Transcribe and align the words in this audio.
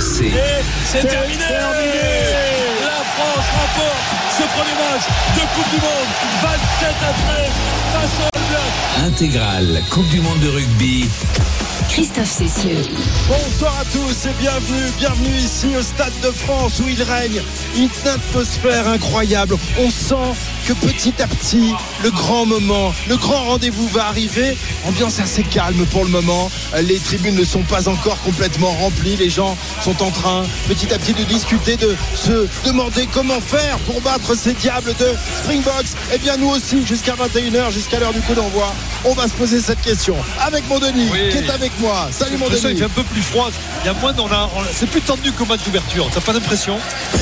RMC. 0.00 0.32
C'est 0.84 1.06
terminé 1.06 2.09
premier 4.54 4.74
match 4.74 5.04
de 5.36 5.40
Coupe 5.54 5.70
du 5.70 5.80
Monde 5.80 6.10
27 6.42 6.94
après 7.10 7.50
face 7.92 8.10
au 8.20 8.30
All 8.36 9.06
Intégrale 9.06 9.82
Coupe 9.90 10.08
du 10.08 10.20
Monde 10.20 10.40
de 10.40 10.48
rugby. 10.48 11.08
Christophe 11.90 12.30
Cessieux. 12.30 12.82
Bonsoir 13.26 13.74
à 13.80 13.84
tous 13.84 14.26
et 14.26 14.32
bienvenue, 14.38 14.90
bienvenue 14.98 15.36
ici 15.36 15.66
au 15.76 15.82
Stade 15.82 16.12
de 16.22 16.30
France 16.30 16.78
où 16.78 16.88
il 16.88 17.02
règne 17.02 17.42
une 17.76 18.08
atmosphère 18.08 18.86
incroyable. 18.86 19.56
On 19.76 19.90
sent 19.90 20.38
que 20.68 20.72
petit 20.72 21.12
à 21.20 21.26
petit, 21.26 21.74
le 22.04 22.10
grand 22.12 22.46
moment, 22.46 22.94
le 23.08 23.16
grand 23.16 23.42
rendez-vous 23.44 23.88
va 23.88 24.06
arriver. 24.06 24.56
Ambiance 24.86 25.18
assez 25.18 25.42
calme 25.42 25.84
pour 25.86 26.04
le 26.04 26.10
moment. 26.10 26.48
Les 26.80 26.98
tribunes 26.98 27.34
ne 27.34 27.44
sont 27.44 27.62
pas 27.62 27.88
encore 27.88 28.20
complètement 28.22 28.70
remplies. 28.70 29.16
Les 29.16 29.30
gens 29.30 29.56
sont 29.82 30.00
en 30.02 30.10
train 30.10 30.44
petit 30.68 30.94
à 30.94 30.98
petit 30.98 31.12
de 31.12 31.24
discuter, 31.24 31.76
de 31.76 31.96
se 32.14 32.46
demander 32.64 33.08
comment 33.12 33.40
faire 33.40 33.78
pour 33.80 34.00
battre 34.00 34.36
ces 34.42 34.54
diables 34.54 34.94
de 34.98 35.06
Springboks. 35.42 35.86
Eh 36.14 36.18
bien 36.18 36.36
nous 36.38 36.48
aussi, 36.48 36.86
jusqu'à 36.86 37.12
21h, 37.14 37.70
jusqu'à 37.72 37.98
l'heure 37.98 38.12
du 38.12 38.20
coup 38.20 38.34
d'envoi, 38.34 38.72
on 39.04 39.12
va 39.14 39.24
se 39.24 39.32
poser 39.32 39.60
cette 39.60 39.80
question 39.82 40.16
avec 40.40 40.66
mon 40.68 40.78
Denis 40.78 41.08
Oui. 41.12 41.28
qui 41.30 41.38
est 41.38 41.50
avec 41.50 41.72
moi. 41.78 42.08
Salut 42.10 42.36
mon 42.38 42.48
Denis. 42.48 42.60
qu'il 42.60 42.76
fait 42.78 42.84
un 42.84 42.88
peu 42.88 43.02
plus 43.02 43.20
froid. 43.22 43.50
Il 43.82 43.86
y 43.86 43.90
a 43.90 43.94
moins, 43.94 44.12
on 44.18 44.26
a, 44.32 44.50
on 44.56 44.60
a- 44.62 44.66
c'est 44.74 44.88
plus 44.88 45.00
tendu 45.02 45.32
qu'au 45.32 45.44
match 45.44 45.60
d'ouverture. 45.64 46.08
T'as 46.12 46.20
pas 46.20 46.32
l'impression 46.32 46.76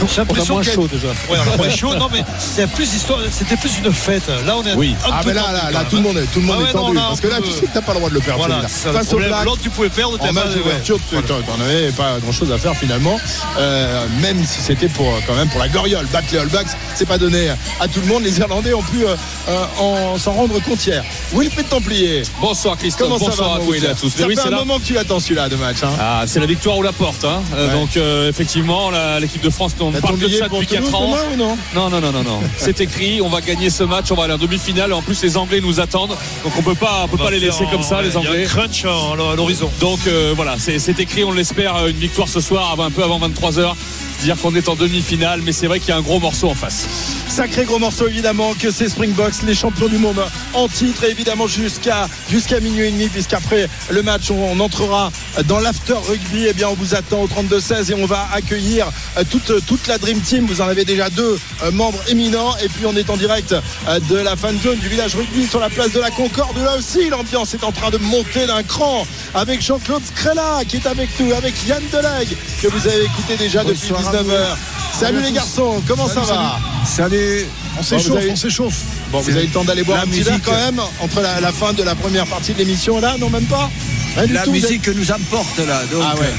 J'ai 0.08 0.16
l'impression 0.18 0.54
moins 0.54 0.62
chaud, 0.62 0.86
déjà. 0.86 1.08
Ouais, 1.08 1.38
on 1.48 1.52
a 1.52 1.56
moins 1.56 1.70
chaud. 1.70 1.94
Non, 1.94 2.08
mais 2.12 2.22
il 2.56 2.60
y 2.60 2.64
a 2.64 2.66
plus 2.68 2.90
d'histoire. 2.90 3.18
C'était 3.30 3.56
plus 3.56 3.78
une 3.84 3.92
fête. 3.92 4.28
Là, 4.46 4.56
on 4.56 4.62
est 4.64 4.74
Oui. 4.74 4.94
un 5.04 5.10
Ah 5.12 5.20
peu 5.22 5.28
mais 5.28 5.34
là, 5.34 5.52
là, 5.52 5.70
là, 5.72 5.84
tout 5.88 5.96
le 5.96 6.02
monde 6.02 6.16
est, 6.18 6.26
tout 6.32 6.40
le 6.40 6.46
monde 6.46 6.56
Ah 6.66 6.70
est 6.70 6.74
non, 6.74 6.86
tendu. 6.86 6.96
parce 6.98 7.20
que 7.20 7.26
là, 7.28 7.36
tu 7.44 7.50
sais 7.50 7.66
que 7.66 7.74
t'as 7.74 7.82
pas 7.82 7.92
le 7.92 7.98
droit 7.98 8.10
de 8.10 8.14
le 8.14 8.20
perdre. 8.20 8.46
Voilà, 8.46 8.66
ça, 8.68 8.92
Face 8.92 9.12
au. 9.12 9.16
Black, 9.18 9.32
tu 9.62 9.70
pouvais 9.70 9.88
perdre. 9.88 10.16
en 10.20 10.32
match 10.32 10.48
d'ouverture, 10.54 10.98
tu 11.08 11.16
t'en 11.22 11.34
avais 11.64 11.90
pas 11.92 12.18
grand 12.22 12.32
chose 12.32 12.52
à 12.52 12.58
faire 12.58 12.74
finalement. 12.76 13.18
Euh, 13.58 14.04
même 14.20 14.44
si 14.44 14.60
c'était 14.60 14.88
pour 14.88 15.08
euh, 15.08 15.18
quand 15.26 15.34
même 15.34 15.48
pour 15.48 15.60
la 15.60 15.68
Goriole, 15.68 16.06
battre 16.12 16.28
les 16.32 16.38
All 16.38 16.48
Blacks, 16.48 16.68
c'est 16.94 17.06
pas 17.08 17.18
donné 17.18 17.48
à 17.80 17.88
tout 17.88 18.00
le 18.00 18.06
monde. 18.06 18.22
Les 18.22 18.38
Irlandais 18.38 18.74
ont 18.74 18.82
pu 18.82 19.04
euh, 19.04 19.16
euh, 19.48 19.64
en- 19.80 20.18
s'en 20.18 20.32
rendre 20.32 20.60
compte 20.62 20.84
hier. 20.86 21.02
Wilfried 21.32 21.68
Templier, 21.68 22.22
Bonsoir 22.40 22.76
Christophe, 22.76 23.08
comment 23.08 23.18
ça 23.18 23.26
bonsoir 23.30 23.48
va 23.58 23.64
à 23.64 23.66
Will 23.66 23.86
à 23.86 23.94
tous. 23.94 24.10
Ça 24.10 24.26
Oui, 24.26 24.34
fait 24.34 24.42
c'est 24.42 24.48
un 24.48 24.50
là. 24.50 24.58
moment 24.58 24.78
que 24.78 24.84
tu 24.84 24.92
l'attends 24.94 25.18
celui-là 25.20 25.48
de 25.48 25.56
match. 25.56 25.78
Hein. 25.82 25.90
Ah, 25.98 26.24
c'est 26.26 26.40
la 26.40 26.46
victoire 26.46 26.76
ou 26.78 26.82
la 26.82 26.92
porte. 26.92 27.24
hein. 27.24 27.42
Euh, 27.54 27.68
Ouais. 27.68 27.74
Donc 27.74 27.96
euh, 27.96 28.28
effectivement, 28.28 28.90
l'équipe 29.20 29.42
de 29.42 29.50
France, 29.50 29.72
on 29.80 29.90
parle 29.92 30.18
de 30.18 30.28
ça 30.28 30.48
depuis 30.48 30.66
4 30.66 30.84
Toulouse 30.84 30.94
ans. 30.94 31.16
ou 31.32 31.36
non 31.36 31.56
Non, 31.74 31.90
non, 31.90 32.00
non, 32.00 32.12
non, 32.12 32.22
non. 32.22 32.40
C'est 32.56 32.80
écrit, 32.80 33.20
on 33.20 33.28
va 33.28 33.40
gagner 33.40 33.70
ce 33.70 33.82
match, 33.84 34.06
on 34.10 34.14
va 34.14 34.24
aller 34.24 34.34
en 34.34 34.38
demi-finale. 34.38 34.92
En 34.92 35.02
plus, 35.02 35.20
les 35.22 35.36
Anglais 35.36 35.60
nous 35.60 35.80
attendent. 35.80 36.16
Donc 36.44 36.52
on 36.58 36.62
peut 36.62 36.74
pas, 36.74 37.02
on 37.04 37.08
peut 37.08 37.16
On 37.20 37.24
pas 37.24 37.30
les 37.30 37.40
laisser 37.40 37.64
comme 37.70 37.82
ça, 37.82 37.98
en- 37.98 38.00
les 38.00 38.08
Il 38.08 38.14
y 38.14 38.16
a 38.16 38.30
Anglais. 38.30 38.44
un 38.44 38.48
crunch 38.48 38.84
à 38.84 39.34
l'horizon. 39.36 39.70
Donc 39.80 40.00
euh, 40.06 40.32
voilà, 40.36 40.56
c'est 40.58 40.98
écrit, 41.00 41.24
on 41.24 41.32
l'espère, 41.32 41.86
une 41.86 41.96
victoire 41.96 42.28
ce 42.28 42.40
soir, 42.40 42.76
un 42.80 42.90
peu 42.90 43.02
avant 43.02 43.18
23h. 43.18 43.74
Dire 44.22 44.36
qu'on 44.36 44.54
est 44.54 44.68
en 44.68 44.74
demi-finale, 44.74 45.42
mais 45.44 45.52
c'est 45.52 45.68
vrai 45.68 45.78
qu'il 45.78 45.90
y 45.90 45.92
a 45.92 45.96
un 45.96 46.02
gros 46.02 46.18
morceau 46.18 46.48
en 46.48 46.54
face. 46.54 46.86
Sacré 47.28 47.64
gros 47.64 47.78
morceau 47.78 48.08
évidemment 48.08 48.52
que 48.54 48.70
c'est 48.72 48.88
Springboks, 48.88 49.42
les 49.46 49.54
champions 49.54 49.86
du 49.86 49.98
monde 49.98 50.20
en 50.54 50.66
titre 50.66 51.04
et 51.04 51.10
évidemment 51.10 51.46
jusqu'à 51.46 52.08
jusqu'à 52.28 52.58
minuit 52.58 52.86
et 52.86 52.90
demi 52.90 53.06
puisqu'après 53.06 53.68
le 53.90 54.02
match 54.02 54.30
on, 54.32 54.52
on 54.52 54.58
entrera 54.58 55.12
dans 55.44 55.60
l'after 55.60 55.94
rugby 56.08 56.46
et 56.46 56.52
bien 56.52 56.68
on 56.68 56.74
vous 56.74 56.96
attend 56.96 57.20
au 57.20 57.28
32-16 57.28 57.92
et 57.92 57.94
on 57.94 58.06
va 58.06 58.26
accueillir 58.32 58.88
euh, 59.16 59.22
toute, 59.30 59.64
toute 59.66 59.86
la 59.86 59.98
Dream 59.98 60.20
Team. 60.20 60.46
Vous 60.46 60.60
en 60.60 60.66
avez 60.66 60.84
déjà 60.84 61.10
deux 61.10 61.38
euh, 61.62 61.70
membres 61.70 62.00
éminents 62.08 62.56
et 62.56 62.68
puis 62.68 62.86
on 62.86 62.96
est 62.96 63.08
en 63.10 63.16
direct 63.16 63.52
euh, 63.52 64.00
de 64.10 64.16
la 64.16 64.34
fan 64.34 64.58
zone 64.60 64.78
du 64.78 64.88
village 64.88 65.14
rugby 65.14 65.46
sur 65.46 65.60
la 65.60 65.68
place 65.68 65.92
de 65.92 66.00
la 66.00 66.10
Concorde. 66.10 66.56
Là 66.58 66.76
aussi 66.76 67.08
l'ambiance 67.08 67.54
est 67.54 67.62
en 67.62 67.70
train 67.72 67.90
de 67.90 67.98
monter 67.98 68.46
d'un 68.46 68.64
cran 68.64 69.06
avec 69.34 69.62
Jean-Claude 69.62 70.02
Scrella 70.04 70.62
qui 70.66 70.78
est 70.78 70.86
avec 70.86 71.08
nous, 71.20 71.32
avec 71.34 71.54
Yann 71.68 71.82
Delegue 71.92 72.36
que 72.60 72.66
vous 72.66 72.88
avez 72.88 73.04
écouté 73.04 73.36
déjà 73.36 73.62
depuis 73.62 73.92
19h. 74.12 74.56
Salut 74.98 75.20
les 75.22 75.32
garçons, 75.32 75.82
comment 75.86 76.08
ça 76.08 76.20
va 76.20 76.58
Salut, 76.84 77.46
on 77.78 77.82
s'échauffe, 77.82 78.06
vous 78.08 78.16
avez- 78.16 78.30
on 78.30 78.36
s'échauffe. 78.36 78.74
Bon, 79.12 79.20
vous 79.20 79.30
avez 79.30 79.42
le 79.46 79.52
temps 79.52 79.64
d'aller 79.64 79.82
boire 79.84 79.98
La 79.98 80.04
un 80.04 80.06
petit 80.06 80.22
verre 80.22 80.40
quand 80.44 80.52
même 80.52 80.80
entre 81.00 81.20
la, 81.20 81.40
la 81.40 81.52
fin 81.52 81.72
de 81.72 81.82
la 81.82 81.94
première 81.94 82.26
partie 82.26 82.52
de 82.52 82.58
l'émission 82.58 83.00
là 83.00 83.16
Non, 83.18 83.30
même 83.30 83.44
pas? 83.46 83.70
Rien 84.16 84.32
La 84.32 84.42
tout, 84.42 84.50
musique 84.52 84.82
que 84.82 84.90
nous 84.90 85.10
emporte 85.12 85.58
là. 85.58 85.82
Donc, 85.92 86.02
Ah 86.04 86.14
ouais. 86.16 86.34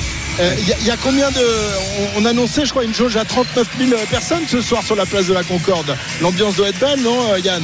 Il 0.62 0.68
y, 0.70 0.74
a- 0.74 0.78
y 0.88 0.92
a 0.92 0.98
combien 0.98 1.30
de. 1.32 1.46
On, 2.18 2.22
on 2.22 2.26
annonçait, 2.26 2.66
je 2.66 2.70
crois, 2.72 2.84
une 2.86 2.94
jauge 2.94 3.18
à 3.18 3.26
39 3.26 3.68
000 3.78 3.92
personnes 4.10 4.44
ce 4.50 4.62
soir 4.62 4.84
sur 4.84 4.96
la 4.96 5.06
place 5.06 5.28
de 5.28 5.34
la 5.34 5.44
Concorde. 5.44 5.96
L'ambiance 6.22 6.56
doit 6.56 6.70
être 6.70 6.80
belle, 6.80 7.02
non, 7.02 7.34
euh, 7.34 7.40
Yann? 7.40 7.64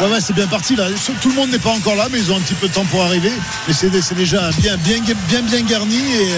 Ouais, 0.00 0.08
ouais, 0.08 0.20
c'est 0.20 0.32
bien 0.32 0.46
parti 0.46 0.74
là. 0.74 0.86
Tout 1.20 1.28
le 1.28 1.34
monde 1.34 1.50
n'est 1.50 1.58
pas 1.58 1.70
encore 1.70 1.94
là, 1.94 2.08
mais 2.10 2.18
ils 2.18 2.32
ont 2.32 2.36
un 2.36 2.40
petit 2.40 2.54
peu 2.54 2.68
de 2.68 2.72
temps 2.72 2.84
pour 2.84 3.02
arriver. 3.02 3.30
Mais 3.68 3.74
c'est 3.74 3.90
déjà 3.90 4.50
bien, 4.58 4.76
bien, 4.76 5.62
garni 5.62 5.96
et 5.96 6.32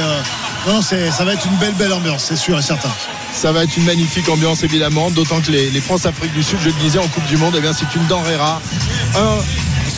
euh, 0.68 0.82
ça 0.82 1.24
va 1.24 1.32
être 1.32 1.46
une 1.46 1.56
belle, 1.56 1.74
belle 1.74 1.92
ambiance, 1.92 2.24
c'est 2.28 2.36
sûr 2.36 2.58
et 2.58 2.62
certain. 2.62 2.90
Ça 3.32 3.52
va 3.52 3.64
être 3.64 3.76
une 3.76 3.84
magnifique 3.84 4.28
ambiance 4.28 4.62
évidemment, 4.62 5.10
d'autant 5.10 5.40
que 5.40 5.50
les, 5.52 5.80
France-Afrique 5.80 6.32
du 6.32 6.42
Sud, 6.42 6.58
je 6.60 6.68
le 6.68 6.74
disais, 6.74 6.98
en 6.98 7.08
Coupe 7.08 7.26
du 7.26 7.36
Monde, 7.36 7.54
eh 7.56 7.60
bien 7.60 7.72
c'est 7.72 7.94
une 7.94 8.06
denrée 8.06 8.36
rare. 8.36 8.60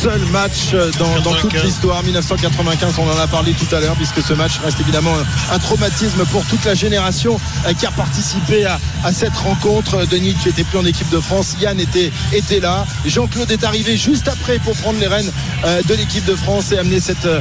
Seul 0.01 0.21
match 0.27 0.71
euh, 0.75 0.91
dans, 0.99 1.13
dans 1.21 1.35
toute 1.35 1.51
95. 1.51 1.65
l'histoire, 1.65 2.03
1995, 2.05 2.95
on 2.99 3.11
en 3.11 3.19
a 3.19 3.27
parlé 3.27 3.53
tout 3.53 3.75
à 3.75 3.81
l'heure, 3.81 3.97
puisque 3.97 4.23
ce 4.23 4.33
match 4.33 4.53
reste 4.63 4.79
évidemment 4.81 5.13
un, 5.51 5.55
un 5.55 5.59
traumatisme 5.59 6.25
pour 6.27 6.45
toute 6.47 6.65
la 6.65 6.75
génération 6.75 7.41
euh, 7.67 7.73
qui 7.75 7.85
a 7.85 7.91
participé 7.91 8.65
à, 8.65 8.79
à 9.03 9.13
cette 9.13 9.37
rencontre. 9.37 10.07
Denis, 10.07 10.37
tu 10.41 10.51
étais 10.51 10.63
plus 10.63 10.79
en 10.79 10.85
équipe 10.85 11.09
de 11.11 11.19
France, 11.19 11.57
Yann 11.61 11.81
était, 11.81 12.13
était 12.33 12.61
là, 12.61 12.87
Jean-Claude 13.07 13.51
est 13.51 13.65
arrivé 13.65 13.97
juste 13.97 14.29
après 14.29 14.59
pour 14.61 14.75
prendre 14.77 15.01
les 15.01 15.09
rênes 15.09 15.31
euh, 15.65 15.83
de 15.83 15.95
l'équipe 15.95 16.25
de 16.25 16.37
France 16.37 16.71
et 16.71 16.79
amener 16.79 17.01
cette, 17.01 17.27
euh, 17.27 17.41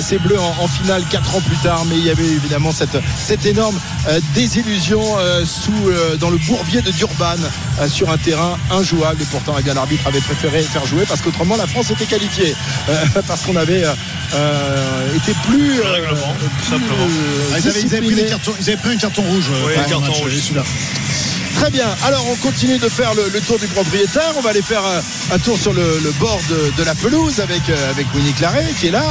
ces 0.00 0.18
Bleus 0.18 0.40
en, 0.40 0.62
en 0.64 0.68
finale 0.68 1.02
4 1.10 1.36
ans 1.36 1.40
plus 1.40 1.56
tard. 1.58 1.84
Mais 1.90 1.96
il 1.98 2.04
y 2.06 2.10
avait 2.10 2.24
évidemment 2.24 2.72
cette, 2.72 2.96
cette 3.18 3.44
énorme 3.44 3.78
euh, 4.08 4.18
désillusion 4.34 5.02
euh, 5.18 5.44
sous, 5.44 5.72
euh, 5.88 6.16
dans 6.16 6.30
le 6.30 6.38
bourbier 6.38 6.80
de 6.80 6.90
Durban 6.92 7.36
euh, 7.80 7.88
sur 7.88 8.10
un 8.10 8.16
terrain 8.18 8.56
injouable. 8.70 9.20
Et 9.22 9.26
pourtant, 9.26 9.54
eh 9.58 9.62
bien, 9.62 9.74
l'arbitre 9.74 10.06
avait 10.06 10.20
préféré 10.20 10.62
faire 10.62 10.86
jouer 10.86 11.04
parce 11.06 11.20
qu'autrement, 11.20 11.56
la 11.56 11.66
France 11.66 11.81
était 11.90 12.06
qualifiée. 12.06 12.54
Euh, 12.88 13.04
parce 13.26 13.42
qu'on 13.42 13.56
avait 13.56 13.84
euh, 13.84 13.92
euh, 14.34 15.16
été 15.16 15.32
plus. 15.48 15.76
Le 15.76 15.82
règlement, 15.90 16.34
tout 16.40 16.70
simplement. 16.70 17.04
euh, 17.04 17.50
Ah, 17.54 17.58
ils, 17.58 17.68
avaient, 17.68 17.80
ils 17.82 17.94
avaient 17.96 18.06
pris 18.06 18.14
des 18.14 18.24
cartons- 18.26 18.54
ils 18.60 18.68
avaient 18.70 18.76
pris 18.82 18.90
un 18.92 18.96
carton 18.96 19.22
rouge. 19.22 19.44
Oui, 19.50 19.56
pendant 19.58 19.68
un 19.68 19.82
le 19.82 19.88
carton 19.88 20.00
match, 20.00 20.20
rouge. 20.22 20.32
celui-là. 20.40 20.62
Très 21.56 21.70
bien. 21.70 21.86
Alors, 22.04 22.24
on 22.28 22.34
continue 22.36 22.78
de 22.78 22.88
faire 22.88 23.14
le, 23.14 23.28
le 23.28 23.40
tour 23.40 23.58
du 23.58 23.66
propriétaire. 23.68 24.32
On 24.36 24.40
va 24.40 24.50
aller 24.50 24.62
faire 24.62 24.82
un 25.32 25.38
tour 25.38 25.58
sur 25.58 25.72
le, 25.72 26.00
le 26.02 26.10
bord 26.12 26.40
de, 26.48 26.72
de 26.76 26.82
la 26.84 26.94
pelouse 26.94 27.40
avec, 27.40 27.62
avec 27.90 28.06
Winnie 28.14 28.32
Claret 28.32 28.66
qui 28.80 28.88
est 28.88 28.90
là. 28.90 29.04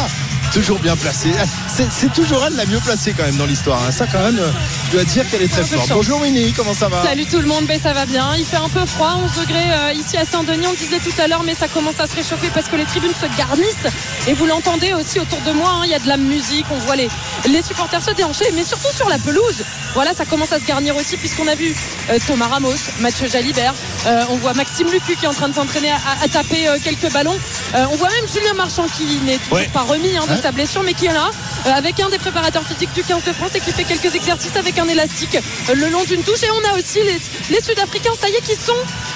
Toujours 0.53 0.79
bien 0.79 0.97
placée. 0.97 1.31
C'est 1.73 1.89
c'est 1.89 2.12
toujours 2.12 2.44
elle 2.45 2.56
la 2.57 2.66
mieux 2.66 2.79
placée 2.79 3.13
quand 3.17 3.23
même 3.23 3.38
dans 3.38 3.45
l'histoire. 3.45 3.81
hein. 3.88 3.91
Ça, 3.91 4.06
quand 4.06 4.19
même, 4.19 4.38
euh, 4.38 4.51
je 4.88 4.91
dois 4.91 5.06
dire 5.06 5.23
qu'elle 5.29 5.41
est 5.44 5.47
très 5.47 5.63
forte. 5.63 5.88
Bonjour 5.89 6.19
Winnie, 6.19 6.51
comment 6.51 6.73
ça 6.73 6.89
va 6.89 7.01
Salut 7.03 7.25
tout 7.25 7.38
le 7.39 7.45
monde, 7.47 7.66
ben 7.67 7.79
ça 7.81 7.94
va 7.94 8.06
bien. 8.06 8.35
Il 8.38 8.44
fait 8.44 8.57
un 8.57 8.67
peu 8.67 8.85
froid, 8.85 9.17
11 9.23 9.31
degrés 9.47 9.72
euh, 9.72 9.94
ici 9.94 10.17
à 10.17 10.25
Saint-Denis, 10.25 10.67
on 10.67 10.72
le 10.72 10.78
disait 10.78 11.00
tout 11.00 11.13
à 11.22 11.28
l'heure, 11.28 11.44
mais 11.44 11.56
ça 11.56 11.69
commence 11.69 12.00
à 12.01 12.06
se 12.07 12.16
réchauffer 12.16 12.50
parce 12.53 12.67
que 12.67 12.75
les 12.75 12.84
tribunes 12.84 13.13
se 13.13 13.28
garnissent. 13.38 13.88
Et 14.28 14.34
vous 14.34 14.45
l'entendez 14.45 14.94
aussi 14.94 15.19
autour 15.22 15.40
de 15.47 15.51
moi, 15.53 15.69
hein, 15.78 15.81
il 15.85 15.91
y 15.91 15.95
a 15.95 16.00
de 16.00 16.07
la 16.09 16.17
musique, 16.17 16.66
on 16.69 16.78
voit 16.79 16.97
les, 16.97 17.07
les 17.50 17.61
supporters 17.61 18.01
se 18.03 18.11
déhancher, 18.11 18.51
mais 18.53 18.66
surtout 18.66 18.94
sur 18.94 19.07
la 19.07 19.19
pelouse. 19.19 19.63
Voilà, 19.94 20.13
ça 20.13 20.25
commence 20.25 20.51
à 20.51 20.59
se 20.59 20.66
garnir 20.66 20.95
aussi 20.97 21.16
puisqu'on 21.16 21.47
a 21.47 21.56
vu 21.56 21.73
euh, 22.09 22.17
Thomas 22.28 22.47
Ramos, 22.47 22.75
Mathieu 23.00 23.28
Jalibert, 23.29 23.73
euh, 24.06 24.23
on 24.29 24.35
voit 24.35 24.53
Maxime 24.53 24.90
Lucu 24.91 25.16
qui 25.16 25.23
est 25.25 25.29
en 25.29 25.34
train 25.34 25.47
de 25.47 25.53
s'entraîner 25.56 25.91
à, 25.91 26.00
à 26.23 26.28
taper 26.28 26.67
quelques 26.84 27.11
ballons. 27.13 27.38
On 27.73 27.95
voit 27.95 28.09
même 28.09 28.28
Julien 28.28 28.53
Marchand 28.53 28.85
qui 28.97 29.06
n'est 29.25 29.38
toujours 29.38 29.51
Ouais. 29.59 29.69
pas 29.73 29.81
remis 29.81 30.16
hein, 30.17 30.23
de 30.28 30.41
sa 30.41 30.52
blessure, 30.52 30.81
mais 30.84 30.94
qui 30.94 31.06
est 31.06 31.13
là 31.13 31.29
euh, 31.68 31.69
avec 31.72 32.00
un 32.00 32.09
des 32.09 32.18
préparateurs 32.18 32.63
physiques 32.63 32.94
du 32.94 33.03
15 33.03 33.24
de 33.24 33.31
France 33.31 33.52
et 33.53 33.59
qui 33.59 33.72
fait 33.72 33.84
quelques 33.84 34.16
exercices 34.16 34.56
avec 34.56 34.79
un 34.79 34.88
élastique 34.88 35.35
euh, 35.35 35.75
le 35.75 35.90
long 35.90 36.03
d'une 36.03 36.24
touche. 36.24 36.41
Et 36.44 36.50
on 36.52 36.74
a 36.74 36.78
aussi 36.78 37.00
les, 37.03 37.19
les 37.52 37.62
Sud-Africains, 37.62 38.13
ça 38.19 38.28
y 38.28 38.34
est, 38.34 38.41
qui 38.41 38.56
sont 38.56 38.74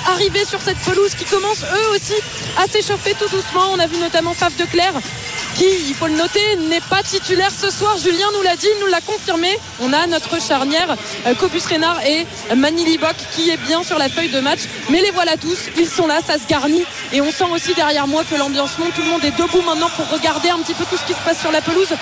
arrivés 0.08 0.46
sur 0.46 0.62
cette 0.62 0.78
pelouse, 0.80 1.16
qui 1.16 1.26
commencent 1.26 1.64
eux 1.64 1.96
aussi 1.96 2.14
à 2.58 2.68
s'échauffer 2.68 3.16
tout 3.20 3.30
doucement. 3.30 3.64
On 3.74 3.80
a 3.80 3.88
vu 3.88 3.98
notamment 3.98 4.34
Faf 4.34 4.56
de 4.56 4.66
Clerc 4.66 4.94
qui, 5.56 5.66
il 5.88 5.96
faut 5.96 6.08
le 6.08 6.16
noter, 6.16 6.56
n'est 6.70 6.82
pas 6.82 7.02
titulaire 7.02 7.52
ce 7.52 7.72
soir. 7.72 7.98
Julien 7.98 8.28
nous 8.34 8.42
l'a 8.44 8.56
dit, 8.56 8.68
il 8.76 8.80
nous 8.82 8.92
l'a 8.92 9.02
confirmé. 9.02 9.58
On 9.80 9.94
a 9.94 10.06
notre 10.06 10.42
charnière, 10.42 10.96
euh, 11.26 11.34
Copus 11.36 11.66
Reynard 11.66 12.06
et 12.06 12.28
Manili 12.56 12.98
Bock 12.98 13.16
qui 13.32 13.50
est 13.50 13.58
bien 13.58 13.82
sur 13.84 13.98
la 13.98 14.10
feuille 14.10 14.30
de 14.30 14.40
match. 14.42 14.62
Mais 14.90 15.02
les 15.02 15.12
voilà 15.12 15.38
tous, 15.38 15.58
ils 15.78 15.88
sont 15.88 16.08
là, 16.08 16.20
ça 16.26 16.38
se 16.38 16.48
garnit. 16.48 16.84
Et 17.14 17.22
on 17.22 17.32
sent 17.32 17.46
aussi 17.52 17.74
derrière 17.74 18.06
moi 18.08 18.24
que 18.30 18.36
l'ambiance 18.36 18.78
monte. 18.78 18.94
Tout 18.94 19.02
le 19.02 19.10
monde 19.10 19.24
est 19.24 19.38
debout 19.38 19.62
maintenant 19.66 19.90
pour 19.96 20.10
regarder 20.10 20.50
un 20.50 20.60
petit 20.60 20.74
peu 20.74 20.84
tout 20.90 20.98
ce 20.98 21.06
qui 21.06 21.14
se 21.14 21.24
passe 21.26 21.40
sur 21.40 21.52
la 21.52 21.62
pelouse. 21.62 21.94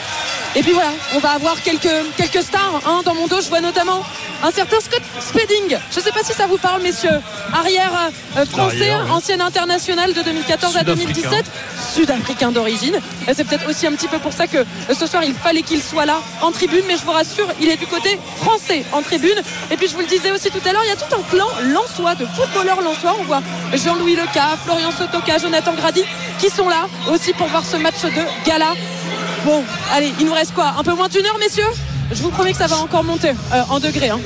Et 0.56 0.62
puis 0.62 0.72
voilà, 0.74 0.92
on 1.16 1.20
va 1.20 1.32
avoir 1.32 1.60
quelques, 1.64 1.90
quelques 2.16 2.44
stars. 2.44 2.80
hein. 2.86 3.02
Dans 3.04 3.16
mon 3.16 3.28
dos, 3.28 3.42
je 3.42 3.50
vois 3.50 3.62
notamment 3.62 4.04
un 4.44 4.52
certain 4.52 4.80
Scott 4.80 5.02
Spedding. 5.20 5.78
Je 5.92 6.00
ne 6.00 6.04
sais 6.04 6.12
pas 6.12 6.24
si 6.24 6.34
ça 6.34 6.46
vous 6.46 6.58
parle, 6.58 6.82
messieurs. 6.84 7.22
Arrière 7.52 8.12
euh, 8.38 8.46
français, 8.46 8.78
L'arrière, 8.78 9.02
oui. 9.06 9.12
ancien 9.12 9.40
international 9.40 10.14
de 10.14 10.22
2014 10.22 10.76
à 10.76 10.80
Sud-Africain. 10.82 11.14
2017, 11.30 11.46
sud-africain 11.96 12.52
d'origine. 12.52 13.00
C'est 13.34 13.46
peut-être 13.46 13.68
aussi 13.68 13.88
un 13.88 13.94
petit 13.94 14.08
peu 14.08 14.20
pour 14.20 14.32
ça 14.34 14.46
que 14.46 14.58
euh, 14.58 14.64
ce 14.98 15.08
soir 15.08 15.24
il 15.24 15.34
fallait 15.34 15.64
qu'il 15.64 15.82
soit 15.82 16.06
là 16.06 16.22
en 16.42 16.52
tribune, 16.52 16.84
mais 16.88 16.98
je 16.98 17.04
vous 17.04 17.12
rassure, 17.14 17.48
il 17.60 17.70
est 17.70 17.78
du 17.78 17.88
côté 17.88 18.20
français 18.38 18.84
en 18.92 19.02
tribune. 19.02 19.42
Et 19.72 19.78
puis 19.78 19.88
je 19.88 19.94
vous 19.94 20.02
le 20.02 20.08
disais 20.08 20.30
aussi 20.32 20.52
tout 20.52 20.62
à 20.68 20.72
l'heure, 20.74 20.84
il 20.86 20.90
y 20.90 20.92
a 20.92 20.96
tout 20.98 21.16
un 21.16 21.24
clan 21.36 21.48
lensois, 21.64 22.14
de 22.16 22.26
footballeurs 22.28 22.82
lensois. 22.82 23.16
On 23.20 23.24
voit 23.24 23.42
Jean-Louis 23.74 24.16
Leca, 24.16 24.58
Florian 24.66 24.92
Sotoka, 24.92 25.40
Jonathan 25.40 25.74
Grady 25.74 26.04
qui 26.40 26.50
sont 26.50 26.70
là 26.70 26.88
aussi 27.12 27.34
pour 27.34 27.48
voir 27.48 27.64
ce 27.66 27.78
match 27.78 28.02
de 28.04 28.22
gala. 28.46 28.74
Bon, 29.45 29.62
allez, 29.92 30.13
il 30.19 30.25
nous 30.25 30.34
reste 30.34 30.54
quoi? 30.54 30.74
Un 30.78 30.84
peu 30.84 30.94
moins 30.94 31.10
d'une 31.10 31.25
heure, 31.25 31.38
messieurs? 31.38 31.68
Je 32.12 32.22
vous 32.22 32.30
promets 32.30 32.52
que 32.52 32.58
ça 32.58 32.68
va 32.68 32.78
encore 32.78 33.04
monter 33.04 33.30
euh, 33.54 33.62
en 33.70 33.80
degrés. 33.80 34.10
hein. 34.10 34.20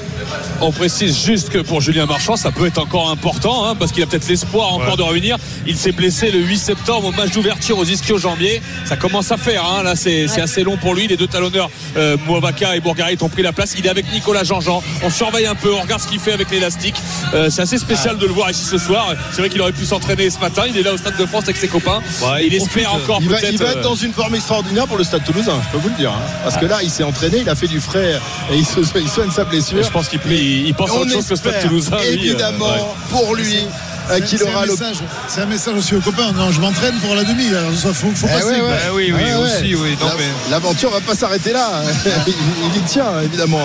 On 0.61 0.71
précise 0.71 1.23
juste 1.23 1.49
que 1.49 1.59
pour 1.59 1.79
Julien 1.79 2.05
Marchand, 2.05 2.35
ça 2.35 2.51
peut 2.51 2.65
être 2.65 2.79
encore 2.79 3.09
important 3.11 3.65
hein, 3.65 3.75
parce 3.75 3.91
qu'il 3.91 4.03
a 4.03 4.07
peut-être 4.07 4.27
l'espoir 4.27 4.73
encore 4.73 4.97
de 4.97 5.03
revenir. 5.03 5.37
Il 5.67 5.77
s'est 5.77 5.91
blessé 5.91 6.31
le 6.31 6.39
8 6.39 6.57
septembre 6.57 7.07
au 7.07 7.11
match 7.11 7.31
d'ouverture 7.31 7.77
aux 7.77 7.85
ischio-jambiers. 7.85 8.61
Ça 8.85 8.97
commence 8.97 9.31
à 9.31 9.37
faire. 9.37 9.63
hein. 9.65 9.83
Là, 9.83 9.95
c'est 9.95 10.27
assez 10.41 10.63
long 10.63 10.75
pour 10.77 10.95
lui. 10.95 11.07
Les 11.07 11.15
deux 11.17 11.27
talonneurs, 11.27 11.69
euh, 11.95 12.17
Mouavaka 12.25 12.75
et 12.75 12.79
Bourgarit, 12.79 13.17
ont 13.21 13.29
pris 13.29 13.43
la 13.43 13.53
place. 13.53 13.75
Il 13.77 13.85
est 13.85 13.89
avec 13.89 14.11
Nicolas 14.11 14.43
Jean-Jean. 14.43 14.81
On 15.03 15.09
surveille 15.09 15.45
un 15.45 15.55
peu, 15.55 15.73
on 15.73 15.81
regarde 15.81 16.01
ce 16.01 16.07
qu'il 16.07 16.19
fait 16.19 16.33
avec 16.33 16.49
l'élastique. 16.51 16.95
Euh, 17.33 17.49
c'est 17.49 17.61
assez 17.61 17.77
spécial 17.77 18.17
de 18.17 18.25
le 18.25 18.33
voir 18.33 18.49
ici 18.49 18.65
ce 18.65 18.77
soir. 18.77 19.13
C'est 19.31 19.41
vrai 19.41 19.49
qu'il 19.49 19.61
aurait 19.61 19.71
pu 19.71 19.85
s'entraîner 19.85 20.29
ce 20.29 20.39
matin. 20.39 20.63
Il 20.67 20.75
est 20.77 20.83
là 20.83 20.93
au 20.93 20.97
Stade 20.97 21.15
de 21.17 21.25
France 21.25 21.43
avec 21.43 21.57
ses 21.57 21.67
copains. 21.67 22.01
Ouais, 22.23 22.45
il 22.45 22.53
il 22.53 22.55
espère 22.55 22.93
encore 22.95 23.19
Il 23.21 23.29
va, 23.29 23.37
peut-être. 23.37 23.51
il 23.53 23.57
va 23.59 23.65
être 23.69 23.77
euh, 23.77 23.83
dans 23.83 23.95
une 23.95 24.13
forme 24.13 24.35
extraordinaire 24.35 24.87
pour 24.87 24.97
le 24.97 25.03
Stade 25.03 25.23
Toulousain, 25.23 25.59
je 25.67 25.71
peux 25.77 25.81
vous 25.83 25.89
le 25.89 25.95
dire. 25.95 26.11
hein. 26.11 26.21
Parce 26.43 26.57
que 26.57 26.65
là, 26.65 26.79
il 26.83 26.89
s'est 26.89 27.03
entraîné, 27.03 27.39
il 27.41 27.49
a 27.49 27.55
fait 27.55 27.67
du 27.67 27.76
frais 27.79 28.19
et 28.51 28.55
il, 28.57 28.65
se- 28.65 28.79
il 28.99 29.09
soigne 29.09 29.31
sa 29.31 29.43
blessure. 29.45 29.83
je 29.83 29.89
pense 29.89 30.07
qu'il 30.09 30.19
il, 30.29 30.67
il 30.67 30.73
pense 30.73 30.89
à 30.91 30.93
On 30.95 31.01
autre 31.01 31.11
chose 31.11 31.27
que 31.27 31.33
espère, 31.33 31.61
Toulousain. 31.63 31.97
lui, 31.97 32.05
euh, 32.07 32.13
évidemment, 32.13 32.65
ouais. 32.65 32.81
pour 33.09 33.35
lui, 33.35 33.65
euh, 34.11 34.65
le. 34.65 34.71
message, 34.71 34.97
c'est 35.27 35.41
un 35.41 35.45
message 35.45 35.75
aussi 35.75 35.95
aux 35.95 36.01
copains. 36.01 36.31
Non, 36.33 36.51
je 36.51 36.59
m'entraîne 36.61 36.95
pour 36.99 37.15
la 37.15 37.23
demi. 37.23 37.47
Alors, 37.49 37.73
ça, 37.75 37.93
faut, 37.93 38.07
faut 38.15 38.27
Eh 38.29 38.33
passer. 38.33 38.45
ouais, 38.47 38.59
quoi. 38.59 38.67
ouais. 38.69 38.75
Bah 38.75 38.91
oui, 38.93 39.13
oui, 39.15 39.23
ouais. 39.23 39.33
aussi, 39.35 39.75
oui. 39.75 39.97
Non, 39.99 40.07
La- 40.07 40.13
mais- 40.15 40.51
L'aventure 40.51 40.89
va 40.91 41.01
pas 41.01 41.15
s'arrêter 41.15 41.53
là. 41.53 41.81
il, 42.27 42.33
il 42.75 42.81
y 42.81 42.83
tient, 42.85 43.21
évidemment. 43.23 43.61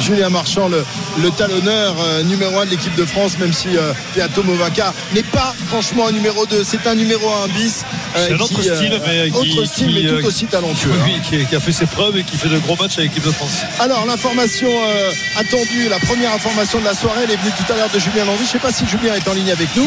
Julien 0.00 0.28
Marchand, 0.30 0.68
le, 0.68 0.84
le 1.22 1.30
talonneur 1.30 1.94
euh, 2.02 2.22
numéro 2.24 2.58
1 2.58 2.66
de 2.66 2.70
l'équipe 2.70 2.94
de 2.96 3.04
France, 3.04 3.38
même 3.38 3.52
si 3.52 3.68
euh, 3.76 3.92
Movaca 4.44 4.92
n'est 5.14 5.22
pas 5.22 5.54
franchement 5.68 6.08
un 6.08 6.12
numéro 6.12 6.44
2. 6.46 6.64
C'est 6.64 6.86
un 6.86 6.94
numéro 6.94 7.28
1 7.44 7.48
bis. 7.48 7.84
euh, 8.16 8.26
C'est 8.28 8.32
un 8.34 8.38
autre 8.40 8.60
qui, 8.60 8.68
euh, 8.68 8.76
style, 8.76 9.00
mais 9.06 9.30
qui- 9.30 9.36
autre 9.58 9.64
style, 9.66 9.86
qui, 9.88 9.94
mais 9.94 10.06
euh, 10.10 10.20
tout 10.20 10.26
aussi 10.26 10.46
talentueux. 10.46 10.90
hein. 10.92 11.04
Oui, 11.06 11.20
qui, 11.28 11.44
qui 11.46 11.56
a 11.56 11.60
fait 11.60 11.72
ses 11.72 11.86
preuves 11.86 12.16
et 12.16 12.24
qui 12.24 12.36
fait 12.36 12.48
de 12.48 12.58
gros 12.58 12.76
matchs 12.76 12.98
avec 12.98 13.10
l'équipe 13.10 13.24
de 13.26 13.30
France. 13.32 13.58
Alors 13.80 14.04
l'information 14.06 14.68
euh, 14.68 15.10
attendue, 15.38 15.88
la 15.88 15.98
première 16.00 16.32
information 16.34 16.80
de 16.80 16.84
la 16.84 16.94
soirée, 16.94 17.22
elle 17.24 17.30
est 17.30 17.36
venue 17.36 17.52
tout 17.56 17.72
à 17.72 17.76
l'heure 17.76 17.90
de 17.92 17.98
Julien 17.98 18.24
Landry. 18.24 18.40
Je 18.40 18.48
ne 18.48 18.52
sais 18.52 18.58
pas 18.58 18.72
si 18.72 18.84
Julien 18.86 19.14
est 19.14 19.28
en 19.28 19.32
ligne 19.34 19.50
avec 19.52 19.68
nous. 19.76 19.83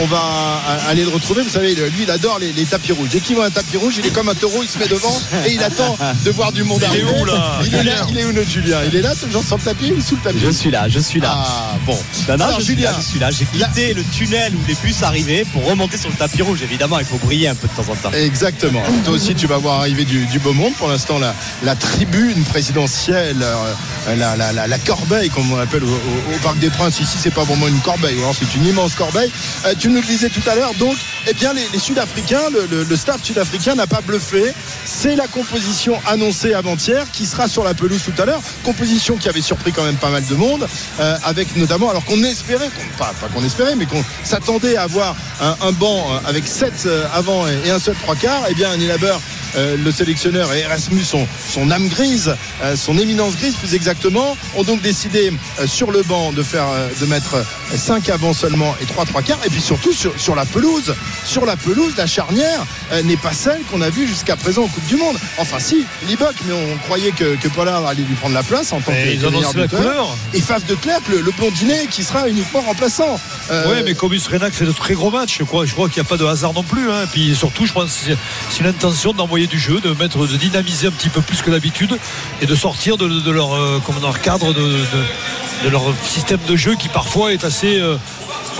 On 0.00 0.06
va 0.06 0.16
euh, 0.18 0.90
aller 0.90 1.02
le 1.04 1.10
retrouver. 1.10 1.42
Vous 1.42 1.48
savez, 1.50 1.74
lui, 1.74 2.02
il 2.02 2.10
adore 2.10 2.38
les, 2.38 2.52
les 2.52 2.64
tapis 2.64 2.92
rouges. 2.92 3.08
Dès 3.10 3.20
qu'il 3.20 3.36
voit 3.36 3.46
un 3.46 3.50
tapis 3.50 3.76
rouge, 3.76 3.94
il 3.98 4.06
est 4.06 4.10
comme 4.10 4.28
un 4.28 4.34
taureau, 4.34 4.62
il 4.62 4.68
se 4.68 4.78
met 4.78 4.86
devant 4.88 5.16
et 5.46 5.52
il 5.52 5.62
attend 5.62 5.96
de 6.24 6.30
voir 6.30 6.52
du 6.52 6.62
monde 6.64 6.80
Il 6.80 6.84
est 6.84 7.02
arriver. 7.02 7.20
où, 7.20 7.24
là 7.24 7.58
il 7.66 7.74
est 7.74 7.82
là, 7.82 8.06
il 8.10 8.18
est 8.18 8.24
où 8.24 8.32
notre 8.32 8.50
Julien? 8.50 8.78
Il 8.86 8.96
est 8.96 9.02
là, 9.02 9.14
toujours 9.14 9.42
sur 9.44 9.56
le 9.56 9.62
tapis 9.62 9.92
ou 9.92 10.00
sous 10.00 10.16
le 10.16 10.22
tapis? 10.22 10.38
Je 10.44 10.50
suis 10.50 10.70
là, 10.70 10.88
je 10.88 10.98
suis 11.00 11.20
là. 11.20 11.32
Ah 11.34 11.76
bon. 11.86 11.98
Non, 12.28 12.36
non, 12.36 12.44
Alors, 12.46 12.60
je 12.60 12.64
suis 12.64 12.74
Julien, 12.74 12.90
là, 12.92 12.96
je 13.00 13.02
suis 13.06 13.18
là. 13.18 13.30
J'ai 13.30 13.46
quitté 13.46 13.94
le 13.94 14.04
tunnel 14.04 14.52
où 14.54 14.60
les 14.68 14.74
bus 14.74 15.02
arrivaient 15.02 15.44
pour 15.52 15.64
remonter 15.66 15.96
sur 15.96 16.10
le 16.10 16.16
tapis 16.16 16.42
rouge. 16.42 16.60
Évidemment, 16.62 16.98
il 16.98 17.04
faut 17.04 17.18
briller 17.18 17.48
un 17.48 17.54
peu 17.54 17.68
de 17.68 17.72
temps 17.72 17.90
en 17.92 17.96
temps. 17.96 18.12
Exactement. 18.16 18.82
Toi 19.04 19.14
aussi, 19.14 19.34
tu 19.34 19.46
vas 19.46 19.58
voir 19.58 19.80
arriver 19.80 20.04
du, 20.04 20.26
du 20.26 20.38
beau 20.38 20.52
monde. 20.52 20.72
Pour 20.74 20.88
l'instant, 20.88 21.18
la, 21.18 21.34
la 21.64 21.74
tribune 21.76 22.42
présidentielle, 22.44 23.36
euh, 23.42 24.14
la, 24.16 24.36
la, 24.36 24.52
la, 24.52 24.66
la 24.66 24.78
corbeille, 24.78 25.30
comme 25.30 25.50
on 25.52 25.56
l'appelle 25.56 25.84
au, 25.84 25.86
au- 25.88 26.34
au 26.34 26.38
Parc 26.42 26.58
des 26.58 26.70
Princes. 26.70 27.00
Ici, 27.00 27.16
c'est 27.20 27.32
pas 27.34 27.44
vraiment 27.44 27.66
une 27.68 27.80
corbeille, 27.80 28.16
ou 28.16 28.20
alors 28.20 28.34
c'est 28.38 28.54
une 28.56 28.66
immense 28.66 28.94
corbeille. 28.94 29.30
Euh, 29.66 29.74
tu 29.78 29.88
nous 29.88 30.00
le 30.00 30.06
disais 30.06 30.28
tout 30.28 30.42
à 30.48 30.54
l'heure. 30.54 30.74
Donc, 30.74 30.96
eh 31.26 31.34
bien, 31.34 31.52
les, 31.52 31.78
Sud-Africains, 31.78 32.42
le, 32.70 32.96
staff 32.96 33.22
sud-africain 33.22 33.74
n'a 33.74 33.86
pas 33.86 34.00
bluffé. 34.00 34.52
C'est 34.84 35.14
la 35.14 35.26
composition 35.26 35.98
annoncée 36.06 36.54
avant-hier 36.54 37.06
qui 37.12 37.26
sera 37.26 37.48
sur 37.48 37.64
la 37.64 37.74
pelouse 37.74 38.02
tout 38.04 38.22
à 38.22 38.24
l'heure. 38.24 38.40
Composition 38.64 39.16
qui 39.16 39.28
avait 39.28 39.42
surpris 39.42 39.72
quand 39.72 39.84
même 39.84 39.96
pas 39.96 40.10
mal 40.10 40.24
de 40.24 40.34
monde, 40.34 40.66
euh, 41.00 41.16
avec 41.24 41.54
notamment, 41.56 41.90
alors 41.90 42.04
qu'on 42.04 42.22
espérait, 42.24 42.70
pas, 42.96 43.12
qu'on 43.34 43.44
espérait, 43.44 43.76
mais 43.76 43.86
qu'on 43.86 44.02
s'attendait 44.24 44.76
à 44.76 44.82
avoir 44.82 45.14
un, 45.40 45.72
banc 45.72 46.06
euh, 46.10 46.28
avec 46.28 46.46
7 46.46 46.88
avant 47.12 47.46
et, 47.46 47.70
un 47.70 47.78
seul 47.78 47.94
trois 48.02 48.16
quarts. 48.16 48.44
Eh 48.48 48.54
bien, 48.54 48.74
Nilaber, 48.76 49.16
euh, 49.56 49.76
le 49.76 49.92
sélectionneur 49.92 50.52
et 50.54 50.60
Erasmus, 50.60 51.04
son, 51.04 51.26
son 51.50 51.70
âme 51.70 51.88
grise, 51.88 52.34
son 52.76 52.98
éminence 52.98 53.36
grise 53.36 53.54
plus 53.54 53.74
exactement, 53.74 54.36
ont 54.56 54.64
donc 54.64 54.80
décidé 54.80 55.32
sur 55.66 55.90
le 55.90 56.02
banc 56.02 56.32
de 56.32 56.42
faire, 56.42 56.66
de 57.00 57.06
mettre 57.06 57.36
5 57.74 58.08
avant 58.08 58.32
seulement 58.32 58.74
et 58.80 58.86
3 58.86 59.04
trois 59.04 59.22
quarts. 59.22 59.27
Et 59.44 59.50
puis 59.50 59.60
surtout 59.60 59.92
sur, 59.92 60.18
sur 60.18 60.34
la 60.34 60.44
pelouse, 60.46 60.94
sur 61.24 61.44
la 61.44 61.56
pelouse, 61.56 61.92
la 61.98 62.06
charnière 62.06 62.64
euh, 62.92 63.02
n'est 63.02 63.16
pas 63.18 63.32
celle 63.32 63.60
qu'on 63.70 63.82
a 63.82 63.90
vue 63.90 64.06
jusqu'à 64.08 64.36
présent 64.36 64.62
en 64.64 64.68
Coupe 64.68 64.86
du 64.86 64.96
Monde. 64.96 65.16
Enfin 65.36 65.58
si, 65.58 65.84
Liboc, 66.08 66.34
mais 66.46 66.54
on 66.54 66.78
croyait 66.78 67.10
que, 67.12 67.36
que 67.36 67.48
Pollard 67.48 67.86
allait 67.86 68.02
lui 68.02 68.14
prendre 68.14 68.34
la 68.34 68.42
place 68.42 68.72
en 68.72 68.80
tant 68.80 68.92
que, 68.92 68.96
Et 68.96 69.12
ils 69.14 69.20
que 69.20 69.26
meilleur 69.26 69.50
annoncent 69.50 69.58
la 69.58 69.68
couleur. 69.68 70.16
Et 70.34 70.40
Faf 70.40 70.64
de 70.66 70.74
Clerc, 70.74 71.00
le, 71.10 71.20
le 71.20 71.30
blondinet 71.32 71.86
qui 71.90 72.04
sera 72.04 72.28
uniquement 72.28 72.60
remplaçant. 72.62 73.20
Euh, 73.50 73.64
Oui, 73.74 73.82
mais 73.84 73.94
Cobus 73.94 74.22
Renac 74.30 74.52
fait 74.54 74.64
de 74.64 74.72
très 74.72 74.94
gros 74.94 75.10
matchs. 75.10 75.36
Je 75.40 75.44
crois, 75.44 75.66
je 75.66 75.72
crois 75.72 75.88
qu'il 75.88 76.00
n'y 76.02 76.06
a 76.06 76.08
pas 76.08 76.16
de 76.16 76.24
hasard 76.24 76.54
non 76.54 76.62
plus. 76.62 76.90
hein. 76.90 77.02
Et 77.04 77.06
puis 77.06 77.34
surtout, 77.36 77.66
je 77.66 77.72
pense 77.72 77.84
que 78.06 78.14
c'est- 78.50 78.62
l'intention 78.64 79.12
d'envoyer 79.12 79.46
du 79.46 79.58
jeu, 79.58 79.80
de 79.80 79.90
mettre, 79.92 80.26
de 80.26 80.36
dynamiser 80.36 80.86
un 80.88 80.90
petit 80.90 81.08
peu 81.10 81.20
plus 81.20 81.42
que 81.42 81.50
d'habitude 81.50 81.96
et 82.42 82.46
de 82.46 82.54
sortir 82.54 82.96
de, 82.96 83.08
de 83.08 83.30
leur, 83.30 83.54
euh, 83.54 83.80
comment, 83.84 84.00
leur 84.00 84.20
cadre 84.20 84.52
de, 84.52 84.60
de- 84.62 85.64
de 85.64 85.68
leur 85.70 85.82
système 86.04 86.38
de 86.46 86.54
jeu 86.56 86.76
qui 86.76 86.88
parfois 86.88 87.32
est 87.32 87.44
assez, 87.44 87.80
euh, 87.80 87.96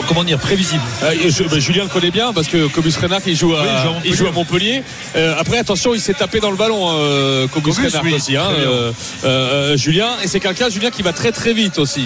comment 0.07 0.25
dire, 0.25 0.39
prévisible. 0.39 0.83
Euh, 1.03 1.15
je- 1.29 1.43
bah, 1.45 1.59
Julien 1.59 1.85
le 1.85 1.89
connaît 1.89 2.11
bien 2.11 2.33
parce 2.33 2.47
que 2.49 2.67
Cobus 2.69 2.95
Renac 3.01 3.23
il 3.27 3.37
joue 3.37 3.55
à, 3.55 3.63
Oui, 3.63 3.69
il 4.05 4.15
joue 4.15 4.27
à 4.27 4.33
Montpellier. 4.33 4.83
Euh, 5.17 5.35
après 5.39 5.59
attention 5.59 5.95
il 5.95 6.01
s'est 6.01 6.15
tapé 6.15 6.41
dans 6.41 6.51
le 6.51 6.57
ballon 6.57 6.87
euh, 6.91 7.47
Cobus 7.49 7.73
oui, 8.05 8.13
aussi 8.15 8.37
hein, 8.37 8.47
euh, 8.59 8.93
euh, 9.25 9.77
Julien 9.77 10.11
et 10.23 10.29
c'est 10.29 10.41
quelqu'un 10.41 10.69
Julien 10.69 10.91
qui 10.91 11.03
va 11.03 11.13
très 11.13 11.33
très 11.33 11.53
vite 11.53 11.79
aussi. 11.79 12.05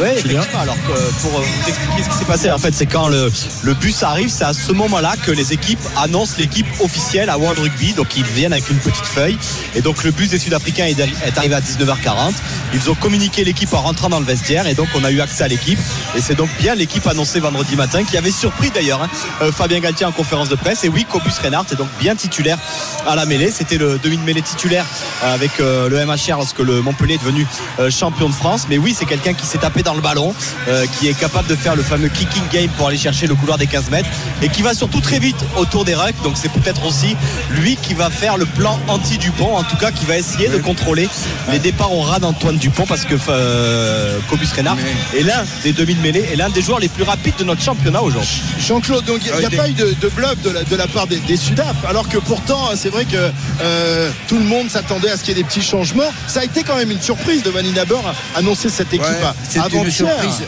Oui, 0.00 0.08
effectivement. 0.12 0.42
Alors 0.60 0.76
que, 0.76 1.20
pour 1.22 1.38
euh, 1.38 1.42
vous 1.42 1.68
expliquer 1.68 2.02
ce 2.02 2.08
qui 2.08 2.14
s'est 2.16 2.24
passé, 2.24 2.50
en 2.50 2.58
fait, 2.58 2.74
c'est 2.74 2.86
quand 2.86 3.08
le, 3.08 3.30
le 3.62 3.74
bus 3.74 4.02
arrive, 4.02 4.28
c'est 4.30 4.44
à 4.44 4.52
ce 4.54 4.72
moment-là 4.72 5.14
que 5.24 5.30
les 5.30 5.52
équipes 5.52 5.80
annoncent 5.96 6.34
l'équipe 6.38 6.66
officielle 6.80 7.28
à 7.30 7.38
World 7.38 7.58
Rugby. 7.58 7.92
Donc 7.92 8.16
ils 8.16 8.24
viennent 8.24 8.52
avec 8.52 8.70
une 8.70 8.78
petite 8.78 9.04
feuille. 9.06 9.38
Et 9.74 9.82
donc 9.82 10.02
le 10.04 10.10
bus 10.10 10.30
des 10.30 10.38
Sud-Africains 10.38 10.86
est 10.86 10.98
arri- 10.98 11.14
est 11.24 11.36
arrivé 11.36 11.54
à 11.54 11.60
19h40. 11.60 12.32
Ils 12.74 12.88
ont 12.90 12.94
communiqué 12.94 13.44
l'équipe 13.44 13.72
en 13.74 13.80
rentrant 13.82 14.08
dans 14.08 14.20
le 14.20 14.26
vestiaire 14.26 14.66
et 14.66 14.74
donc 14.74 14.88
on 14.94 15.04
a 15.04 15.10
eu 15.10 15.20
accès 15.20 15.44
à 15.44 15.48
l'équipe. 15.48 15.78
Et 16.16 16.20
c'est 16.20 16.34
donc 16.34 16.48
bien 16.58 16.74
l'équipe 16.74 17.06
annoncée 17.06 17.40
vendredi 17.40 17.76
matin 17.76 18.04
qui 18.04 18.16
avait 18.16 18.30
surpris 18.30 18.70
d'ailleurs 18.70 19.02
hein, 19.02 19.08
euh, 19.42 19.52
Fabien 19.52 19.80
Galtier 19.80 20.06
en 20.06 20.12
conférence 20.12 20.48
de 20.48 20.54
presse. 20.56 20.84
Et 20.84 20.88
oui, 20.88 21.04
Cobus 21.08 21.32
Reinhardt 21.42 21.66
est 21.72 21.76
donc 21.76 21.88
bien 21.98 22.14
titulaire 22.16 22.58
à 23.06 23.16
la 23.16 23.26
mêlée. 23.26 23.50
C'était 23.50 23.78
le 23.78 23.98
demi-mêlée 23.98 24.42
titulaire 24.42 24.86
euh, 25.24 25.34
avec 25.34 25.60
euh, 25.60 25.88
le 25.88 26.04
MHR 26.06 26.36
lorsque 26.36 26.60
le 26.60 26.80
Montpellier 26.80 27.14
est 27.14 27.18
devenu 27.24 27.46
euh, 27.78 27.90
champion 27.90 28.28
de 28.28 28.34
France. 28.34 28.66
Mais 28.68 28.78
oui, 28.78 28.94
c'est 28.96 29.04
quelqu'un 29.06 29.34
qui 29.34 29.46
s'est 29.46 29.58
tapé 29.58 29.82
dans 29.82 29.89
le 29.94 30.00
ballon, 30.00 30.34
euh, 30.68 30.86
qui 30.98 31.08
est 31.08 31.14
capable 31.14 31.48
de 31.48 31.56
faire 31.56 31.76
le 31.76 31.82
fameux 31.82 32.08
kicking 32.08 32.42
game 32.52 32.70
pour 32.70 32.88
aller 32.88 32.98
chercher 32.98 33.26
le 33.26 33.34
couloir 33.34 33.58
des 33.58 33.66
15 33.66 33.90
mètres 33.90 34.08
et 34.42 34.48
qui 34.48 34.62
va 34.62 34.74
surtout 34.74 35.00
très 35.00 35.18
vite 35.18 35.36
autour 35.56 35.84
des 35.84 35.94
rucks. 35.94 36.20
Donc 36.22 36.34
c'est 36.36 36.50
peut-être 36.50 36.84
aussi 36.86 37.16
lui 37.50 37.76
qui 37.76 37.94
va 37.94 38.10
faire 38.10 38.36
le 38.36 38.46
plan 38.46 38.78
anti-Dupont, 38.88 39.56
en 39.56 39.62
tout 39.62 39.76
cas 39.76 39.90
qui 39.90 40.04
va 40.04 40.16
essayer 40.16 40.48
de 40.48 40.58
contrôler 40.58 41.08
les 41.50 41.58
départs 41.58 41.92
au 41.92 42.00
ras 42.00 42.18
d'Antoine 42.18 42.56
Dupont 42.56 42.86
parce 42.86 43.04
que 43.04 43.14
euh, 43.28 44.18
Cobus 44.28 44.48
Reynard 44.54 44.76
est 45.16 45.22
l'un 45.22 45.44
des 45.62 45.72
demi-mêlées 45.72 46.28
et 46.32 46.36
l'un 46.36 46.50
des 46.50 46.62
joueurs 46.62 46.80
les 46.80 46.88
plus 46.88 47.02
rapides 47.02 47.36
de 47.38 47.44
notre 47.44 47.62
championnat 47.62 48.02
aujourd'hui. 48.02 48.42
Jean-Claude, 48.58 49.04
donc 49.04 49.20
il 49.24 49.32
n'y 49.38 49.44
a, 49.44 49.50
pas 49.50 49.68
eu 49.68 49.72
de, 49.72 49.94
de 50.00 50.08
bluff 50.08 50.40
de 50.42 50.50
la, 50.50 50.64
de 50.64 50.76
la 50.76 50.86
part 50.86 51.06
des, 51.06 51.18
des 51.18 51.36
Sudaf, 51.36 51.76
alors 51.88 52.08
que 52.08 52.18
pourtant, 52.18 52.70
c'est 52.76 52.90
vrai 52.90 53.04
que 53.04 53.30
euh, 53.62 54.10
tout 54.28 54.38
le 54.38 54.44
monde 54.44 54.70
s'attendait 54.70 55.10
à 55.10 55.16
ce 55.16 55.24
qu'il 55.24 55.36
y 55.36 55.40
ait 55.40 55.42
des 55.42 55.48
petits 55.48 55.62
changements. 55.62 56.10
Ça 56.26 56.40
a 56.40 56.44
été 56.44 56.62
quand 56.62 56.76
même 56.76 56.90
une 56.90 57.00
surprise 57.00 57.42
de 57.42 57.50
Vanina 57.50 57.84
Beur 57.84 58.14
annoncer 58.36 58.68
cette 58.68 58.92
équipe 58.92 59.00
Ouais, 59.00 59.16
c'est 59.48 59.60
une 59.84 59.90
surprise. 59.90 60.42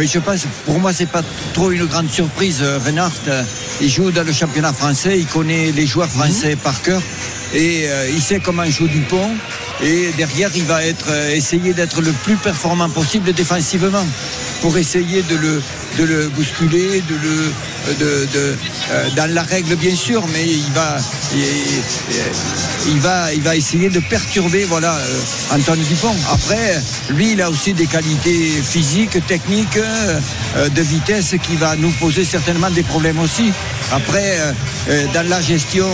Je 0.00 0.18
pense, 0.18 0.46
pour 0.64 0.78
moi, 0.78 0.92
c'est 0.92 1.06
pas 1.06 1.22
trop 1.52 1.70
une 1.70 1.84
grande 1.84 2.10
surprise. 2.10 2.60
Euh, 2.62 2.78
Reinhardt, 2.84 3.12
euh, 3.28 3.42
il 3.80 3.90
joue 3.90 4.10
dans 4.10 4.24
le 4.24 4.32
championnat 4.32 4.72
français, 4.72 5.18
il 5.18 5.26
connaît 5.26 5.70
les 5.72 5.86
joueurs 5.86 6.08
français 6.08 6.56
par 6.56 6.80
cœur 6.82 7.02
et 7.54 7.84
euh, 7.86 8.10
il 8.10 8.22
sait 8.22 8.40
comment 8.40 8.64
joue 8.64 8.88
Dupont. 8.88 9.30
Et 9.82 10.12
derrière, 10.16 10.50
il 10.54 10.64
va 10.64 10.84
être, 10.84 11.06
euh, 11.10 11.34
essayer 11.34 11.74
d'être 11.74 12.00
le 12.00 12.12
plus 12.12 12.36
performant 12.36 12.88
possible 12.88 13.32
défensivement 13.32 14.06
pour 14.60 14.78
essayer 14.78 15.22
de 15.22 15.36
le, 15.36 15.62
de 15.98 16.04
le 16.04 16.28
bousculer, 16.28 17.02
de 17.08 17.14
le, 17.14 17.94
de, 17.98 18.28
de, 18.32 18.56
euh, 18.92 19.08
dans 19.16 19.32
la 19.34 19.42
règle 19.42 19.74
bien 19.76 19.94
sûr, 19.94 20.24
mais 20.32 20.46
il 20.46 20.72
va, 20.72 20.98
il, 21.34 22.92
il 22.92 22.98
va, 23.00 23.32
il 23.32 23.40
va 23.42 23.56
essayer 23.56 23.88
de 23.88 24.00
perturber 24.00 24.64
voilà 24.64 24.94
euh, 24.96 25.54
Antoine 25.56 25.80
Dupont. 25.80 26.14
Après, 26.32 26.80
lui, 27.10 27.32
il 27.32 27.42
a 27.42 27.50
aussi 27.50 27.72
des 27.74 27.86
qualités 27.86 28.50
physiques, 28.62 29.24
techniques, 29.26 29.76
euh, 29.76 30.20
euh, 30.56 30.68
de 30.68 30.82
vitesse 30.82 31.34
qui 31.42 31.56
va 31.56 31.76
nous 31.76 31.90
poser 31.92 32.24
certainement 32.24 32.70
des 32.70 32.82
problèmes 32.82 33.18
aussi. 33.20 33.52
Après, 33.92 34.38
euh, 34.38 34.52
euh, 34.88 35.06
dans 35.14 35.28
la 35.28 35.40
gestion, 35.40 35.86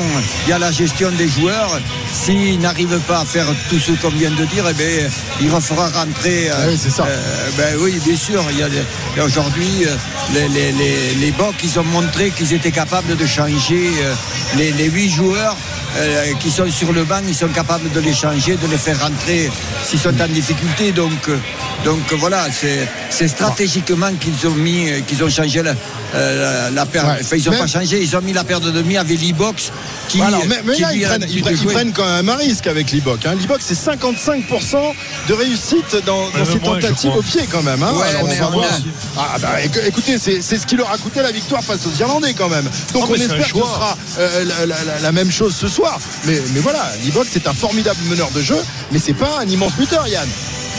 il 0.46 0.50
y 0.50 0.52
a 0.52 0.58
la 0.58 0.72
gestion 0.72 1.10
des 1.12 1.28
joueurs. 1.28 1.78
S'il 2.12 2.58
n'arrive 2.60 2.98
pas 3.06 3.20
à 3.20 3.24
faire 3.24 3.46
tout 3.68 3.78
ce 3.78 3.92
qu'on 3.92 4.08
vient 4.10 4.30
de 4.30 4.44
dire, 4.46 4.64
eh 4.70 4.74
bien, 4.74 5.08
il 5.40 5.50
refera 5.50 5.88
rentrer. 5.90 6.48
euh, 6.48 6.54
Ah 6.56 6.66
oui, 6.68 6.78
c'est 6.80 6.90
ça. 6.90 7.04
euh, 7.06 7.50
ben 7.56 7.76
oui, 7.80 7.98
bien 8.04 8.16
sûr. 8.16 8.42
Il 8.50 8.58
y 8.58 8.62
a 8.62 8.68
des- 8.68 8.78
et 9.16 9.20
aujourd'hui, 9.20 9.84
euh, 9.86 9.94
les, 10.34 10.48
les, 10.48 10.72
les, 10.72 11.14
les 11.20 11.30
Bocs, 11.32 11.54
ils 11.62 11.78
ont 11.78 11.84
montré 11.84 12.30
qu'ils 12.30 12.52
étaient 12.54 12.70
capables 12.70 13.16
de 13.16 13.26
changer 13.26 13.90
euh, 14.02 14.14
les, 14.56 14.72
les 14.72 14.86
huit 14.88 15.10
joueurs 15.10 15.27
joueurs 15.28 15.77
euh, 15.96 16.32
qui 16.40 16.50
sont 16.50 16.70
sur 16.70 16.92
le 16.92 17.04
banc, 17.04 17.20
ils 17.26 17.34
sont 17.34 17.48
capables 17.48 17.90
de 17.90 18.00
les 18.00 18.12
changer, 18.14 18.56
de 18.56 18.66
les 18.68 18.76
faire 18.78 19.00
rentrer 19.00 19.50
s'ils 19.84 19.98
sont 19.98 20.20
en 20.20 20.26
difficulté. 20.28 20.92
Donc, 20.92 21.10
euh, 21.28 21.36
donc 21.84 22.12
voilà, 22.18 22.46
c'est 22.52 22.86
c'est 23.10 23.28
stratégiquement 23.28 24.10
qu'ils 24.20 24.46
ont 24.46 24.54
mis, 24.54 24.90
euh, 24.90 25.00
qu'ils 25.06 25.22
ont 25.24 25.30
changé 25.30 25.62
la, 25.62 25.74
euh, 26.14 26.70
la 26.70 26.86
paire. 26.86 27.06
Ouais. 27.06 27.14
Enfin, 27.20 27.36
ils 27.36 27.44
n'ont 27.44 27.50
Même- 27.52 27.60
pas 27.60 27.66
changé, 27.66 28.00
ils 28.02 28.16
ont 28.16 28.20
mis 28.20 28.32
la 28.32 28.44
paire 28.44 28.60
de 28.60 28.70
demi 28.70 28.96
avec 28.96 29.18
l'e-box 29.20 29.72
qui, 30.08 30.18
mais, 30.20 30.60
mais 30.64 30.74
qui 30.74 30.82
là, 30.82 30.92
ils 30.94 31.04
a 31.04 31.08
prennent, 31.08 31.20
l'habitude 31.22 31.38
ils 31.38 31.42
prennent- 31.42 31.54
de 31.54 31.58
ils 31.58 31.62
jouer. 31.62 31.72
prennent 31.74 31.92
quand 31.92 32.06
même 32.06 32.28
un 32.28 32.36
risque 32.36 32.66
avec 32.66 32.92
l'e-box. 32.92 33.26
Hein. 33.26 33.34
L'e-box, 33.40 33.64
c'est 33.66 33.74
55% 33.74 34.94
de 35.28 35.34
réussite 35.34 35.96
dans, 36.06 36.26
ses 36.44 36.58
tentatives 36.58 37.12
au 37.16 37.22
pied 37.22 37.42
quand 37.50 37.62
même. 37.62 37.82
hein. 37.82 37.92
Ouais, 37.94 38.08
Alors, 38.08 38.22
on 38.24 38.26
mais 38.28 38.36
va 38.36 38.48
on 38.48 38.50
voir 38.52 38.64
a- 38.72 38.76
si- 38.76 38.84
Ah, 39.16 39.36
bah, 39.40 39.60
éc- 39.64 39.86
écoutez, 39.86 40.18
c'est 40.18 40.40
c'est 40.42 40.58
ce 40.58 40.66
qui 40.66 40.76
leur 40.76 40.90
a 40.92 40.98
coûté 40.98 41.20
la 41.22 41.32
victoire 41.32 41.62
face 41.64 41.80
aux 41.86 42.00
Irlandais 42.00 42.34
quand 42.34 42.48
même. 42.48 42.64
Donc 42.92 43.04
Oh, 43.08 43.10
on 43.10 43.14
espère 43.14 43.38
que 43.38 43.44
ce 43.44 43.50
sera 43.52 43.96
euh, 44.18 44.44
la, 44.44 44.66
la- 44.66 44.84
la- 44.84 45.00
la 45.00 45.12
même 45.12 45.30
chose 45.30 45.54
ce 45.56 45.66
soir. 45.68 45.77
Mais, 46.24 46.40
mais 46.54 46.60
voilà, 46.60 46.90
l'e-box 47.04 47.28
c'est 47.32 47.46
un 47.46 47.54
formidable 47.54 47.98
meneur 48.08 48.30
de 48.34 48.42
jeu, 48.42 48.56
mais 48.92 48.98
c'est 48.98 49.12
pas 49.14 49.38
un 49.40 49.46
immense 49.48 49.72
buteur, 49.74 50.06
Yann. 50.08 50.28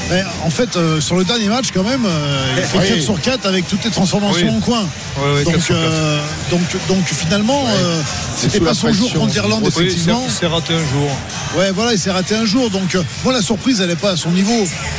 Mais 0.10 0.24
en 0.44 0.50
fait, 0.50 0.76
euh, 0.76 1.00
sur 1.00 1.18
le 1.18 1.24
dernier 1.24 1.48
match, 1.50 1.68
quand 1.72 1.84
même, 1.84 2.04
euh, 2.06 2.56
il 2.58 2.64
fait 2.64 2.78
Oui. 2.80 2.88
4 2.90 3.02
sur 3.02 3.22
4 3.22 3.46
avec 3.46 3.68
toutes 3.68 3.84
les 3.86 3.92
transformations 3.92 4.48
Oui. 4.50 4.58
en 4.58 4.60
coin. 4.60 4.80
Ouais, 5.18 5.34
ouais, 5.36 5.44
4 5.44 5.54
donc, 5.54 5.62
sur 5.64 5.76
4. 5.76 5.86
euh, 5.86 6.20
donc, 6.50 6.62
donc 6.88 7.06
finalement, 7.06 7.64
euh, 7.68 8.02
c'était 8.36 8.60
pas 8.60 8.74
son 8.74 8.92
jour 8.92 9.14
contre 9.14 9.34
l'Irlande, 9.34 9.68
effectivement. 9.68 10.24
c'est- 10.28 10.40
c'est 10.40 10.46
raté 10.48 10.74
un 10.74 10.80
jour. 10.80 11.10
Ouais, 11.58 11.72
voilà, 11.72 11.94
il 11.94 12.00
s'est 12.00 12.12
raté 12.12 12.36
un 12.36 12.46
jour. 12.46 12.70
Donc, 12.70 12.94
euh, 12.96 13.04
moi, 13.24 13.34
la 13.34 13.42
surprise, 13.42 13.82
elle 13.82 13.90
n'est 13.90 13.96
pas 13.96 14.12
à 14.12 14.16
son 14.16 14.30
niveau. 14.32 14.52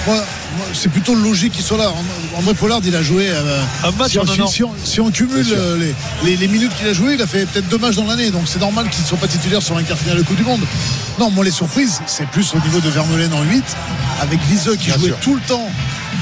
Moi, 0.07 0.17
moi, 0.17 0.67
c'est 0.75 0.89
plutôt 0.91 1.15
logique 1.15 1.53
qu'il 1.53 1.65
soit 1.65 1.79
là. 1.79 1.89
And- 1.91 2.39
André 2.39 2.55
Pollard, 2.55 2.81
il 2.85 2.95
a 2.97 3.03
joué. 3.03 3.29
euh, 3.29 3.61
Un 3.85 3.93
match 3.93 4.11
si, 4.13 4.19
on, 4.19 4.23
en 4.23 4.29
un 4.31 4.35
si- 4.35 4.43
an. 4.43 4.47
si 4.49 4.65
on- 4.65 4.75
si 4.85 5.01
on 5.01 5.11
cumule 5.13 5.47
euh, 5.53 5.77
les, 5.79 5.95
les- 6.25 6.37
les 6.37 6.49
minutes 6.49 6.73
qu'il 6.77 6.89
a 6.89 6.93
joué, 6.93 7.15
il 7.15 7.23
a 7.23 7.27
fait 7.29 7.47
peut-être 7.47 7.69
deux 7.69 7.79
matchs 7.79 7.95
dans 7.97 8.07
l'année. 8.07 8.31
Donc, 8.33 8.43
c'est 8.47 8.59
normal 8.61 8.89
qu'il 8.91 9.03
ne 9.03 9.07
soit 9.09 9.19
pas 9.19 9.29
titulaire 9.29 9.63
sur 9.63 9.77
un 9.77 9.83
quart 9.85 9.97
final 9.99 10.17
de 10.19 10.23
Coupe 10.23 10.37
du 10.37 10.43
Monde. 10.43 10.63
Non, 11.21 11.31
moi, 11.31 11.45
les 11.45 11.51
surprises, 11.53 12.01
c'est 12.07 12.27
plus 12.29 12.53
au 12.55 12.59
niveau 12.61 12.81
de 12.81 12.89
Vermeulen 12.89 13.33
en 13.33 13.43
8, 13.43 13.65
avec 14.21 14.41
Viseux 14.49 14.75
qui 14.75 14.87
Bien 14.87 14.95
jouait 14.99 15.07
sûr. 15.09 15.19
tout 15.21 15.35
le 15.37 15.41
temps. 15.43 15.71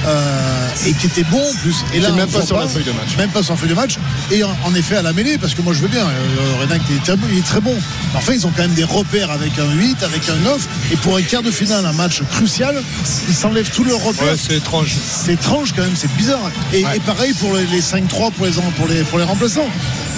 Euh, 0.06 0.68
et 0.86 0.92
qui 0.94 1.06
était 1.06 1.24
bon 1.24 1.40
en 1.40 1.54
plus. 1.62 1.76
Et 1.94 2.00
là, 2.00 2.10
même 2.12 2.28
pas 2.28 2.44
sur 2.44 2.58
la 2.58 2.68
feuille 2.68 2.84
de 2.84 2.92
match. 2.92 3.16
Même 3.16 3.30
pas 3.30 3.42
sur 3.42 3.54
la 3.54 3.58
feuille 3.58 3.70
de 3.70 3.74
match. 3.74 3.96
Et 4.30 4.42
en, 4.44 4.56
en 4.64 4.74
effet, 4.74 4.96
à 4.96 5.02
la 5.02 5.12
mêlée, 5.12 5.38
parce 5.38 5.54
que 5.54 5.62
moi 5.62 5.72
je 5.72 5.80
veux 5.80 5.88
bien, 5.88 6.06
euh, 6.06 6.60
Renac 6.60 6.80
il 6.90 6.96
est, 6.96 7.00
très, 7.00 7.16
il 7.32 7.38
est 7.38 7.42
très 7.46 7.60
bon. 7.60 7.74
Mais 8.12 8.18
enfin, 8.18 8.32
ils 8.34 8.46
ont 8.46 8.52
quand 8.54 8.62
même 8.62 8.74
des 8.74 8.84
repères 8.84 9.30
avec 9.30 9.58
un 9.58 9.70
8, 9.72 10.02
avec 10.02 10.28
un 10.28 10.36
9. 10.44 10.68
Et 10.92 10.96
pour 10.96 11.16
un 11.16 11.22
quart 11.22 11.42
de 11.42 11.50
finale, 11.50 11.84
un 11.86 11.92
match 11.92 12.22
crucial, 12.32 12.82
ils 13.28 13.34
s'enlèvent 13.34 13.70
tous 13.70 13.84
leurs 13.84 14.02
repères. 14.02 14.32
Ouais, 14.32 14.36
c'est 14.36 14.56
étrange. 14.56 14.96
c'est 15.04 15.32
étrange 15.34 15.72
quand 15.74 15.82
même, 15.82 15.96
c'est 15.96 16.12
bizarre. 16.14 16.50
Et, 16.72 16.80
et 16.80 17.00
pareil 17.06 17.32
pour 17.34 17.54
les, 17.54 17.66
les 17.66 17.80
5-3 17.80 18.32
pour 18.32 18.46
les, 18.46 18.52
pour, 18.52 18.86
les, 18.88 19.02
pour 19.04 19.18
les 19.18 19.24
remplaçants. 19.24 19.68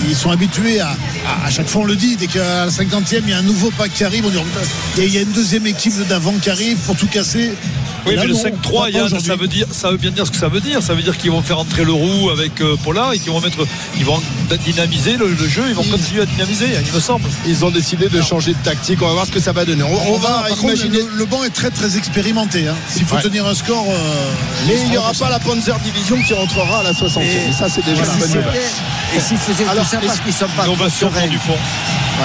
Ils 0.09 0.17
sont 0.17 0.31
habitués 0.31 0.81
à, 0.81 0.89
à, 0.89 1.47
à 1.47 1.51
chaque 1.51 1.69
fois 1.69 1.83
on 1.83 1.85
le 1.85 1.97
dit, 1.97 2.17
dès 2.17 2.27
qu'à 2.27 2.65
la 2.67 2.69
50e 2.69 3.21
il 3.25 3.31
y 3.31 3.33
a 3.33 3.39
un 3.39 3.43
nouveau 3.43 3.71
pack 3.77 3.93
qui 3.93 4.05
arrive, 4.05 4.25
on 4.27 4.31
dit 4.31 4.39
oh, 4.41 4.45
il 4.99 5.13
y 5.15 5.19
a- 5.19 5.21
une 5.21 5.33
deuxième 5.33 5.67
équipe 5.67 5.93
d'avant 6.09 6.33
qui 6.41 6.51
arrive 6.51 6.79
pour 6.79 6.97
tout 6.97 7.07
casser. 7.07 7.53
Oui, 8.07 8.15
là, 8.15 8.23
mais 8.23 8.29
le 8.29 8.33
non, 8.33 8.43
5-3, 8.43 8.81
pas 8.85 8.91
Yann, 8.91 9.05
aujourd'hui. 9.05 9.27
ça 9.29 9.37
veut 9.37 9.47
dire, 9.47 9.67
ça 9.71 9.91
veut 9.91 9.99
bien 9.99 10.11
dire 10.11 10.25
ce 10.27 10.31
que 10.31 10.39
ça 10.39 10.49
veut 10.49 10.61
dire. 10.63 10.83
Ça 10.83 10.95
veut 10.95 11.03
dire 11.03 11.19
qu'ils 11.19 11.31
vont 11.31 11.43
faire 11.43 11.59
entrer 11.59 11.85
le 11.85 11.93
roux 11.93 12.31
avec 12.31 12.59
euh, 12.63 12.75
Pollard 12.83 13.13
et 13.13 13.19
qu'ils 13.19 13.31
vont 13.31 13.43
mettre, 13.43 13.59
ils 13.99 14.07
vont 14.07 14.19
dynamiser 14.65 15.19
le, 15.19 15.29
le 15.29 15.47
jeu, 15.49 15.65
ils 15.69 15.75
vont 15.75 15.83
Ils- 15.85 15.91
continuer 15.91 16.23
à 16.23 16.25
dynamiser, 16.27 16.65
il 16.87 16.95
me 16.95 16.99
semble. 16.99 17.29
Ils 17.47 17.63
ont 17.63 17.71
décidé 17.71 18.09
de 18.09 18.23
changer 18.23 18.53
de 18.55 18.59
tactique. 18.65 19.03
On 19.03 19.07
va 19.07 19.13
voir 19.13 19.27
ce 19.27 19.31
que 19.33 19.39
ça 19.39 19.53
va 19.53 19.67
donner. 19.67 19.83
On, 19.83 20.15
on 20.15 20.17
va 20.19 20.47
contre, 20.49 20.65
imaginer. 20.65 20.97
le, 20.97 21.09
le 21.19 21.25
banc 21.27 21.45
est 21.45 21.51
très 21.51 21.69
très 21.71 21.99
expérimenté. 21.99 22.67
hein. 22.69 22.75
S'il 22.89 23.05
faut 23.05 23.17
Ouais. 23.17 23.23
tenir 23.23 23.47
un 23.47 23.55
score. 23.55 23.85
euh, 23.91 24.33
Mais 24.67 24.77
il 24.83 24.89
n'y 24.89 24.97
aura 24.97 25.13
pas 25.13 25.29
la 25.29 25.39
Panzer 25.39 25.79
Division 25.85 26.17
qui 26.23 26.33
rentrera 26.33 26.79
à 26.81 26.83
la 26.83 26.93
60e. 26.95 27.21
Et, 27.21 27.53
ça, 27.53 27.69
c'est 27.69 27.85
déjà 27.85 28.03
si 28.03 28.19
bonne 28.19 28.29
nouvelle. 28.29 28.61
Et 29.15 29.21
s'ils 29.21 29.37
faisaient 29.37 29.65
ça 29.91 29.99
parce 30.07 30.21
qu'ils 30.21 30.33
sont 30.33 30.49
pas 30.57 30.65
trop 30.65 30.89
sereins. 30.89 31.29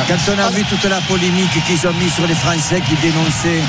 Quand 0.08 0.34
on 0.36 0.40
a 0.40 0.50
vu 0.50 0.64
toute 0.66 0.84
la 0.84 1.02
polémique 1.02 1.64
qu'ils 1.66 1.88
ont 1.88 1.94
mis 1.94 2.10
sur 2.10 2.28
les 2.28 2.36
Français 2.36 2.82
qui 2.82 2.96
dénonçaient 2.96 3.64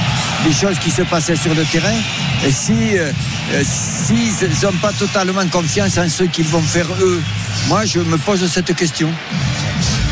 des 0.45 0.53
choses 0.53 0.79
qui 0.79 0.91
se 0.91 1.03
passaient 1.03 1.37
sur 1.37 1.55
le 1.55 1.65
terrain, 1.65 1.99
et 2.45 2.51
si 2.51 2.99
euh, 2.99 3.11
euh, 3.53 3.63
s'ils 3.65 4.49
n'ont 4.63 4.77
pas 4.83 4.93
totalement 4.93 5.47
confiance 5.49 5.97
en 5.99 6.09
ce 6.09 6.25
qu'ils 6.25 6.49
vont 6.49 6.63
faire 6.63 6.89
eux, 7.01 7.23
moi 7.69 7.85
je 7.87 8.01
me 8.01 8.19
pose 8.19 8.47
cette 8.51 8.75
question. 8.75 9.09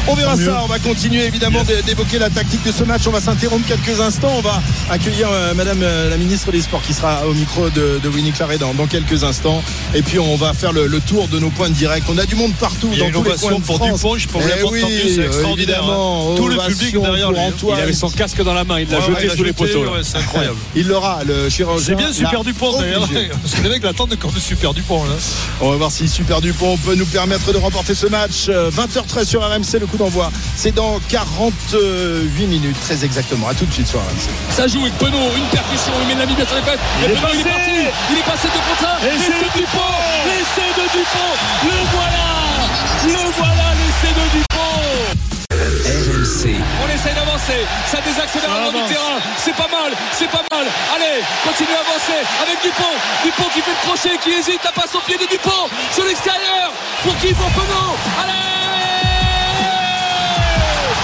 On 0.07 0.15
verra 0.15 0.37
ça. 0.37 0.61
On 0.63 0.67
va 0.67 0.79
continuer 0.79 1.25
évidemment 1.25 1.65
d'é- 1.65 1.81
d'évoquer 1.83 2.19
la 2.19 2.29
tactique 2.29 2.63
de 2.63 2.73
ce 2.73 2.85
match. 2.85 3.03
On 3.07 3.11
va 3.11 3.21
s'interrompre 3.23 3.67
quelques 3.67 4.01
instants. 4.01 4.33
On 4.37 4.43
va 4.43 4.63
accueillir 4.91 5.29
euh, 5.31 5.55
Madame 5.55 5.83
euh, 5.83 6.11
la 6.11 6.19
ministre 6.19 6.53
des 6.53 6.61
Sports 6.61 6.83
qui 6.83 6.93
sera 6.93 7.27
au 7.27 7.33
micro 7.33 7.71
de, 7.71 7.99
de 8.03 8.09
Winnie 8.11 8.33
Claret 8.33 8.59
dans, 8.59 8.75
dans 8.75 8.87
quelques 8.87 9.25
instants. 9.25 9.63
Et 9.95 10.03
puis 10.03 10.19
on 10.19 10.37
va 10.37 10.53
faire 10.53 10.73
le, 10.73 10.87
le 10.89 11.01
tour 11.01 11.27
de 11.29 11.39
nos 11.39 11.49
points 11.49 11.71
de 11.71 11.75
direct. 11.75 12.07
On 12.11 12.19
a 12.19 12.27
du 12.27 12.35
monde 12.35 12.53
partout 12.61 12.91
Il 12.93 12.99
y 12.99 13.03
a 13.03 13.11
dans 13.11 13.23
tous 13.23 13.31
les 13.31 13.37
coins 13.37 13.53
de 13.59 13.63
pour 13.63 13.77
France. 13.77 13.93
Dupont, 14.01 14.19
je 14.19 14.29
peux 14.29 14.39
vous 14.39 14.45
Eh 14.59 14.63
oui, 14.65 14.83
c'est 15.15 15.25
extraordinaire, 15.25 15.77
évidemment. 15.79 16.33
hein. 16.33 16.35
Tout 16.37 16.49
le 16.49 16.57
public 16.59 17.01
derrière 17.01 17.29
pour 17.29 17.33
lui, 17.33 17.41
hein. 17.41 17.53
Antoine. 17.57 17.79
Il 17.79 17.83
avait 17.83 17.93
son 17.95 18.11
casque 18.11 18.43
dans 18.43 18.55
la 18.55 18.65
main, 18.65 18.81
il 18.81 18.89
l'a 18.91 18.99
Ouais, 18.99 19.03
jeté 19.07 19.13
ouais, 19.15 19.25
il 19.25 19.31
a 19.31 19.37
sous 19.37 19.45
les 19.45 19.53
poteaux. 19.55 19.85
ouais, 19.85 20.01
c'est 20.03 20.19
incroyable. 20.19 20.57
Il 20.77 20.87
l'aura, 20.87 21.21
le 21.27 21.49
chirurgien. 21.49 21.87
C'est 21.87 21.95
bien 21.95 22.13
Super 22.13 22.45
Dupont 22.45 22.79
d'ailleurs. 22.79 23.09
Parce 23.43 23.55
que 23.55 23.63
les 23.63 23.71
mecs 23.71 23.83
l'attendent 23.83 24.13
encore 24.13 24.33
de 24.33 24.41
Super 24.41 24.75
Dupont. 24.75 25.05
Là. 25.05 25.15
On 25.63 25.71
va 25.71 25.77
voir 25.77 25.91
si 25.91 26.09
Super 26.09 26.43
Dupont 26.43 26.77
peut 26.77 26.95
nous 26.95 27.07
permettre 27.07 27.51
de 27.55 27.59
remporter 27.59 27.95
ce 27.95 28.07
match. 28.07 28.47
Euh, 28.51 28.71
20h13 28.71 29.25
sur 29.25 29.41
RMC, 29.43 29.79
le 29.81 29.87
coup 29.95 30.05
d'envoi. 30.05 30.31
C'est 30.57 30.75
dans 30.75 30.99
48 31.09 32.47
minutes, 32.47 32.77
très 32.83 33.05
exactement. 33.05 33.49
À 33.49 33.55
tout 33.55 33.65
de 33.67 33.73
suite 33.73 33.87
sur 33.87 33.99
RMC. 34.01 34.29
Ça 34.51 34.67
joue 34.67 34.81
avec 34.83 34.95
Penaud, 34.99 35.31
une 35.37 35.47
percussion, 35.47 35.93
il 36.03 36.09
met 36.09 36.15
la 36.15 36.27
mis 36.27 36.35
bien 36.35 36.47
sur 36.47 36.57
les. 36.57 36.63
Il 36.63 37.11
Et 37.11 37.13
est 37.13 37.17
Penaud, 37.17 37.29
il 37.35 37.41
est 37.41 37.45
passé. 37.45 37.55
parti, 37.55 37.71
il 38.11 38.19
est 38.19 38.27
passé 38.27 38.49
de 38.49 38.59
contre 38.59 38.87
un. 38.91 38.97
L'essai 39.07 39.39
de 39.39 39.51
Dupont, 39.59 39.95
l'essai 40.27 40.69
de 40.75 40.85
Dupont, 40.95 41.33
le 41.65 41.77
voilà, 41.95 42.27
le 43.07 43.25
voilà, 43.39 43.67
l'essai 43.79 44.13
de 44.15 44.25
Dupont. 44.35 44.75
RMC. 45.55 46.59
On 46.83 46.89
essaye 46.95 47.15
d'avancer, 47.15 47.61
ça 47.91 47.99
désaccélère 48.05 48.51
le 48.51 48.61
long 48.67 48.73
du 48.73 48.93
terrain, 48.93 49.19
c'est 49.39 49.55
pas 49.55 49.69
mal, 49.71 49.93
c'est 50.13 50.29
pas 50.31 50.43
mal. 50.51 50.67
Allez, 50.95 51.23
continue 51.47 51.77
à 51.77 51.83
avancer 51.87 52.19
avec 52.43 52.59
Dupont, 52.63 52.95
Dupont 53.23 53.49
qui 53.55 53.61
fait 53.61 53.71
le 53.71 53.83
crochet, 53.87 54.19
qui 54.23 54.31
hésite, 54.33 54.63
la 54.65 54.73
passe 54.73 54.95
au 54.95 55.01
pied 55.07 55.17
de 55.17 55.27
Dupont 55.31 55.69
sur 55.95 56.05
l'extérieur. 56.05 56.73
Pour 57.05 57.17
qui 57.19 57.33
Pour 57.35 57.51
Penaud. 57.51 57.95
Allez 58.23 58.94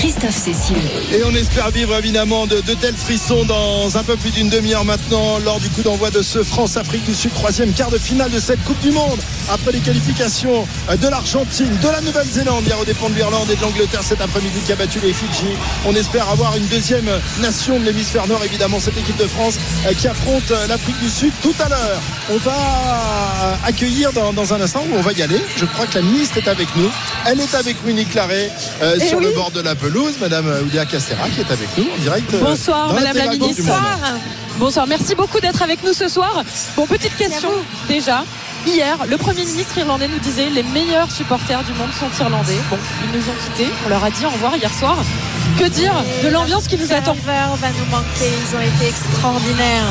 Christophe 0.00 0.34
Cessieux. 0.34 0.76
Et 1.12 1.22
on 1.24 1.34
espère 1.34 1.70
vivre 1.70 1.94
évidemment 1.94 2.46
de, 2.46 2.62
de 2.62 2.72
tels 2.72 2.96
frissons 2.96 3.44
dans 3.44 3.98
un 3.98 4.02
peu 4.02 4.16
plus 4.16 4.30
d'une 4.30 4.48
demi-heure 4.48 4.86
maintenant 4.86 5.38
lors 5.44 5.60
du 5.60 5.68
coup 5.68 5.82
d'envoi 5.82 6.10
de 6.10 6.22
ce 6.22 6.42
France-Afrique 6.42 7.04
du 7.04 7.14
Sud, 7.14 7.34
troisième 7.34 7.74
quart 7.74 7.90
de 7.90 7.98
finale 7.98 8.30
de 8.30 8.40
cette 8.40 8.64
Coupe 8.64 8.80
du 8.80 8.92
Monde. 8.92 9.20
Après 9.52 9.72
les 9.72 9.80
qualifications 9.80 10.66
de 10.90 11.06
l'Argentine, 11.08 11.76
de 11.82 11.88
la 11.88 12.00
Nouvelle-Zélande, 12.00 12.64
hier 12.66 12.80
aux 12.80 12.86
dépens 12.86 13.10
de 13.10 13.14
l'Irlande 13.16 13.50
et 13.50 13.56
de 13.56 13.60
l'Angleterre 13.60 14.02
cet 14.02 14.22
après-midi 14.22 14.60
qui 14.64 14.72
a 14.72 14.76
battu 14.76 15.00
les 15.00 15.12
Fidji. 15.12 15.52
On 15.84 15.94
espère 15.94 16.30
avoir 16.30 16.56
une 16.56 16.66
deuxième 16.68 17.10
nation 17.42 17.78
de 17.78 17.84
l'hémisphère 17.84 18.26
nord, 18.26 18.42
évidemment 18.42 18.80
cette 18.80 18.96
équipe 18.96 19.18
de 19.18 19.26
France 19.26 19.56
euh, 19.86 19.92
qui 19.92 20.08
affronte 20.08 20.50
euh, 20.50 20.66
l'Afrique 20.66 20.98
du 21.00 21.10
Sud 21.10 21.32
tout 21.42 21.54
à 21.62 21.68
l'heure. 21.68 22.00
On 22.30 22.38
va 22.38 23.58
accueillir 23.66 24.14
dans, 24.14 24.32
dans 24.32 24.54
un 24.54 24.62
instant 24.62 24.82
où 24.90 24.94
on 24.96 25.02
va 25.02 25.12
y 25.12 25.20
aller. 25.20 25.40
Je 25.58 25.66
crois 25.66 25.86
que 25.86 25.96
la 25.96 26.02
ministre 26.02 26.38
est 26.38 26.48
avec 26.48 26.68
nous. 26.74 26.88
Elle 27.26 27.40
est 27.40 27.54
avec 27.54 27.76
Winnie 27.84 28.06
Claret 28.06 28.50
euh, 28.80 28.96
Eh 28.98 29.06
sur 29.06 29.18
oui. 29.18 29.24
le 29.24 29.32
bord 29.32 29.50
de 29.50 29.60
la 29.60 29.74
pelouse. 29.74 29.89
Madame 30.20 30.46
Oulia 30.66 30.84
Castera 30.86 31.28
qui 31.30 31.40
est 31.40 31.50
avec 31.50 31.68
nous 31.76 31.84
en 31.84 31.98
direct. 31.98 32.32
euh, 32.34 32.40
Bonsoir 32.40 32.88
dans 32.88 32.94
Madame 32.94 33.16
la 33.16 33.26
ministre. 33.28 33.64
Monde. 33.66 34.20
Bonsoir, 34.58 34.86
merci 34.86 35.14
beaucoup 35.16 35.40
d'être 35.40 35.62
avec 35.62 35.82
nous 35.82 35.92
ce 35.92 36.06
soir. 36.08 36.44
Bon, 36.76 36.86
petite 36.86 37.16
question 37.16 37.50
déjà. 37.88 38.24
Hier, 38.66 38.96
le 39.08 39.16
Premier 39.16 39.44
ministre 39.44 39.78
irlandais 39.78 40.06
nous 40.06 40.18
disait 40.18 40.48
les 40.50 40.62
meilleurs 40.62 41.10
supporters 41.10 41.62
du 41.64 41.72
monde 41.72 41.88
sont 41.98 42.06
irlandais. 42.22 42.58
Bon, 42.70 42.76
ils 43.04 43.18
nous 43.18 43.24
ont 43.24 43.34
quittés, 43.46 43.70
on 43.86 43.88
leur 43.88 44.04
a 44.04 44.10
dit 44.10 44.24
au 44.26 44.28
revoir 44.30 44.54
hier 44.56 44.72
soir. 44.72 44.96
Que 45.58 45.64
dire 45.64 45.92
de 46.22 46.28
l'ambiance 46.28 46.68
qui 46.68 46.76
nous 46.76 46.92
attend 46.92 47.14
ferveur 47.14 47.56
va 47.56 47.68
nous 47.70 47.90
manquer. 47.90 48.30
Ils 48.48 48.56
ont 48.56 48.60
été 48.60 48.88
extraordinaires. 48.88 49.86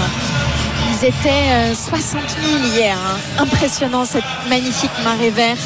Ils 0.91 1.08
étaient 1.08 1.51
euh, 1.51 1.74
60 1.75 2.22
000 2.41 2.74
hier. 2.75 2.96
hein. 2.98 3.18
Impressionnant 3.44 4.06
cette 4.06 4.24
magnifique 4.50 4.91
marée 5.03 5.32
verte. 5.32 5.60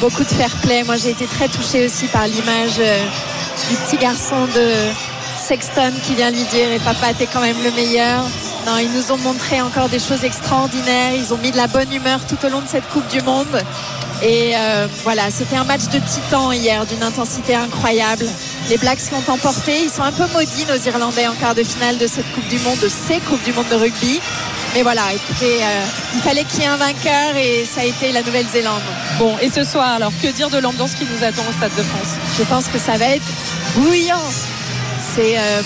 Beaucoup 0.00 0.22
de 0.22 0.28
fair 0.28 0.50
play. 0.62 0.84
Moi, 0.84 0.96
j'ai 0.96 1.10
été 1.10 1.26
très 1.26 1.48
touchée 1.48 1.84
aussi 1.86 2.06
par 2.06 2.26
l'image 2.26 2.78
euh, 2.78 3.04
du 3.68 3.76
petit 3.76 3.96
garçon 3.96 4.46
de 4.46 4.72
Sexton 5.38 5.92
qui 6.04 6.14
vient 6.14 6.30
lui 6.30 6.44
dire 6.44 6.70
Et 6.72 6.78
papa, 6.78 7.12
t'es 7.16 7.26
quand 7.26 7.40
même 7.40 7.62
le 7.62 7.70
meilleur. 7.72 8.22
Non, 8.66 8.78
ils 8.78 8.92
nous 8.92 9.10
ont 9.10 9.18
montré 9.18 9.60
encore 9.60 9.88
des 9.88 9.98
choses 9.98 10.24
extraordinaires. 10.24 11.14
Ils 11.16 11.34
ont 11.34 11.38
mis 11.38 11.50
de 11.50 11.56
la 11.56 11.66
bonne 11.66 11.92
humeur 11.92 12.20
tout 12.26 12.38
au 12.44 12.48
long 12.48 12.60
de 12.60 12.68
cette 12.68 12.88
Coupe 12.90 13.06
du 13.08 13.20
Monde. 13.22 13.62
Et 14.22 14.52
euh, 14.54 14.86
voilà, 15.02 15.30
c'était 15.32 15.56
un 15.56 15.64
match 15.64 15.88
de 15.88 15.98
titan 15.98 16.52
hier, 16.52 16.86
d'une 16.86 17.02
intensité 17.02 17.56
incroyable. 17.56 18.24
Les 18.70 18.78
Blacks 18.78 19.00
qui 19.00 19.14
ont 19.14 19.32
emporté, 19.32 19.82
ils 19.82 19.90
sont 19.90 20.02
un 20.02 20.12
peu 20.12 20.24
maudits, 20.32 20.64
nos 20.68 20.76
Irlandais, 20.76 21.26
en 21.26 21.34
quart 21.34 21.56
de 21.56 21.64
finale 21.64 21.98
de 21.98 22.06
cette 22.06 22.30
Coupe 22.32 22.46
du 22.46 22.58
Monde, 22.60 22.78
de 22.78 22.88
ces 22.88 23.18
Coupes 23.18 23.42
du 23.42 23.52
Monde 23.52 23.68
de 23.68 23.76
rugby. 23.76 24.20
Mais 24.74 24.82
voilà, 24.82 25.02
écoutez, 25.12 25.62
euh, 25.62 25.84
il 26.14 26.20
fallait 26.20 26.44
qu'il 26.44 26.60
y 26.60 26.62
ait 26.62 26.68
un 26.68 26.76
vainqueur 26.76 27.36
et 27.36 27.66
ça 27.66 27.80
a 27.80 27.84
été 27.84 28.12
la 28.12 28.22
Nouvelle-Zélande. 28.22 28.80
Bon, 29.18 29.36
et 29.42 29.50
ce 29.50 29.64
soir, 29.64 29.88
alors, 29.88 30.12
que 30.22 30.28
dire 30.28 30.48
de 30.50 30.58
l'ambiance 30.58 30.94
qui 30.94 31.04
nous 31.04 31.24
attend 31.24 31.42
au 31.48 31.52
Stade 31.52 31.74
de 31.76 31.82
France? 31.82 32.14
Je 32.38 32.44
pense 32.44 32.68
que 32.68 32.78
ça 32.78 32.96
va 32.96 33.06
être 33.06 33.24
bouillant. 33.74 34.30
C'est 35.14 35.38
euh, 35.38 35.62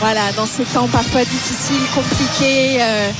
voilà, 0.00 0.32
dans 0.36 0.46
ces 0.46 0.64
temps 0.64 0.88
parfois 0.88 1.24
difficiles, 1.24 1.86
compliqués. 1.94 2.78
euh, 2.80 3.10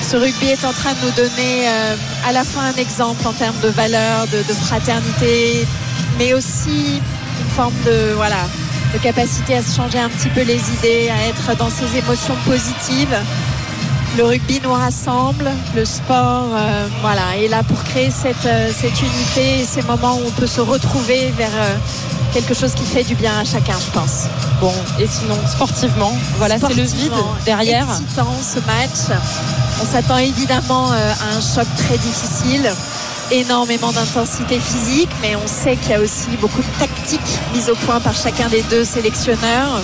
ce 0.00 0.16
rugby 0.16 0.46
est 0.46 0.64
en 0.64 0.72
train 0.72 0.92
de 0.92 1.06
nous 1.06 1.12
donner 1.12 1.68
euh, 1.68 1.96
à 2.26 2.32
la 2.32 2.44
fois 2.44 2.62
un 2.62 2.74
exemple 2.74 3.26
en 3.26 3.32
termes 3.32 3.58
de 3.62 3.68
valeur, 3.68 4.26
de, 4.28 4.54
fraternité, 4.54 5.66
mais 6.18 6.34
aussi 6.34 7.00
une 7.40 7.50
forme 7.50 7.74
de 7.84 8.12
voilà 8.14 8.46
de 8.94 8.98
capacité 8.98 9.56
à 9.56 9.62
se 9.62 9.76
changer 9.76 9.98
un 9.98 10.08
petit 10.08 10.28
peu 10.28 10.42
les 10.42 10.60
idées, 10.78 11.10
à 11.10 11.28
être 11.28 11.56
dans 11.58 11.68
ses 11.68 11.98
émotions 11.98 12.36
positives. 12.46 13.16
Le 14.16 14.24
rugby 14.24 14.60
nous 14.64 14.72
rassemble, 14.72 15.50
le 15.76 15.84
sport 15.84 16.46
voilà, 17.02 17.36
est 17.36 17.48
là 17.48 17.62
pour 17.62 17.84
créer 17.84 18.10
cette, 18.10 18.48
cette 18.72 19.02
unité 19.02 19.60
et 19.60 19.64
ces 19.64 19.82
moments 19.82 20.16
où 20.16 20.22
on 20.26 20.30
peut 20.30 20.46
se 20.46 20.62
retrouver 20.62 21.30
vers 21.36 21.50
quelque 22.32 22.54
chose 22.54 22.72
qui 22.74 22.84
fait 22.84 23.04
du 23.04 23.14
bien 23.14 23.38
à 23.38 23.44
chacun, 23.44 23.76
je 23.78 23.90
pense. 23.90 24.26
Bon, 24.60 24.72
et 24.98 25.06
sinon, 25.06 25.36
sportivement, 25.46 26.12
voilà, 26.36 26.58
c'est 26.58 26.74
le 26.74 26.82
vide 26.82 27.12
derrière. 27.44 27.86
Excitant 27.88 28.32
ce 28.42 28.58
match. 28.60 29.18
On 29.80 29.86
s'attend 29.86 30.18
évidemment 30.18 30.90
euh, 30.92 31.12
à 31.12 31.36
un 31.36 31.40
choc 31.40 31.66
très 31.76 31.98
difficile. 31.98 32.70
Énormément 33.30 33.92
d'intensité 33.92 34.58
physique, 34.58 35.10
mais 35.20 35.36
on 35.36 35.46
sait 35.46 35.76
qu'il 35.76 35.90
y 35.90 35.94
a 35.94 36.00
aussi 36.00 36.28
beaucoup 36.40 36.62
de 36.62 36.78
tactiques 36.78 37.38
mises 37.54 37.68
au 37.68 37.74
point 37.74 38.00
par 38.00 38.14
chacun 38.14 38.48
des 38.48 38.62
deux 38.62 38.84
sélectionneurs. 38.84 39.82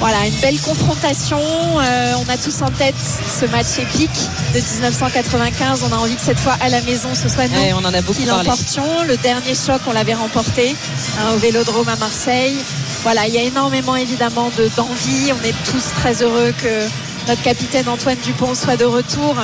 Voilà, 0.00 0.26
une 0.26 0.34
belle 0.40 0.58
confrontation. 0.60 1.38
Euh, 1.38 2.14
on 2.16 2.28
a 2.32 2.36
tous 2.38 2.62
en 2.62 2.70
tête 2.70 2.94
ce 2.98 3.44
match 3.46 3.78
épique 3.78 4.10
de 4.54 4.58
1995. 4.60 5.84
On 5.88 5.92
a 5.94 5.98
envie 5.98 6.14
que 6.16 6.22
cette 6.22 6.38
fois 6.38 6.56
à 6.60 6.70
la 6.70 6.80
maison, 6.80 7.10
ce 7.14 7.28
soit 7.28 7.48
nous 7.48 7.54
Ouais, 7.60 7.72
on 7.74 7.84
en 7.84 7.92
a 7.92 8.00
beaucoup 8.00 8.18
qui 8.20 8.24
l'emportions. 8.26 9.02
Le 9.06 9.18
dernier 9.18 9.54
choc, 9.54 9.80
on 9.86 9.92
l'avait 9.92 10.14
remporté 10.14 10.74
hein, 11.20 11.32
au 11.34 11.36
Vélodrome 11.36 11.88
à 11.88 11.96
Marseille. 11.96 12.56
Voilà, 13.02 13.26
il 13.26 13.34
y 13.34 13.38
a 13.38 13.42
énormément 13.42 13.94
évidemment 13.94 14.50
de- 14.56 14.70
d'envie. 14.74 15.32
On 15.38 15.44
est 15.46 15.54
tous 15.70 15.84
très 16.00 16.22
heureux 16.22 16.54
que 16.62 16.88
notre 17.28 17.42
capitaine 17.42 17.86
Antoine 17.88 18.16
Dupont 18.24 18.54
soit 18.54 18.76
de 18.78 18.86
retour 18.86 19.36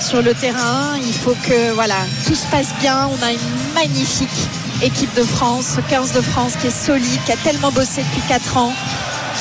sur 0.00 0.22
le 0.22 0.32
terrain. 0.32 0.96
Il 1.06 1.12
faut 1.12 1.36
que 1.46 1.72
voilà, 1.72 1.96
tout 2.26 2.34
se 2.34 2.46
passe 2.46 2.68
bien. 2.80 3.10
On 3.12 3.22
a 3.26 3.32
une 3.32 3.74
magnifique 3.74 4.28
équipe 4.80 5.12
de 5.14 5.22
France, 5.22 5.66
ce 5.76 5.80
15 5.82 6.12
de 6.12 6.22
France 6.22 6.52
qui 6.58 6.68
est 6.68 6.86
solide, 6.86 7.20
qui 7.26 7.32
a 7.32 7.36
tellement 7.36 7.70
bossé 7.72 8.02
depuis 8.02 8.22
4 8.28 8.56
ans, 8.56 8.72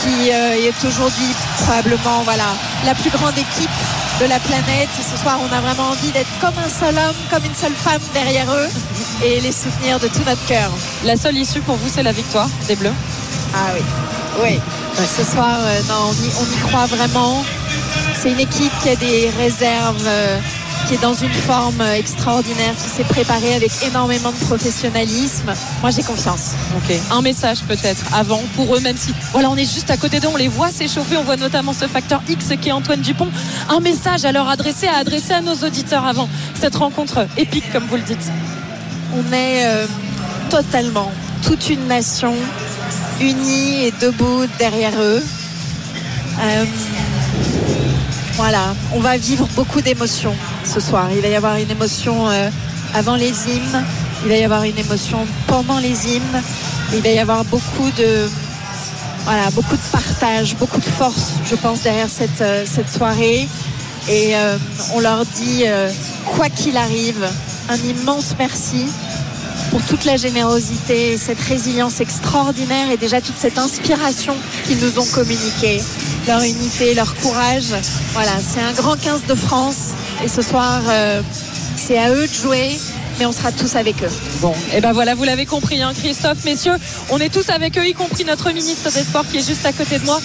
qui 0.01 0.31
euh, 0.31 0.67
est 0.67 0.85
aujourd'hui 0.85 1.29
probablement 1.63 2.21
voilà, 2.23 2.55
la 2.85 2.93
plus 2.95 3.09
grande 3.09 3.37
équipe 3.37 3.69
de 4.19 4.25
la 4.25 4.39
planète. 4.39 4.89
Ce 4.97 5.17
soir, 5.17 5.39
on 5.41 5.53
a 5.53 5.61
vraiment 5.61 5.89
envie 5.89 6.11
d'être 6.11 6.29
comme 6.39 6.57
un 6.57 6.69
seul 6.69 6.95
homme, 6.97 7.15
comme 7.31 7.45
une 7.45 7.55
seule 7.55 7.73
femme 7.73 8.01
derrière 8.13 8.51
eux 8.51 8.69
et 9.23 9.39
les 9.41 9.51
soutenir 9.51 9.99
de 9.99 10.07
tout 10.07 10.23
notre 10.25 10.45
cœur. 10.45 10.69
La 11.03 11.15
seule 11.15 11.37
issue 11.37 11.61
pour 11.61 11.75
vous, 11.75 11.89
c'est 11.93 12.03
la 12.03 12.11
victoire 12.11 12.49
des 12.67 12.75
Bleus? 12.75 12.93
Ah 13.53 13.71
oui, 13.73 13.81
oui. 14.43 14.59
Ce 15.17 15.23
soir, 15.23 15.57
euh, 15.61 15.81
non, 15.87 16.09
on 16.09 16.13
y, 16.13 16.31
on 16.41 16.55
y 16.55 16.59
croit 16.67 16.85
vraiment. 16.87 17.43
C'est 18.19 18.31
une 18.31 18.39
équipe 18.39 18.71
qui 18.81 18.89
a 18.89 18.95
des 18.95 19.31
réserves, 19.37 20.03
euh, 20.07 20.39
qui 20.87 20.93
est 20.93 21.01
dans 21.01 21.13
une 21.13 21.33
forme 21.33 21.81
euh, 21.81 21.95
extraordinaire, 21.95 22.73
qui 22.75 22.89
s'est 22.89 23.03
préparée 23.03 23.55
avec 23.55 23.71
énormément 23.85 24.31
de 24.31 24.37
professionnalisme. 24.37 25.53
Moi, 25.81 25.91
j'ai 25.91 26.01
confiance. 26.01 26.51
Ok. 26.77 26.95
Un 27.11 27.21
message 27.21 27.59
peut-être 27.67 28.05
avant 28.13 28.41
pour 28.55 28.73
eux, 28.73 28.79
même 28.79 28.95
si 28.95 29.13
voilà, 29.33 29.49
on 29.49 29.57
est 29.57 29.71
juste 29.71 29.91
à 29.91 29.97
côté 29.97 30.21
d'eux, 30.21 30.29
on 30.31 30.37
les 30.37 30.47
voit 30.47 30.69
s'échauffer, 30.69 31.17
on 31.17 31.23
voit 31.23 31.35
notamment 31.35 31.73
ce 31.73 31.87
facteur 31.87 32.21
X 32.29 32.53
qui 32.61 32.69
est 32.69 32.71
Antoine 32.71 33.01
Dupont. 33.01 33.27
Un 33.69 33.81
message 33.81 34.23
à 34.23 34.31
leur 34.31 34.47
adresser, 34.47 34.87
à 34.87 34.97
adresser 34.97 35.33
à 35.33 35.41
nos 35.41 35.55
auditeurs 35.55 36.05
avant 36.05 36.29
cette 36.57 36.75
rencontre 36.75 37.27
épique, 37.37 37.69
comme 37.73 37.85
vous 37.85 37.97
le 37.97 38.03
dites. 38.03 38.31
On 39.13 39.33
est 39.33 39.65
euh, 39.65 39.87
totalement 40.49 41.11
toute 41.43 41.69
une 41.69 41.85
nation 41.87 42.33
unie 43.19 43.85
et 43.85 43.91
debout 43.99 44.45
derrière 44.57 44.93
eux. 45.01 45.21
Euh, 46.39 46.65
voilà, 48.35 48.73
on 48.93 48.99
va 48.99 49.17
vivre 49.17 49.47
beaucoup 49.55 49.81
d'émotions 49.81 50.35
ce 50.67 50.79
soir. 50.79 51.09
Il 51.15 51.21
va 51.21 51.29
y 51.29 51.35
avoir 51.35 51.55
une 51.55 51.71
émotion 51.71 52.29
euh, 52.29 52.49
avant 52.93 53.15
les 53.15 53.29
hymnes, 53.29 53.83
il 54.23 54.29
va 54.29 54.35
y 54.35 54.43
avoir 54.43 54.63
une 54.63 54.77
émotion 54.77 55.19
pendant 55.47 55.79
les 55.79 56.07
hymnes, 56.07 56.41
il 56.93 57.01
va 57.01 57.09
y 57.09 57.19
avoir 57.19 57.43
beaucoup 57.45 57.89
de 57.97 58.29
voilà, 59.25 59.49
beaucoup 59.51 59.75
de 59.75 59.91
partage, 59.91 60.55
beaucoup 60.55 60.79
de 60.79 60.85
force, 60.85 61.33
je 61.49 61.55
pense, 61.55 61.81
derrière 61.81 62.07
cette, 62.09 62.41
euh, 62.41 62.65
cette 62.65 62.89
soirée. 62.89 63.47
Et 64.09 64.37
euh, 64.37 64.57
on 64.95 65.01
leur 65.01 65.25
dit, 65.25 65.65
quoi 66.25 66.47
qu'il 66.47 66.77
arrive, 66.77 67.27
un 67.67 67.75
immense 67.75 68.35
merci 68.39 68.85
pour 69.69 69.81
toute 69.81 70.05
la 70.05 70.15
générosité, 70.15 71.13
et 71.13 71.17
cette 71.17 71.41
résilience 71.41 71.99
extraordinaire 71.99 72.89
et 72.89 72.95
déjà 72.95 73.19
toute 73.19 73.37
cette 73.37 73.57
inspiration 73.57 74.33
qu'ils 74.65 74.79
nous 74.79 74.97
ont 74.97 75.05
communiquée, 75.13 75.81
leur 76.25 76.41
unité, 76.41 76.93
leur 76.93 77.13
courage. 77.15 77.73
Voilà, 78.13 78.31
c'est 78.39 78.61
un 78.61 78.71
grand 78.71 78.95
15 78.95 79.23
de 79.27 79.35
France 79.35 79.93
et 80.23 80.27
ce 80.27 80.41
soir, 80.41 80.81
euh, 80.89 81.21
c'est 81.75 81.97
à 81.97 82.09
eux 82.11 82.27
de 82.27 82.33
jouer, 82.33 82.77
mais 83.19 83.25
on 83.25 83.31
sera 83.31 83.51
tous 83.51 83.75
avec 83.75 84.03
eux. 84.03 84.09
Bon, 84.41 84.53
et 84.75 84.81
ben 84.81 84.93
voilà, 84.93 85.15
vous 85.15 85.23
l'avez 85.23 85.45
compris, 85.45 85.81
hein, 85.81 85.91
Christophe, 85.97 86.43
messieurs, 86.45 86.75
on 87.09 87.19
est 87.19 87.29
tous 87.29 87.49
avec 87.49 87.77
eux, 87.77 87.85
y 87.87 87.93
compris 87.93 88.25
notre 88.25 88.51
ministre 88.51 88.91
des 88.91 89.03
Sports 89.03 89.25
qui 89.31 89.37
est 89.37 89.47
juste 89.47 89.65
à 89.65 89.73
côté 89.73 89.99
de 89.99 90.05
moi. 90.05 90.19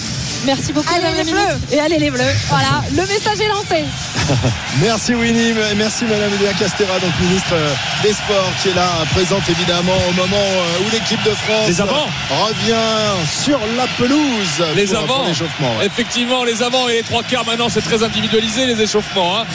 Merci 0.45 0.73
beaucoup, 0.73 0.93
Allez, 0.93 1.03
Madame 1.03 1.17
la 1.17 1.23
les 1.23 1.31
ministre. 1.31 1.57
Et 1.71 1.79
allez 1.79 1.99
les 1.99 2.09
Bleus. 2.11 2.33
Voilà, 2.49 2.83
le 2.91 3.01
message 3.01 3.39
est 3.39 3.47
lancé. 3.47 3.83
Merci 4.81 5.13
Winnie, 5.15 5.49
et 5.49 5.75
merci 5.75 6.05
Madame 6.05 6.31
Elia 6.39 6.53
Castera, 6.53 6.97
donc 6.99 7.11
ministre 7.19 7.53
euh, 7.53 7.73
des 8.03 8.13
Sports, 8.13 8.51
qui 8.61 8.69
est 8.69 8.73
là, 8.73 8.87
euh, 9.01 9.05
présente 9.13 9.47
évidemment 9.49 9.97
au 10.09 10.13
moment 10.13 10.45
où 10.79 10.89
l'équipe 10.91 11.21
de 11.23 11.31
France 11.31 11.67
Les 11.67 11.81
revient 11.81 13.27
sur 13.43 13.59
la 13.77 13.85
pelouse 13.97 14.63
Les 14.75 14.85
pour, 14.85 15.05
pour 15.05 15.15
avants, 15.15 15.27
ouais. 15.27 15.85
effectivement, 15.85 16.43
les 16.45 16.63
avants 16.63 16.87
et 16.87 16.93
les 16.93 17.03
trois 17.03 17.23
quarts 17.23 17.45
maintenant, 17.45 17.67
c'est 17.69 17.81
très 17.81 18.01
individualisé 18.01 18.65
les 18.65 18.81
échauffements. 18.81 19.39
hein. 19.39 19.45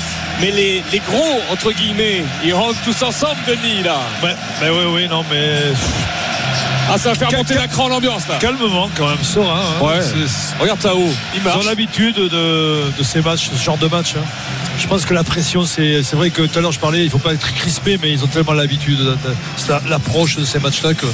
Mais 0.40 0.50
les, 0.52 0.82
les 0.92 0.98
gros, 1.00 1.40
entre 1.50 1.72
guillemets, 1.72 2.22
ils 2.44 2.54
rentrent 2.54 2.80
tous 2.84 3.02
ensemble, 3.02 3.36
Denis, 3.46 3.82
là. 3.82 3.98
Ouais, 4.22 4.34
mais 4.60 4.68
oui, 4.70 4.84
oui, 4.94 5.08
non, 5.08 5.24
mais 5.30 5.56
Ah, 6.90 6.96
ça 6.96 7.10
va 7.10 7.14
faire 7.16 7.28
Cal- 7.28 7.38
monter 7.40 7.54
la 7.54 7.66
cran 7.66 7.88
l'ambiance, 7.88 8.22
là. 8.28 8.36
calmement 8.36 8.88
quand 8.96 9.08
même, 9.08 9.16
hein. 9.36 9.84
Ouais. 9.84 10.00
Regarde 10.60 10.78
Tao, 10.80 11.02
il 11.34 11.40
Ils 11.44 11.48
ont 11.60 11.64
l'habitude 11.64 12.14
de, 12.16 12.84
de 12.96 13.02
ces 13.02 13.20
matchs, 13.20 13.50
ce 13.54 13.62
genre 13.62 13.76
de 13.78 13.88
match. 13.88 14.14
hein. 14.16 14.22
Je 14.78 14.86
pense 14.86 15.04
que 15.04 15.12
la 15.12 15.24
pression, 15.24 15.64
c'est 15.66 16.04
c'est 16.04 16.14
vrai 16.14 16.30
que 16.30 16.42
tout 16.42 16.56
à 16.56 16.62
l'heure 16.62 16.70
je 16.70 16.78
parlais, 16.78 17.00
il 17.00 17.06
ne 17.06 17.10
faut 17.10 17.18
pas 17.18 17.32
être 17.32 17.52
crispé, 17.54 17.98
mais 18.00 18.10
ils 18.12 18.22
ont 18.22 18.28
tellement 18.28 18.52
l'habitude, 18.52 19.00
l'approche 19.90 20.36
de 20.36 20.44
ces 20.44 20.60
matchs-là 20.60 20.94
que 20.94 21.06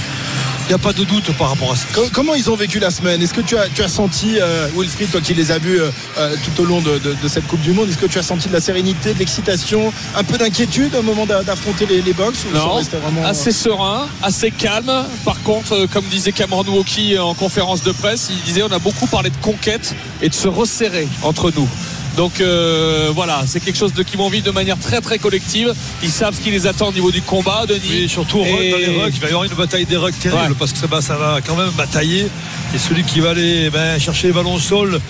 il 0.64 0.68
n'y 0.68 0.74
a 0.74 0.78
pas 0.78 0.92
de 0.94 1.04
doute 1.04 1.30
par 1.36 1.50
rapport 1.50 1.72
à 1.72 1.76
ça. 1.76 1.86
Co- 1.94 2.08
Comment 2.12 2.34
ils 2.34 2.48
ont 2.50 2.56
vécu 2.56 2.78
la 2.78 2.90
semaine? 2.90 3.20
Est-ce 3.22 3.34
que 3.34 3.40
tu 3.42 3.56
as, 3.56 3.68
tu 3.68 3.82
as 3.82 3.88
senti, 3.88 4.38
euh, 4.40 4.66
Wilfried, 4.76 5.10
toi 5.10 5.20
qui 5.20 5.34
les 5.34 5.52
as 5.52 5.58
vus 5.58 5.78
euh, 5.80 5.90
euh, 6.18 6.34
tout 6.42 6.62
au 6.62 6.64
long 6.64 6.80
de, 6.80 6.98
de- 6.98 7.14
de 7.22 7.28
cette 7.28 7.46
Coupe 7.46 7.60
du 7.60 7.72
Monde, 7.72 7.88
est-ce 7.90 7.98
que 7.98 8.06
tu 8.06 8.18
as 8.18 8.22
senti 8.22 8.48
de 8.48 8.52
la 8.54 8.60
sérénité, 8.60 9.12
de 9.12 9.18
l'excitation, 9.18 9.92
un 10.16 10.24
peu 10.24 10.38
d'inquiétude 10.38 10.94
au 10.94 11.02
moment 11.02 11.26
d'a- 11.26 11.42
d'affronter 11.42 11.84
les, 11.86 12.00
les 12.00 12.12
box 12.14 12.38
Non, 12.54 12.80
vraiment, 12.80 13.22
euh, 13.24 13.28
assez 13.30 13.52
serein, 13.52 14.08
assez 14.22 14.50
calme. 14.50 14.90
Par 15.24 15.42
contre, 15.42 15.72
euh, 15.74 15.86
comme 15.86 16.04
disait 16.06 16.32
Cameron 16.32 16.64
Wauki 16.64 17.18
en 17.18 17.34
conférence 17.34 17.82
de 17.82 17.92
presse, 17.92 18.28
il 18.30 18.40
disait 18.42 18.62
on 18.62 18.72
a 18.72 18.78
beaucoup 18.78 19.06
parlé 19.06 19.28
de 19.30 19.36
conquête 19.42 19.94
et 20.22 20.28
de 20.30 20.34
se 20.34 20.48
resserrer 20.48 21.08
entre 21.22 21.52
nous. 21.54 21.68
Donc 22.16 22.40
euh, 22.40 23.10
voilà, 23.14 23.42
c'est 23.46 23.60
quelque 23.60 23.76
chose 23.78 23.92
de, 23.92 24.02
qui 24.02 24.16
vont 24.16 24.28
vivre 24.28 24.44
de 24.46 24.50
manière 24.52 24.78
très 24.78 25.00
très 25.00 25.18
collective. 25.18 25.74
Ils 26.02 26.10
savent 26.10 26.34
ce 26.34 26.40
qui 26.40 26.50
les 26.50 26.66
attend 26.66 26.88
au 26.88 26.92
niveau 26.92 27.10
du 27.10 27.22
combat, 27.22 27.64
Denis. 27.66 27.80
Oui, 27.90 28.08
surtout 28.08 28.40
Et- 28.44 28.70
dans 28.70 28.76
les 28.78 28.86
rucks, 29.02 29.14
il 29.14 29.20
va 29.20 29.26
y 29.26 29.30
avoir 29.30 29.44
une 29.44 29.54
bataille 29.54 29.84
des 29.86 29.96
rucks 29.96 30.18
terrible 30.18 30.52
Ouais. 30.52 30.56
parce 30.58 30.72
que 30.72 30.78
ça 30.78 30.86
va, 30.86 31.00
ça 31.00 31.16
va 31.16 31.40
quand 31.44 31.56
même 31.56 31.70
batailler. 31.70 32.28
Et 32.74 32.78
celui 32.78 33.02
qui 33.04 33.20
va 33.20 33.30
aller 33.30 33.70
ben, 33.70 33.98
chercher 33.98 34.28
les 34.28 34.32
ballons 34.32 34.54
au 34.54 34.60
sol, 34.60 35.00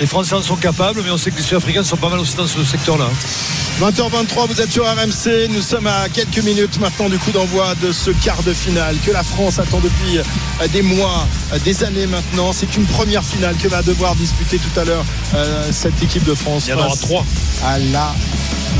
les 0.00 0.06
Français 0.06 0.34
en 0.34 0.42
sont 0.42 0.56
capables, 0.56 1.02
mais 1.04 1.10
on 1.10 1.18
sait 1.18 1.30
que 1.30 1.36
les 1.36 1.42
Sud-Africains 1.42 1.84
sont 1.84 1.96
pas 1.96 2.08
mal 2.08 2.18
aussi 2.20 2.36
dans 2.36 2.46
ce 2.46 2.62
secteur-là. 2.64 3.06
20h23, 3.80 4.46
vous 4.48 4.60
êtes 4.60 4.70
sur 4.70 4.84
RMC. 4.84 5.48
Nous 5.50 5.62
sommes 5.62 5.86
à 5.86 6.08
quelques 6.12 6.42
minutes 6.44 6.78
maintenant 6.78 7.08
du 7.08 7.18
coup 7.18 7.30
d'envoi 7.32 7.74
de 7.82 7.90
ce 7.90 8.10
quart 8.10 8.42
de 8.42 8.52
finale 8.52 8.96
que 9.04 9.10
la 9.10 9.22
France 9.22 9.58
attend 9.58 9.78
depuis 9.80 10.18
euh, 10.18 10.68
des 10.72 10.82
mois, 10.82 11.26
euh, 11.52 11.58
des 11.64 11.82
années 11.82 12.06
maintenant. 12.06 12.52
C'est 12.52 12.76
une 12.76 12.84
première 12.84 13.24
finale 13.24 13.56
que 13.56 13.68
va 13.68 13.82
devoir 13.82 14.14
disputer 14.14 14.58
tout 14.58 14.78
à 14.80 14.84
l'heure 14.84 15.04
euh, 15.34 15.68
cette 15.72 16.00
équipe 16.02 16.24
de 16.24 16.34
France. 16.34 16.51
Il 16.66 16.70
y 16.70 16.72
en 16.74 16.78
aura 16.78 16.96
trois. 16.96 17.24
À 17.64 17.78
la 17.78 18.14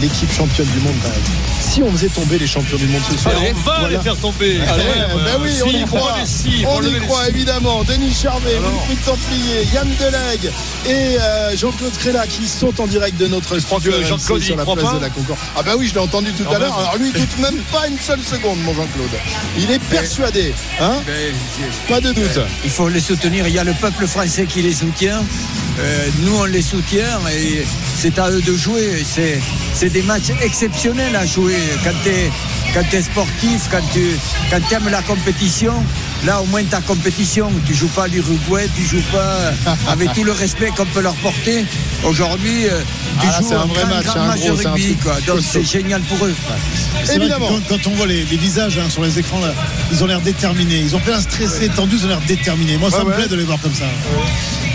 l'équipe 0.01 0.33
championne 0.33 0.67
du 0.67 0.79
monde. 0.81 0.95
quand 1.03 1.11
même. 1.11 1.19
Si 1.61 1.83
on 1.83 1.91
faisait 1.93 2.09
tomber 2.09 2.39
les 2.39 2.47
champions 2.47 2.77
du 2.77 2.87
monde 2.87 3.01
ce 3.09 3.17
soir, 3.17 3.35
Allez, 3.37 3.53
On 3.55 3.61
va 3.61 3.79
voilà. 3.81 3.97
les 3.97 4.03
faire 4.03 4.17
tomber. 4.17 4.59
Eh, 4.59 4.69
Allez, 4.69 4.85
ben 5.25 5.39
oui, 5.41 5.51
on 5.65 5.69
y 5.71 5.85
croit. 5.85 6.17
si, 6.25 6.65
on 6.67 6.83
y 6.83 6.99
croit 7.07 7.29
évidemment. 7.29 7.85
Denis 7.85 8.13
Charvet. 8.13 8.59
Wilfried 8.59 9.05
Templier, 9.05 9.67
Yann 9.73 9.89
Delegue 10.01 10.51
et 10.87 11.19
euh, 11.21 11.57
Jean-Claude 11.57 11.93
Créla 11.99 12.27
qui 12.27 12.49
sont 12.49 12.79
en 12.81 12.87
direct 12.87 13.17
de 13.19 13.29
notre 13.29 13.59
studio 13.61 13.93
Jean-Claude, 14.03 14.43
sur 14.43 14.57
la 14.57 14.65
place 14.65 14.77
pas 14.83 14.95
de 14.95 15.01
la 15.01 15.11
Concorde. 15.11 15.39
Ah 15.57 15.63
bah 15.63 15.73
oui, 15.79 15.87
je 15.89 15.95
l'ai 15.95 16.01
entendu 16.01 16.33
tout 16.33 16.51
à 16.53 16.59
l'heure. 16.59 16.77
Alors 16.77 16.97
lui, 16.99 17.13
il 17.15 17.21
doute 17.21 17.39
même 17.39 17.59
pas 17.71 17.87
une 17.87 17.99
seule 17.99 18.23
seconde, 18.23 18.59
mon 18.65 18.75
Jean-Claude. 18.75 19.11
Il 19.59 19.71
est 19.71 19.83
persuadé, 19.85 20.53
hein 20.81 20.97
Ben, 21.07 21.33
Pas 21.89 22.01
de 22.01 22.13
doute. 22.13 22.41
Il 22.65 22.71
faut 22.71 22.89
les 22.89 23.01
soutenir. 23.01 23.47
Il 23.47 23.55
y 23.55 23.59
a 23.59 23.65
le 23.65 23.75
peuple 23.75 24.07
français 24.07 24.47
qui 24.47 24.63
les 24.63 24.73
soutient. 24.75 25.23
Euh, 25.81 26.09
nous 26.21 26.37
on 26.37 26.45
les 26.45 26.63
soutient 26.63 27.19
et 27.35 27.65
c'est 27.99 28.19
à 28.19 28.31
eux 28.31 28.43
de 28.43 28.55
jouer. 28.57 29.05
C'est, 29.05 29.41
c'est 29.75 29.89
des 29.91 30.03
matchs 30.03 30.31
exceptionnels 30.43 31.17
à 31.17 31.25
jouer 31.27 31.57
quand 31.85 31.93
tu 32.03 32.09
es 32.11 32.31
quand 32.75 32.83
tu 32.89 32.97
es 32.97 33.03
sportif, 33.03 33.69
quand 33.71 33.83
tu 33.93 34.17
quand 34.51 34.61
aimes 34.77 34.89
la 34.91 35.03
compétition, 35.03 35.75
là 36.25 36.41
au 36.41 36.47
moins 36.47 36.65
ta 36.65 36.81
compétition, 36.81 37.51
tu 37.67 37.75
joues 37.75 37.89
pas 37.89 38.07
l'Uruguay, 38.09 38.67
tu 38.75 38.83
joues 38.83 39.03
pas 39.13 39.53
avec 39.89 40.13
tout 40.15 40.25
le 40.25 40.33
respect 40.33 40.71
qu'on 40.77 40.87
peut 40.87 41.03
leur 41.03 41.15
porter. 41.17 41.65
Aujourd'hui, 42.05 42.67
euh, 42.69 42.81
tu 43.21 43.27
Ah, 43.27 43.31
là, 43.33 43.39
joues 43.39 43.49
c'est 43.49 43.55
un 43.55 43.61
un 43.61 43.67
vrai 43.67 43.83
grand, 43.83 43.95
match, 43.95 44.05
grand 44.07 44.21
un 44.21 44.27
match 44.27 44.41
gros, 44.41 44.51
de 44.53 44.57
c'est 44.57 44.67
un 44.67 44.73
rugby. 44.73 44.87
truc 44.95 45.01
quoi. 45.03 45.21
Donc 45.27 45.41
c'est 45.43 45.65
génial 45.65 46.01
pour 46.03 46.25
eux. 46.27 46.35
Vrai 47.05 47.15
Évidemment. 47.17 47.49
Quand, 47.69 47.77
quand 47.77 47.87
on 47.91 47.95
voit 47.95 48.07
les, 48.07 48.25
les 48.25 48.37
visages 48.37 48.79
hein, 48.79 48.89
sur 48.89 49.03
les 49.03 49.19
écrans, 49.19 49.41
là, 49.41 49.53
ils 49.91 50.03
ont 50.03 50.07
l'air 50.07 50.21
déterminés. 50.21 50.79
Ils 50.81 50.95
ont 50.97 51.01
plein 51.01 51.21
stressés, 51.21 51.69
tendus, 51.69 51.97
ils 51.99 52.05
ont 52.07 52.09
l'air 52.09 52.21
déterminés. 52.27 52.77
Moi, 52.79 52.91
ça 52.91 52.99
Ouais, 52.99 53.05
me 53.05 53.11
ouais. 53.11 53.17
plaît 53.17 53.29
de 53.29 53.37
les 53.37 53.45
voir 53.45 53.59
comme 53.61 53.75
ça. 53.75 53.85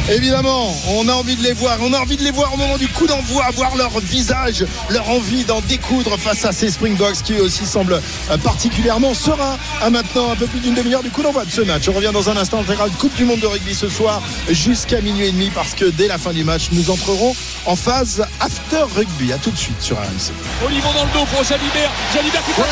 Évidemment, 0.10 0.74
on 0.90 1.10
a 1.10 1.14
envie 1.14 1.36
de 1.36 1.44
les 1.44 1.52
voir. 1.52 1.78
On 1.82 1.92
a 1.94 2.00
envie 2.00 2.16
de 2.16 2.24
les 2.24 2.32
voir 2.32 2.54
au 2.54 2.58
moment 2.58 2.78
du 2.78 2.88
coup 2.88 3.08
d'envoi, 3.08 3.46
voir 3.54 3.76
leur 3.76 4.00
visage, 4.00 4.66
leur 4.90 5.10
envie 5.10 5.44
d'en 5.44 5.60
découdre 5.62 6.18
face 6.18 6.46
à 6.46 6.54
ces 6.54 6.72
Springboks 6.72 7.24
qui 7.24 7.38
aussi 7.40 7.66
semblent 7.66 8.02
euh, 8.32 8.38
particulièrement 8.38 9.14
sereins 9.14 9.58
à 9.82 9.90
maintenant 9.90 10.32
un 10.32 10.36
peu 10.36 10.46
plus 10.48 10.62
d'une 10.62 10.76
demi-heure 10.76 11.04
du 11.04 11.10
coup 11.10 11.24
d'envoi 11.24 11.44
de 11.44 11.52
ce 11.52 11.62
match. 11.62 11.90
On 11.90 11.92
revient 11.92 12.12
dans 12.14 12.30
un 12.30 12.38
instant 12.38 12.62
intégral 12.62 12.90
Coupe 12.92 13.16
du 13.16 13.26
Monde 13.26 13.42
de 13.42 13.48
rugby 13.48 13.76
ce 13.76 13.90
soir 13.90 14.22
jusqu'à 14.50 15.02
minuit 15.02 15.28
et 15.28 15.32
demi 15.32 15.50
parce 15.50 15.74
que 15.74 15.86
dès 15.86 16.08
la 16.08 16.18
fin 16.18 16.32
du 16.32 16.46
match, 16.46 16.70
nous 16.72 16.90
entrerons 16.90 17.36
en 17.66 17.76
phase 17.76 18.26
after 18.40 18.84
rugby. 18.96 19.34
À 19.34 19.38
tout 19.38 19.52
de 19.52 19.58
suite 19.58 19.82
sur 19.82 19.98
RMC. 19.98 20.32
Olivon 20.66 20.94
dans 20.94 21.04
le 21.04 21.12
dos 21.12 21.26
pour 21.26 21.44
Jalibert. 21.44 21.92
Jalibert 22.14 22.42
qui 22.46 22.52
Ouais, 22.62 22.68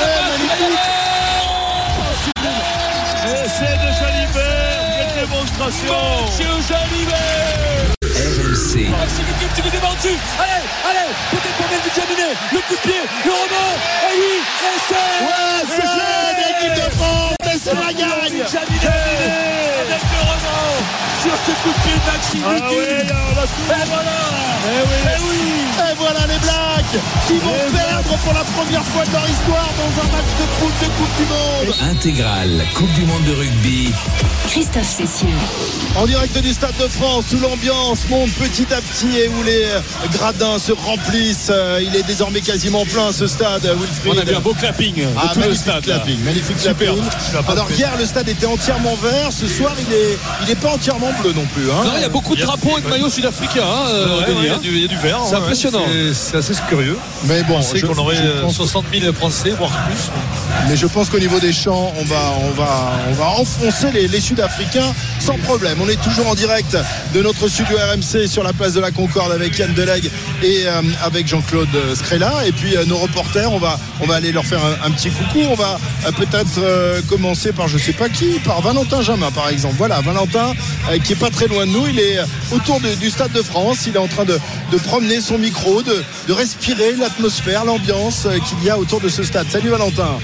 la 0.48 0.56
passe. 0.56 1.06
Essai 3.46 3.66
de 3.66 3.92
Jalibert, 4.00 4.85
démonstration 5.16 5.96
Mathieu 6.26 6.52
Jalibert. 6.68 7.96
RMC, 8.04 8.90
Maxime 8.92 9.26
Philippe, 9.40 9.54
tu 9.56 9.62
veux 9.62 9.72
débattu. 9.72 10.12
Allez, 10.40 10.64
allez, 10.84 11.10
peut-être 11.32 11.56
pour 11.56 11.68
Melvin 11.72 11.94
Jaminet. 11.96 12.34
Le 12.52 12.60
coup 12.60 12.76
de 12.76 12.82
pied, 12.82 13.02
le 13.24 13.32
rebond. 13.32 13.72
Et 14.04 14.16
oui, 14.20 14.36
essai. 14.76 15.08
Ouais, 15.24 15.62
c'est 15.68 15.88
l'équipe 16.42 16.76
de 16.76 16.88
France, 16.98 17.36
mais 17.46 17.58
c'est 17.64 17.74
la 17.74 17.94
gagne. 17.94 18.44
Jaminet. 18.52 19.04
Avec 19.88 20.04
le 20.04 20.20
rebond. 20.20 21.15
Sur 21.26 21.34
ce 21.46 21.52
coup 21.64 21.74
de 21.74 21.82
pied 21.82 21.94
de 21.94 22.06
Maxime 22.06 22.44
Ah 22.46 22.60
tout. 22.60 22.76
Et 22.76 23.88
voilà. 23.90 24.12
Eh 24.68 24.82
oui. 24.88 25.12
Et 25.12 25.22
oui. 25.30 25.92
Et 25.92 25.96
voilà 25.98 26.20
les 26.28 26.40
Blacks 26.40 27.02
qui 27.28 27.34
vont 27.40 27.52
perdre 27.74 28.18
pour 28.24 28.34
la 28.34 28.44
première 28.44 28.84
fois 28.86 29.04
de 29.06 29.12
leur 29.12 29.28
histoire 29.30 29.70
dans 29.78 30.02
un 30.02 30.06
match 30.12 30.32
de 30.40 30.46
poule 30.60 30.72
de 30.82 30.86
Coupe 30.86 31.18
du 31.18 31.26
Monde. 31.26 31.92
intégrale 31.92 32.64
Coupe 32.76 32.92
du 32.94 33.02
Monde 33.06 33.24
de 33.24 33.34
rugby. 33.34 33.92
Christophe 34.48 34.88
Cessieux. 34.88 35.28
En 35.98 36.06
direct 36.06 36.38
du 36.38 36.54
Stade 36.54 36.76
de 36.80 36.88
France 36.88 37.26
où 37.34 37.40
l'ambiance 37.40 38.08
monte 38.10 38.32
petit 38.34 38.68
à 38.74 38.78
petit 38.78 39.18
et 39.18 39.28
où 39.28 39.44
les 39.44 39.66
gradins 40.14 40.60
se 40.60 40.72
remplissent. 40.72 41.50
Euh, 41.50 41.82
Il 41.82 41.96
est 41.96 42.04
désormais 42.04 42.42
quasiment 42.42 42.86
plein 42.86 43.12
ce 43.12 43.28
stade, 43.28 43.64
Wilfried. 43.64 44.14
On 44.16 44.20
a 44.20 44.24
vu 44.24 44.36
un 44.36 44.40
beau 44.40 44.54
clapping 44.54 44.96
de 44.96 45.08
Ah, 45.18 45.30
tout 45.34 45.40
le 45.40 45.42
magnifique 45.48 45.62
stade. 45.62 45.86
là. 45.88 45.96
clapping, 45.96 46.20
magnifique 46.24 46.60
Super. 46.60 46.94
clapping. 46.94 47.04
Alors 47.50 47.72
hier 47.72 47.92
le 47.98 48.06
stade 48.06 48.30
était 48.30 48.46
entièrement 48.46 48.96
vert, 49.02 49.32
ce 49.32 49.48
soir 49.48 49.74
il 49.80 49.94
est 49.94 50.18
il 50.44 50.52
est 50.52 50.56
pas 50.60 50.70
entièrement 50.74 51.12
bleu 51.22 51.34
non 51.34 51.46
plus. 51.54 51.70
hein. 51.72 51.84
Non, 51.84 51.92
il 51.96 52.02
y 52.02 52.06
a 52.06 52.10
beaucoup 52.10 52.36
de 52.36 52.42
drapeaux 52.42 52.78
et 52.78 52.82
de 52.82 52.88
maillots 52.88 53.10
sud-africains. 53.10 53.64
hein, 53.64 53.88
euh, 53.90 54.20
Ouais, 54.20 54.46
y 54.46 54.50
hein. 54.50 54.60
du- 54.62 54.70
il 54.76 54.82
y 54.82 54.86
a 54.86 54.88
du 54.88 54.98
vert. 54.98 55.20
C'est 55.30 55.36
impressionnant. 55.36 55.86
c'est- 56.14 56.38
assez 56.38 56.54
curieux. 56.68 56.98
Mais 57.26 57.44
bon, 57.44 57.58
On 57.58 57.62
sait 57.62 57.80
je- 57.80 57.86
qu'on 57.86 57.98
aurait 57.98 58.16
je 58.18 58.22
euh, 58.22 58.42
pense- 58.42 58.56
60 58.56 58.86
000 58.94 59.14
Français, 59.14 59.52
voire 59.52 59.72
plus. 59.88 60.10
Mais 60.70 60.76
je 60.76 60.88
pense 60.88 61.10
qu'au 61.10 61.20
niveau 61.20 61.40
des 61.40 61.54
champs, 61.54 61.94
on 62.00 62.04
va, 62.06 62.34
on 62.44 62.52
va, 62.52 62.92
on 63.10 63.14
va 63.14 63.26
enfoncer 63.40 63.92
les, 63.94 64.08
les 64.08 64.20
Sud-Africains 64.20 64.94
sans 65.20 65.38
problème. 65.40 65.78
On 65.82 65.88
est 65.90 66.02
toujours 66.02 66.28
en 66.28 66.36
direct 66.36 66.78
de 67.14 67.22
notre 67.22 67.48
studio 67.48 67.78
RMC 67.78 68.28
sur 68.28 68.44
la 68.44 68.54
place 68.54 68.74
de 68.74 68.80
la 68.80 68.92
Concorde 68.92 69.32
avec 69.32 69.58
Yann 69.58 69.74
Delegue 69.74 70.10
et 70.44 70.64
euh, 70.66 70.82
avec 71.04 71.28
Jean-Claude 71.28 71.68
Scrella. 71.96 72.32
Et 72.48 72.52
puis 72.52 72.76
euh, 72.76 72.86
nos 72.86 72.98
reporters, 72.98 73.52
on 73.52 73.60
va, 73.60 73.80
on 74.02 74.06
va 74.08 74.16
aller 74.16 74.32
leur 74.32 74.46
faire 74.46 74.60
un, 74.64 74.88
un 74.88 74.92
petit 74.92 75.10
coucou. 75.10 75.40
On 75.50 75.56
va 75.56 75.78
euh, 76.06 76.12
peut-être 76.12 76.58
euh, 76.60 77.02
commencer 77.10 77.52
par 77.52 77.68
je 77.68 77.78
sais 77.78 77.94
pas 77.94 78.10
qui, 78.10 78.40
par 78.46 78.62
Valentin 78.62 79.02
Jamin 79.02 79.32
par 79.32 79.50
exemple. 79.50 79.76
Voilà, 79.78 80.02
Valentin 80.02 80.54
euh, 80.92 80.98
qui 81.06 81.14
est 81.14 81.18
pas 81.18 81.30
très 81.30 81.48
loin 81.48 81.66
de 81.66 81.72
nous. 81.72 81.88
Il 81.88 82.00
est 82.00 82.20
autour 82.52 82.80
de- 82.80 82.96
du 82.96 83.10
Stade 83.10 83.32
de 83.32 83.42
France. 83.42 83.86
Il 83.88 83.96
est 83.96 84.00
en 84.00 84.08
train 84.08 84.26
de, 84.26 84.40
de 84.72 84.78
promener 84.78 85.22
son 85.22 85.38
micro, 85.38 85.82
de, 85.84 86.04
de 86.28 86.34
respirer 86.34 86.94
l'atmosphère, 87.00 87.64
l'ambiance 87.66 88.26
euh, 88.26 88.38
qu'il 88.40 88.64
y 88.66 88.70
a 88.70 88.78
autour 88.78 89.00
de 89.02 89.10
ce 89.10 89.24
stade. 89.24 89.48
Salut 89.50 89.70
Valentin. 89.70 90.18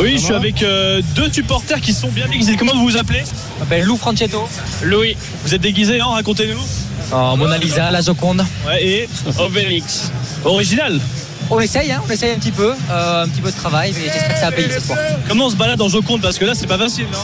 Oui, 0.00 0.12
je 0.18 0.24
suis 0.24 0.34
avec 0.34 0.62
euh, 0.62 1.00
deux 1.14 1.30
supporters 1.32 1.80
qui 1.80 1.92
sont 1.92 2.08
bien 2.08 2.26
déguisés. 2.26 2.56
Comment 2.56 2.74
vous 2.74 2.84
vous 2.88 2.96
appelez? 2.96 3.22
Je 3.24 3.60
m'appelle 3.60 3.84
Lou 3.84 3.96
Franchetto. 3.96 4.48
Louis. 4.82 5.16
Vous 5.44 5.54
êtes 5.54 5.60
déguisés, 5.60 6.00
hein 6.00 6.06
Racontez-nous. 6.08 6.60
En 7.16 7.36
Mona 7.36 7.58
Lisa, 7.58 7.90
la 7.90 8.00
Joconde. 8.00 8.44
Ouais, 8.66 8.84
et 8.84 9.08
Obélix. 9.38 10.10
Original. 10.44 10.98
On 11.50 11.58
essaye, 11.60 11.90
hein, 11.90 12.00
on 12.06 12.10
essaye 12.10 12.32
un 12.32 12.36
petit 12.38 12.52
peu. 12.52 12.72
euh, 12.90 13.24
un 13.24 13.28
petit 13.28 13.40
peu 13.40 13.50
de 13.50 13.56
travail, 13.56 13.92
mais 13.96 14.04
j'espère 14.04 14.34
que 14.34 14.40
ça 14.40 14.46
va 14.50 14.52
payer 14.52 14.70
ce 14.70 14.80
soir. 14.80 14.98
Comment 15.28 15.46
on 15.46 15.50
se 15.50 15.56
balade 15.56 15.80
en 15.82 15.88
Joconde? 15.88 16.20
Parce 16.22 16.38
que 16.38 16.44
là, 16.44 16.52
c'est 16.54 16.66
pas 16.68 16.78
facile, 16.78 17.06
non 17.12 17.18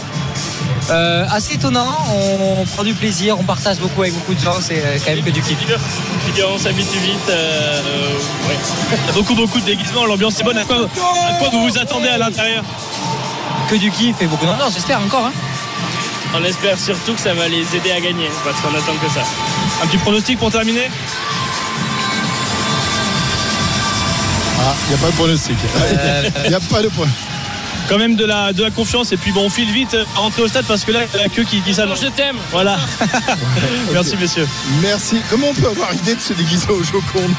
Euh, 0.88 1.26
assez 1.30 1.54
étonnant, 1.54 1.96
on 2.12 2.64
prend 2.64 2.84
du 2.84 2.94
plaisir, 2.94 3.38
on 3.40 3.42
partage 3.42 3.78
beaucoup 3.78 4.02
avec 4.02 4.14
beaucoup 4.14 4.34
de 4.34 4.40
gens, 4.40 4.60
c'est 4.60 4.78
euh, 4.78 4.98
quand 5.04 5.12
même 5.14 5.24
que 5.24 5.30
du 5.30 5.42
kiff. 5.42 5.58
On 6.48 6.58
s'habitue 6.58 6.98
vite. 6.98 7.28
euh, 7.28 7.80
ouais. 8.48 8.56
Il 9.02 9.06
y 9.06 9.10
a 9.10 9.12
beaucoup, 9.12 9.34
beaucoup 9.34 9.58
de 9.58 9.64
déguisements. 9.64 10.04
L'ambiance 10.06 10.38
est 10.38 10.44
bonne. 10.44 10.58
À 10.58 10.64
quoi, 10.64 10.76
à 10.76 11.32
quoi 11.38 11.48
vous 11.50 11.68
vous 11.68 11.78
attendez 11.78 12.08
à 12.08 12.18
l'intérieur? 12.18 12.62
Que 13.68 13.74
du 13.76 13.90
kiff 13.90 14.20
et 14.20 14.26
beaucoup 14.26 14.46
d'ambiance, 14.46 14.74
j'espère 14.74 15.00
encore. 15.00 15.26
Hein. 15.26 15.32
On 16.34 16.44
espère 16.44 16.78
surtout 16.78 17.14
que 17.14 17.20
ça 17.20 17.34
va 17.34 17.48
les 17.48 17.64
aider 17.74 17.90
à 17.90 18.00
gagner. 18.00 18.30
Parce 18.44 18.60
qu'on 18.60 18.76
attend 18.76 18.96
que 19.02 19.10
ça. 19.12 19.22
Un 19.82 19.86
petit 19.86 19.98
pronostic 19.98 20.38
pour 20.38 20.50
terminer? 20.50 20.88
Ah, 24.60 24.74
il 24.86 24.88
n'y 24.88 24.94
a 24.94 24.98
pas 24.98 25.10
de 25.10 25.16
pronostic. 25.16 25.56
Il 26.44 26.48
n'y 26.50 26.54
a 26.54 26.60
pas 26.60 26.82
de 26.82 26.88
pronostic. 26.88 27.35
Quand 27.88 27.98
même 27.98 28.16
de 28.16 28.24
la, 28.24 28.52
de 28.52 28.62
la 28.62 28.70
confiance 28.70 29.12
et 29.12 29.16
puis 29.16 29.32
bon 29.32 29.44
on 29.46 29.50
file 29.50 29.70
vite 29.70 29.94
euh, 29.94 30.04
à 30.16 30.20
rentrer 30.20 30.42
au 30.42 30.48
stade 30.48 30.64
parce 30.66 30.84
que 30.84 30.92
là 30.92 31.00
il 31.04 31.16
y 31.16 31.20
a 31.20 31.22
la 31.24 31.28
queue 31.28 31.44
qui, 31.44 31.60
qui 31.60 31.74
s'annonce. 31.74 32.00
Je 32.02 32.08
t'aime 32.08 32.36
Voilà. 32.50 32.78
Merci 33.92 34.16
messieurs. 34.16 34.46
Merci. 34.82 35.16
Comment 35.30 35.48
on 35.50 35.54
peut 35.54 35.68
avoir 35.68 35.92
idée 35.94 36.14
de 36.14 36.20
se 36.20 36.32
déguiser 36.32 36.68
au 36.68 36.82
Joconde 36.82 37.34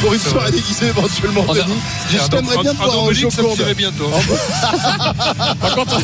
pour 0.00 0.12
une 0.14 0.20
soirée 0.20 0.50
déguisée 0.50 0.86
éventuellement 0.86 1.44
a- 1.50 1.54
Denis 1.54 1.74
Je 2.10 2.18
t'aimerais 2.28 2.58
bien 2.58 2.72
te 2.74 2.78
voir 2.78 3.02
au 3.04 3.12
tirait 3.12 3.74
bientôt. 3.74 4.10
Par 5.60 5.74
contre, 5.74 5.98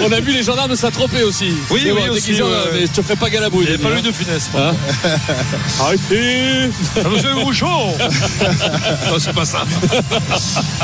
on 0.00 0.12
a 0.12 0.20
vu 0.20 0.32
les 0.32 0.42
gendarmes 0.42 0.70
de 0.70 0.76
Saint-Tropez 0.76 1.22
aussi. 1.22 1.52
Oui, 1.70 1.82
Mais 1.84 1.92
oui, 1.92 2.02
bon, 2.08 2.14
aussi. 2.14 2.32
Mais 2.72 2.86
je 2.86 2.92
te 2.92 3.02
ferai 3.02 3.16
pas 3.16 3.30
galabouille. 3.30 3.66
Il 3.68 3.76
n'y 3.78 3.86
a 3.86 3.88
pas 3.90 3.96
eu 3.98 4.02
de 4.02 4.12
finesse. 4.12 4.50
Hein 4.56 4.72
Arrêtez 5.80 6.70
Monsieur 7.10 7.34
Grouchon 7.34 7.94
Non, 9.10 9.18
c'est 9.18 9.32
pas 9.32 9.44
ça. 9.44 9.64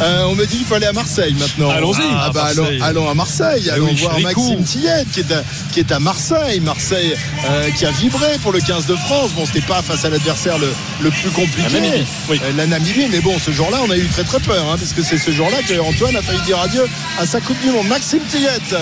Euh, 0.01 0.25
on 0.29 0.35
me 0.35 0.47
dit 0.47 0.59
qu'il 0.59 0.67
faut 0.67 0.75
aller 0.75 0.87
à 0.87 0.93
Marseille 0.93 1.35
maintenant. 1.39 1.71
Allons-y. 1.71 2.03
Ah, 2.11 2.22
bah, 2.31 2.45
allons, 2.51 2.69
allons 2.83 3.09
à 3.09 3.15
Marseille. 3.15 3.71
Allons 3.71 3.87
oui, 3.87 3.97
voir. 3.97 4.21
Maxime 4.21 4.63
Tillette 4.63 5.11
qui 5.13 5.21
est, 5.21 5.33
à, 5.33 5.43
qui 5.73 5.81
est 5.81 5.93
à 5.93 5.99
Marseille. 5.99 6.61
Marseille 6.61 7.15
euh, 7.51 7.71
qui 7.71 7.87
a 7.87 7.91
vibré 7.91 8.39
pour 8.43 8.53
le 8.53 8.61
15 8.61 8.87
de 8.87 8.97
France. 8.97 9.33
Bon, 9.33 9.47
c'était 9.47 9.61
pas 9.67 9.83
face 9.83 10.05
à 10.05 10.11
l'adversaire 10.11 10.59
le, 10.59 10.73
le 11.03 11.11
plus 11.11 11.31
compliqué. 11.31 11.63
La 11.73 11.81
Namibie, 11.81 12.05
oui. 12.29 12.41
Euh, 12.45 12.53
la 12.57 12.67
Namibie. 12.67 13.07
Mais 13.11 13.21
bon, 13.21 13.39
ce 13.39 13.51
jour-là, 13.51 13.79
on 13.87 13.91
a 13.91 13.97
eu 13.97 14.07
très 14.07 14.25
très 14.25 14.41
peur. 14.41 14.65
Hein, 14.71 14.77
parce 14.79 14.93
que 14.93 15.03
c'est 15.03 15.19
ce 15.19 15.31
jour-là 15.31 15.59
que 15.67 15.79
Antoine 15.81 16.17
a 16.17 16.23
failli 16.23 16.41
dire 16.43 16.61
adieu 16.61 16.87
à 17.19 17.27
sa 17.27 17.41
Coupe 17.41 17.61
du 17.61 17.71
Monde. 17.71 17.89
Maxime 17.89 18.23
Tillette 18.29 18.75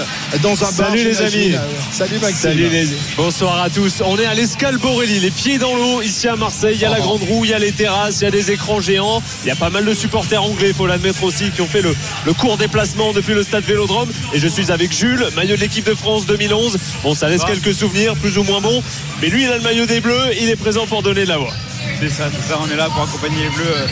dans 0.43 0.53
un 0.63 0.73
bar. 0.73 0.91
Salut 0.91 1.05
les 1.05 1.21
amis. 1.21 1.55
Salut 1.93 2.19
Maxime. 2.19 2.37
Salut 2.51 2.69
les... 2.69 2.89
Bonsoir 3.17 3.63
à 3.63 3.71
tous. 3.71 4.03
On 4.05 4.19
est 4.19 4.27
à 4.27 4.35
l'Escale 4.35 4.79
Borelli, 4.79 5.21
les 5.21 5.31
pieds 5.31 5.59
dans 5.59 5.75
l'eau 5.77 6.03
ici 6.03 6.29
à 6.29 6.37
Marseille. 6.37 6.75
Il 6.77 6.81
y 6.81 6.85
a 6.85 6.91
la 6.91 7.01
grande 7.01 7.23
roue, 7.23 7.45
il 7.45 7.51
y 7.51 7.55
a 7.55 7.59
les 7.59 7.73
terrasses, 7.73 8.21
il 8.21 8.25
y 8.25 8.27
a 8.27 8.31
des 8.31 8.51
écrans 8.51 8.81
géants. 8.81 9.23
Il 9.45 9.49
y 9.49 9.51
a 9.51 9.57
pas 9.57 9.71
mal 9.71 9.85
de 9.85 9.95
supporters 9.95 10.43
anglais, 10.43 10.69
il 10.69 10.75
faut 10.75 10.87
l'admettre 10.87 11.23
aussi, 11.25 11.51
qui 11.51 11.61
ont 11.61 11.67
fait 11.67 11.83
le, 11.83 11.95
le 12.27 12.33
court 12.33 12.57
déplacement 12.57 13.13
depuis 13.13 13.30
le 13.35 13.43
stade 13.43 13.65
Vélodrome. 13.65 14.09
Et 14.35 14.39
je 14.41 14.49
suis 14.49 14.71
avec 14.73 14.93
Jules, 14.97 15.27
maillot 15.37 15.57
de 15.57 15.61
l'équipe 15.61 15.85
de 15.87 15.95
France 15.95 16.27
2011. 16.27 16.79
Bon, 17.03 17.15
ça 17.15 17.29
laisse 17.29 17.45
quelques 17.45 17.75
souvenirs, 17.75 18.15
plus 18.17 18.39
ou 18.39 18.43
moins 18.45 18.61
bons. 18.61 18.83
Mais 19.23 19.29
lui, 19.29 19.45
il 19.45 19.49
a 19.51 19.57
le 19.57 19.63
maillot 19.63 19.87
des 19.87 20.01
Bleus, 20.01 20.33
il 20.41 20.49
est 20.49 20.57
présent 20.57 20.87
pour 20.87 21.03
donner 21.03 21.25
de 21.25 21.29
la 21.29 21.39
voix. 21.39 21.53
C'est 22.01 22.09
ça, 22.09 22.31
c'est 22.35 22.49
ça, 22.53 22.59
on 22.67 22.71
est 22.71 22.77
là 22.77 22.89
pour 22.91 23.03
accompagner 23.03 23.43
les 23.43 23.49
Bleus 23.51 23.65
euh, 23.67 23.87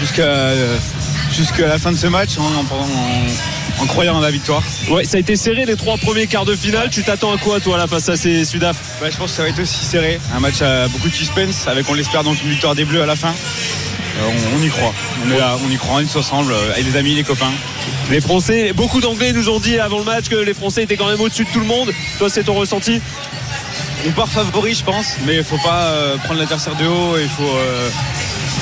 jusqu'à 0.00 0.22
euh, 0.22 0.76
jusqu'à 1.32 1.66
la 1.68 1.78
fin 1.78 1.92
de 1.92 1.96
ce 1.96 2.06
match 2.08 2.30
en, 2.38 2.42
en- 2.42 3.82
en 3.82 3.86
croyant 3.86 4.16
en 4.16 4.20
la 4.20 4.30
victoire. 4.30 4.62
Ouais, 4.90 5.04
ça 5.04 5.16
a 5.16 5.20
été 5.20 5.34
serré 5.34 5.64
les 5.64 5.76
trois 5.76 5.96
premiers 5.96 6.26
quarts 6.26 6.44
de 6.44 6.54
finale. 6.54 6.88
Tu 6.90 7.02
t'attends 7.02 7.32
à 7.34 7.38
quoi, 7.38 7.58
toi, 7.58 7.78
là, 7.78 7.86
face 7.86 8.08
à 8.08 8.16
ces 8.16 8.44
Sudaf? 8.44 8.76
Ouais, 9.02 9.10
je 9.10 9.16
pense 9.16 9.30
que 9.30 9.36
ça 9.36 9.42
va 9.42 9.48
être 9.48 9.60
aussi 9.60 9.84
serré. 9.84 10.20
Un 10.36 10.40
match 10.40 10.60
à 10.62 10.88
beaucoup 10.88 11.08
de 11.08 11.14
suspense, 11.14 11.66
avec 11.66 11.88
on 11.88 11.94
l'espère 11.94 12.22
donc 12.22 12.40
une 12.42 12.50
victoire 12.50 12.74
des 12.74 12.84
Bleus 12.84 13.02
à 13.02 13.06
la 13.06 13.16
fin. 13.16 13.32
Euh, 14.18 14.30
on, 14.54 14.58
on 14.58 14.62
y 14.62 14.68
croit. 14.68 14.92
On 15.26 15.30
est 15.30 15.38
là, 15.38 15.56
on 15.66 15.70
y 15.70 15.76
croit, 15.76 15.96
on 15.96 16.00
est 16.00 16.04
tous 16.04 16.18
ensemble, 16.18 16.54
avec 16.72 16.84
les 16.84 16.96
amis, 16.96 17.14
les 17.14 17.24
copains. 17.24 17.52
Les 18.10 18.20
Français, 18.20 18.72
beaucoup 18.72 19.00
d'Anglais 19.00 19.32
nous 19.32 19.48
ont 19.48 19.58
dit 19.60 19.78
avant 19.78 19.98
le 19.98 20.04
match 20.04 20.28
que 20.28 20.36
les 20.36 20.54
Français 20.54 20.82
étaient 20.82 20.96
quand 20.96 21.08
même 21.08 21.20
au-dessus 21.20 21.44
de 21.44 21.50
tout 21.50 21.60
le 21.60 21.66
monde. 21.66 21.90
Toi, 22.18 22.28
c'est 22.28 22.44
ton 22.44 22.54
ressenti? 22.54 23.00
On 24.06 24.10
part 24.10 24.28
favori, 24.28 24.74
je 24.74 24.82
pense, 24.84 25.14
mais 25.24 25.36
il 25.36 25.44
faut 25.44 25.58
pas 25.58 25.84
euh, 25.84 26.16
prendre 26.18 26.40
l'adversaire 26.40 26.74
de 26.74 26.84
haut. 26.86 27.16
Il 27.18 27.28
faut, 27.28 27.44
euh, 27.44 27.88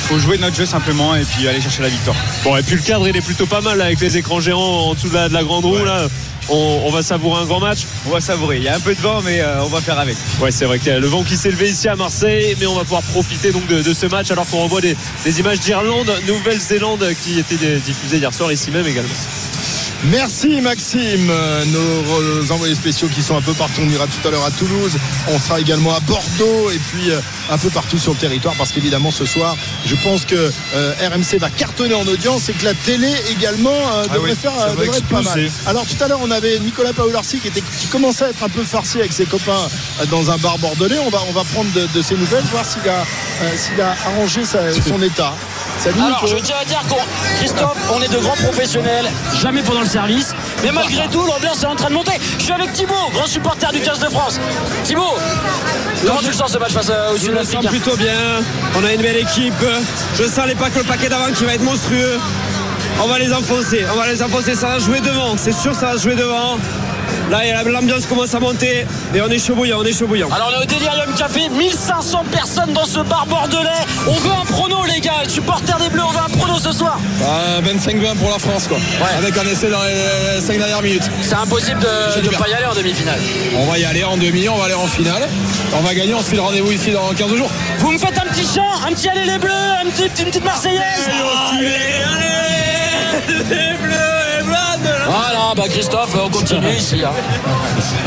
faut 0.09 0.19
jouer 0.19 0.37
notre 0.37 0.55
jeu 0.55 0.67
simplement 0.67 1.15
et 1.17 1.25
puis 1.25 1.49
aller 1.49 1.63
chercher 1.63 1.83
la 1.83 1.89
victoire. 1.89 2.17
Bon, 2.45 2.57
et 2.57 2.63
puis 2.63 2.77
le 2.77 2.83
cadre, 2.83 3.09
il 3.09 3.17
est 3.17 3.23
plutôt 3.23 3.47
pas 3.47 3.63
mal 3.63 3.79
là, 3.79 3.87
avec 3.87 4.01
les 4.01 4.19
écrans 4.19 4.41
géants 4.41 4.61
en 4.61 4.95
dessous 4.95 5.09
de 5.09 5.15
la, 5.15 5.29
de 5.31 5.35
la 5.35 5.43
grande 5.43 5.65
roue. 5.65 5.83
Là. 5.83 6.09
On, 6.51 6.83
on 6.85 6.91
va 6.91 7.03
savourer 7.03 7.43
un 7.43 7.47
grand 7.47 7.61
match. 7.61 7.81
On 8.07 8.11
va 8.11 8.21
savourer. 8.21 8.59
Il 8.59 8.65
y 8.65 8.69
a 8.69 8.75
un 8.77 8.81
peu 8.81 8.95
de 8.95 9.01
vent, 9.01 9.23
mais 9.23 9.41
euh, 9.41 9.63
on 9.63 9.69
va 9.69 9.81
faire 9.81 9.99
avec. 9.99 10.17
Ouais, 10.41 10.51
c'est 10.51 10.65
vrai 10.67 10.79
qu'il 10.79 10.89
y 10.89 10.95
a 10.95 10.99
le 10.99 11.07
vent 11.07 11.23
qui 11.23 11.37
s'est 11.37 11.51
levé 11.51 11.71
ici 11.71 11.89
à 11.89 11.97
Marseille, 11.97 12.57
mais 12.61 12.67
on 12.67 12.75
va 12.75 12.83
pouvoir 12.83 13.03
profiter 13.03 13.53
donc 13.53 13.67
de, 13.67 13.83
de 13.83 13.95
ce 13.95 14.07
match 14.07 14.31
alors 14.31 14.47
qu'on 14.47 14.65
revoit 14.65 14.81
des, 14.81 14.97
des 15.25 15.41
images 15.41 15.61
d'Irlande, 15.61 16.13
Nouvelle-Zélande 16.27 17.07
qui 17.23 17.39
étaient 17.39 17.79
diffusées 17.79 18.19
hier 18.19 18.35
soir 18.35 18.53
ici 18.53 18.71
même 18.71 18.87
également. 18.87 19.09
Merci 20.05 20.61
Maxime, 20.63 21.29
Euh, 21.31 21.65
nos 21.67 22.53
envoyés 22.53 22.75
spéciaux 22.75 23.09
qui 23.09 23.23
sont 23.23 23.37
un 23.37 23.43
peu 23.43 23.53
partout. 23.53 23.83
On 23.85 23.91
ira 23.91 24.07
tout 24.07 24.27
à 24.27 24.31
l'heure 24.31 24.45
à 24.45 24.51
Toulouse, 24.51 24.93
on 25.29 25.39
sera 25.39 25.61
également 25.61 25.95
à 25.95 26.01
Bordeaux 26.01 26.71
et 26.71 26.79
puis 26.79 27.11
euh, 27.11 27.21
un 27.51 27.59
peu 27.59 27.69
partout 27.69 27.99
sur 27.99 28.13
le 28.13 28.19
territoire 28.19 28.55
parce 28.57 28.73
qu'évidemment 28.73 29.11
ce 29.11 29.27
soir, 29.27 29.57
je 29.85 29.95
pense 29.97 30.25
que 30.25 30.51
euh, 30.75 30.95
RMC 31.03 31.39
va 31.39 31.51
cartonner 31.51 31.95
en 31.95 32.07
audience 32.07 32.49
et 32.49 32.55
que 32.55 32.65
la 32.65 32.73
télé 32.75 33.13
également 33.31 33.71
euh, 33.71 34.05
Ah 34.11 34.15
devrait 34.15 34.31
oui, 34.31 34.37
faire 34.37 34.53
devrait 34.71 34.87
être 34.87 35.05
pas 35.07 35.21
mal. 35.21 35.51
Alors 35.67 35.85
tout 35.87 36.03
à 36.03 36.09
l'heure 36.09 36.21
on 36.23 36.31
avait 36.31 36.59
Nicolas 36.61 36.95
Paolorsi 36.95 37.39
qui 37.39 37.49
était 37.49 37.63
qui 37.79 37.87
commençait 37.89 38.25
à 38.25 38.31
être 38.31 38.43
un 38.43 38.49
peu 38.49 38.65
farci 38.65 38.99
avec 39.01 39.13
ses 39.13 39.27
copains 39.27 39.69
dans 40.11 40.31
un 40.31 40.39
bar 40.39 40.57
bordelais. 40.59 40.99
On 41.05 41.11
va 41.11 41.21
on 41.29 41.33
va 41.33 41.45
prendre 41.45 41.71
de, 41.73 41.87
de 41.95 42.03
ses 42.03 42.15
nouvelles, 42.17 42.45
voir 42.51 42.65
s'il 42.65 42.89
a 42.89 43.01
euh, 43.43 43.57
s'il 43.57 43.79
a 43.81 43.91
arrangé 44.07 44.45
sa- 44.47 44.73
son 44.89 45.01
état. 45.03 45.35
Salut 45.81 45.99
Alors, 45.99 46.27
je 46.27 46.37
tiens 46.37 46.57
à 46.61 46.65
dire 46.67 46.83
qu'on, 46.91 46.99
Christophe, 47.39 47.79
on 47.91 48.03
est 48.03 48.13
de 48.13 48.19
grands 48.19 48.37
professionnels, 48.37 49.07
jamais 49.41 49.63
pendant 49.63 49.81
le 49.81 49.87
service. 49.87 50.35
Mais 50.63 50.73
malgré 50.73 51.09
tout, 51.09 51.25
l'ambiance 51.25 51.63
est 51.63 51.67
en 51.67 51.75
train 51.75 51.89
de 51.89 51.95
monter. 51.95 52.13
Je 52.39 52.45
suis 52.45 52.53
avec 52.53 52.71
Thibaut, 52.75 53.09
grand 53.15 53.27
supporter 53.27 53.73
du 53.73 53.81
15 53.81 53.99
de 53.99 54.11
France. 54.11 54.39
Thibaut, 54.85 55.17
comment 56.07 56.21
tu 56.21 56.27
le 56.27 56.33
sens 56.35 56.53
ce 56.53 56.59
match 56.59 56.73
face 56.73 56.91
euh, 56.91 57.15
au 57.15 57.17
Je 57.17 57.31
le 57.31 57.45
sens 57.45 57.65
plutôt 57.65 57.97
bien. 57.97 58.13
On 58.79 58.85
a 58.85 58.93
une 58.93 59.01
belle 59.01 59.17
équipe. 59.17 59.55
Je 60.19 60.25
sens 60.25 60.47
les 60.47 60.55
packs, 60.55 60.77
le 60.77 60.85
paquet 60.85 61.09
d'avant 61.09 61.33
qui 61.33 61.45
va 61.45 61.55
être 61.55 61.65
monstrueux. 61.65 62.19
On 63.03 63.07
va 63.07 63.19
les 63.19 63.33
enfoncer. 63.33 63.87
On 63.91 63.97
va 63.97 64.07
les 64.07 64.23
enfoncer. 64.23 64.55
Ça 64.55 64.69
va 64.69 64.79
jouer 64.81 65.01
devant. 65.01 65.35
C'est 65.39 65.53
sûr, 65.53 65.75
ça 65.75 65.93
va 65.93 65.97
se 65.97 66.03
jouer 66.03 66.15
devant. 66.15 66.59
Là, 67.31 67.41
l'ambiance 67.65 68.07
commence 68.07 68.35
à 68.35 68.41
monter. 68.41 68.87
Et 69.15 69.21
on 69.21 69.29
est 69.29 69.39
chaud 69.39 69.55
bouillant. 69.55 69.79
On 69.81 69.85
est 69.85 69.97
chaud 69.97 70.07
bouillant. 70.07 70.29
Alors, 70.33 70.53
on 70.55 70.61
est 70.61 70.63
au 70.63 70.67
Delirium 70.67 71.15
Café, 71.17 71.49
1500 71.49 72.25
personnes 72.33 72.73
dans 72.73 72.85
ce 72.85 73.01
bar 73.01 73.27
bordelais. 73.27 73.69
On 74.09 74.15
veut 74.15 74.33
un 74.33 74.45
prono, 74.45 74.85
les 74.87 75.01
gars. 75.01 75.23
Supporters 75.29 75.79
des 75.79 75.89
Bleus, 75.91 76.03
on 76.07 76.11
veut 76.13 76.19
un 76.19 76.37
prono 76.39 76.59
ce 76.59 76.73
soir. 76.73 76.99
25-20 77.63 78.17
pour 78.17 78.31
la 78.31 78.39
France, 78.39 78.67
quoi. 78.69 78.79
Avec 79.19 79.37
un 79.37 79.43
essai 79.51 79.69
dans 79.71 79.83
les 79.83 80.41
5 80.41 80.59
dernières 80.59 80.83
minutes. 80.83 81.09
C'est 81.23 81.35
impossible 81.35 81.81
de 81.81 82.23
ne 82.23 82.29
pas 82.37 82.49
y 82.49 82.55
aller 82.55 82.67
en 82.67 82.75
demi-finale. 82.75 83.19
On 83.57 83.67
va 83.67 83.79
y 83.79 83.85
aller 83.85 84.05
en 84.05 84.17
demi, 84.17 84.49
on 84.49 84.57
va 84.57 84.65
aller 84.65 84.75
en 84.75 84.87
finale. 84.87 85.29
On 85.73 85.81
va 85.83 85.95
gagner, 85.95 86.15
on 86.15 86.21
se 86.23 86.31
fait 86.31 86.37
le 86.37 86.43
rendez-vous 86.43 86.73
ici 86.73 86.91
dans 86.91 87.13
15 87.15 87.35
jours. 87.37 87.51
Vous 87.79 87.93
me 87.93 87.99
faites 87.99 88.19
un 88.19 88.29
petit 88.33 88.45
chant, 88.45 88.67
un 88.87 88.93
petit 88.93 89.09
Allez 89.09 89.25
les 89.25 89.39
Bleus, 89.39 89.51
un 89.53 89.89
petit- 89.91 90.23
une 90.23 90.29
petite 90.31 90.45
Marseillaise. 90.45 91.09
Voilà, 95.07 95.40
bah 95.57 95.65
Christophe, 95.69 96.17
on 96.25 96.29
continue 96.31 96.71
ici. 96.77 97.03
hein. 97.05 97.11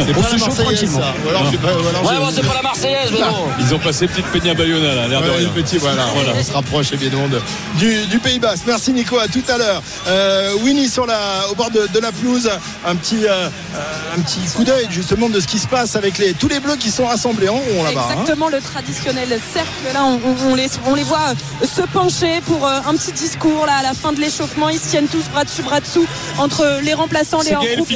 C'est 0.06 0.15
On 0.15 0.21
pas 0.21 0.27
se 0.27 0.32
la 0.34 0.38
chauffe 0.38 0.47
Marseillaise, 0.47 0.58
tranquillement. 0.91 0.99
ça. 0.99 1.13
Ou 1.25 1.29
alors, 1.29 1.51
j'ai 1.51 1.58
pas- 1.58 1.67
ou 1.67 1.88
alors 1.88 2.03
Ouais, 2.03 2.10
j'ai- 2.13 2.19
bon, 2.19 2.29
c'est 2.34 2.47
pas 2.47 2.53
la 2.56 2.62
Marseillaise, 2.62 3.10
mais 3.12 3.19
bon. 3.19 3.47
Ils 3.60 3.73
ont 3.75 3.79
passé 3.79 4.08
petite 4.08 4.25
Peña 4.27 4.53
Bayona 4.53 4.95
là, 4.95 5.08
l'air 5.08 5.21
de 5.21 5.29
rien. 5.29 5.49
petit, 5.49 5.77
voilà, 5.77 6.03
on 6.39 6.43
se 6.43 6.51
rapproche 6.51 6.91
évidemment 6.93 7.27
de- 7.27 7.41
du, 7.77 8.06
du 8.08 8.19
Pays 8.19 8.39
Basque. 8.39 8.63
Merci 8.67 8.93
Nico, 8.93 9.17
à 9.19 9.27
tout 9.27 9.43
à 9.49 9.58
l'heure. 9.58 9.82
Euh, 10.08 10.53
Winnie 10.63 10.88
sur 10.89 11.06
la, 11.06 11.17
au 11.51 11.56
bord 11.56 11.69
de, 11.71 11.88
de 11.93 11.99
la 11.99 12.12
pelouse, 12.12 12.49
un 12.86 12.95
petit, 12.95 13.25
euh, 13.25 13.47
euh, 13.75 14.15
un 14.17 14.21
petit 14.21 14.39
coup 14.56 14.63
d'œil 14.63 14.88
justement 14.89 15.29
de 15.29 15.39
ce 15.39 15.47
qui 15.47 15.60
se 15.60 15.67
passe 15.67 15.95
avec 15.95 16.17
les, 16.17 16.34
tous 16.34 16.47
les 16.47 16.60
bleus 16.60 16.75
qui 16.77 16.91
sont 16.91 17.06
rassemblés 17.06 17.49
en 17.49 17.56
rond 17.56 17.84
là-bas. 17.84 18.08
hein. 18.10 18.13
Exactement 18.13 18.49
le 18.49 18.60
traditionnel 18.62 19.29
cercle. 19.53 19.69
Là, 19.93 20.01
on, 20.06 20.19
on- 20.25 20.51
on 20.51 20.56
les, 20.56 20.69
on 20.86 20.95
les 20.95 21.03
voit 21.03 21.34
se 21.63 21.82
pencher 21.82 22.41
pour 22.45 22.67
un 22.67 22.93
petit 22.95 23.12
discours 23.12 23.65
là, 23.65 23.73
à 23.79 23.84
la 23.84 23.93
fin 23.93 24.12
de 24.13 24.19
l'échauffement. 24.19 24.69
Ils 24.69 24.79
se 24.79 24.89
tiennent 24.89 25.08
tous 25.08 25.23
bras 25.32 25.43
dessus, 25.43 25.62
bras 25.62 25.79
dessous 25.79 26.06
entre 26.38 26.79
les 26.84 26.93
remplaçants, 26.93 27.33
les 27.41 27.52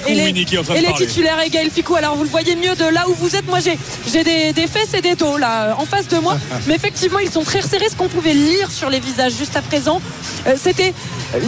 et 0.07 0.13
les, 0.15 0.41
et 0.41 0.93
titulaires 1.05 1.39
et 1.45 1.49
Gaël 1.49 1.69
Ficou. 1.69 1.95
Alors 1.95 2.15
vous 2.15 2.23
le 2.23 2.29
voyez 2.29 2.55
mieux 2.55 2.75
de 2.75 2.85
là 2.85 3.05
où 3.07 3.13
vous 3.13 3.35
êtes. 3.35 3.47
Moi 3.47 3.59
j'ai 3.59 3.77
j'ai 4.11 4.23
des, 4.23 4.53
des 4.53 4.67
fesses 4.67 4.93
et 4.93 5.01
des 5.01 5.15
dos 5.15 5.37
là 5.37 5.63
euh, 5.63 5.73
en 5.77 5.85
face 5.85 6.07
de 6.07 6.17
moi. 6.17 6.37
Mais 6.67 6.75
effectivement 6.75 7.19
ils 7.19 7.31
sont 7.31 7.43
très 7.43 7.59
resserrés. 7.59 7.89
Ce 7.89 7.95
qu'on 7.95 8.07
pouvait 8.07 8.33
lire 8.33 8.71
sur 8.71 8.89
les 8.89 8.99
visages 8.99 9.33
juste 9.33 9.55
à 9.55 9.61
présent, 9.61 10.01
euh, 10.47 10.55
c'était 10.57 10.93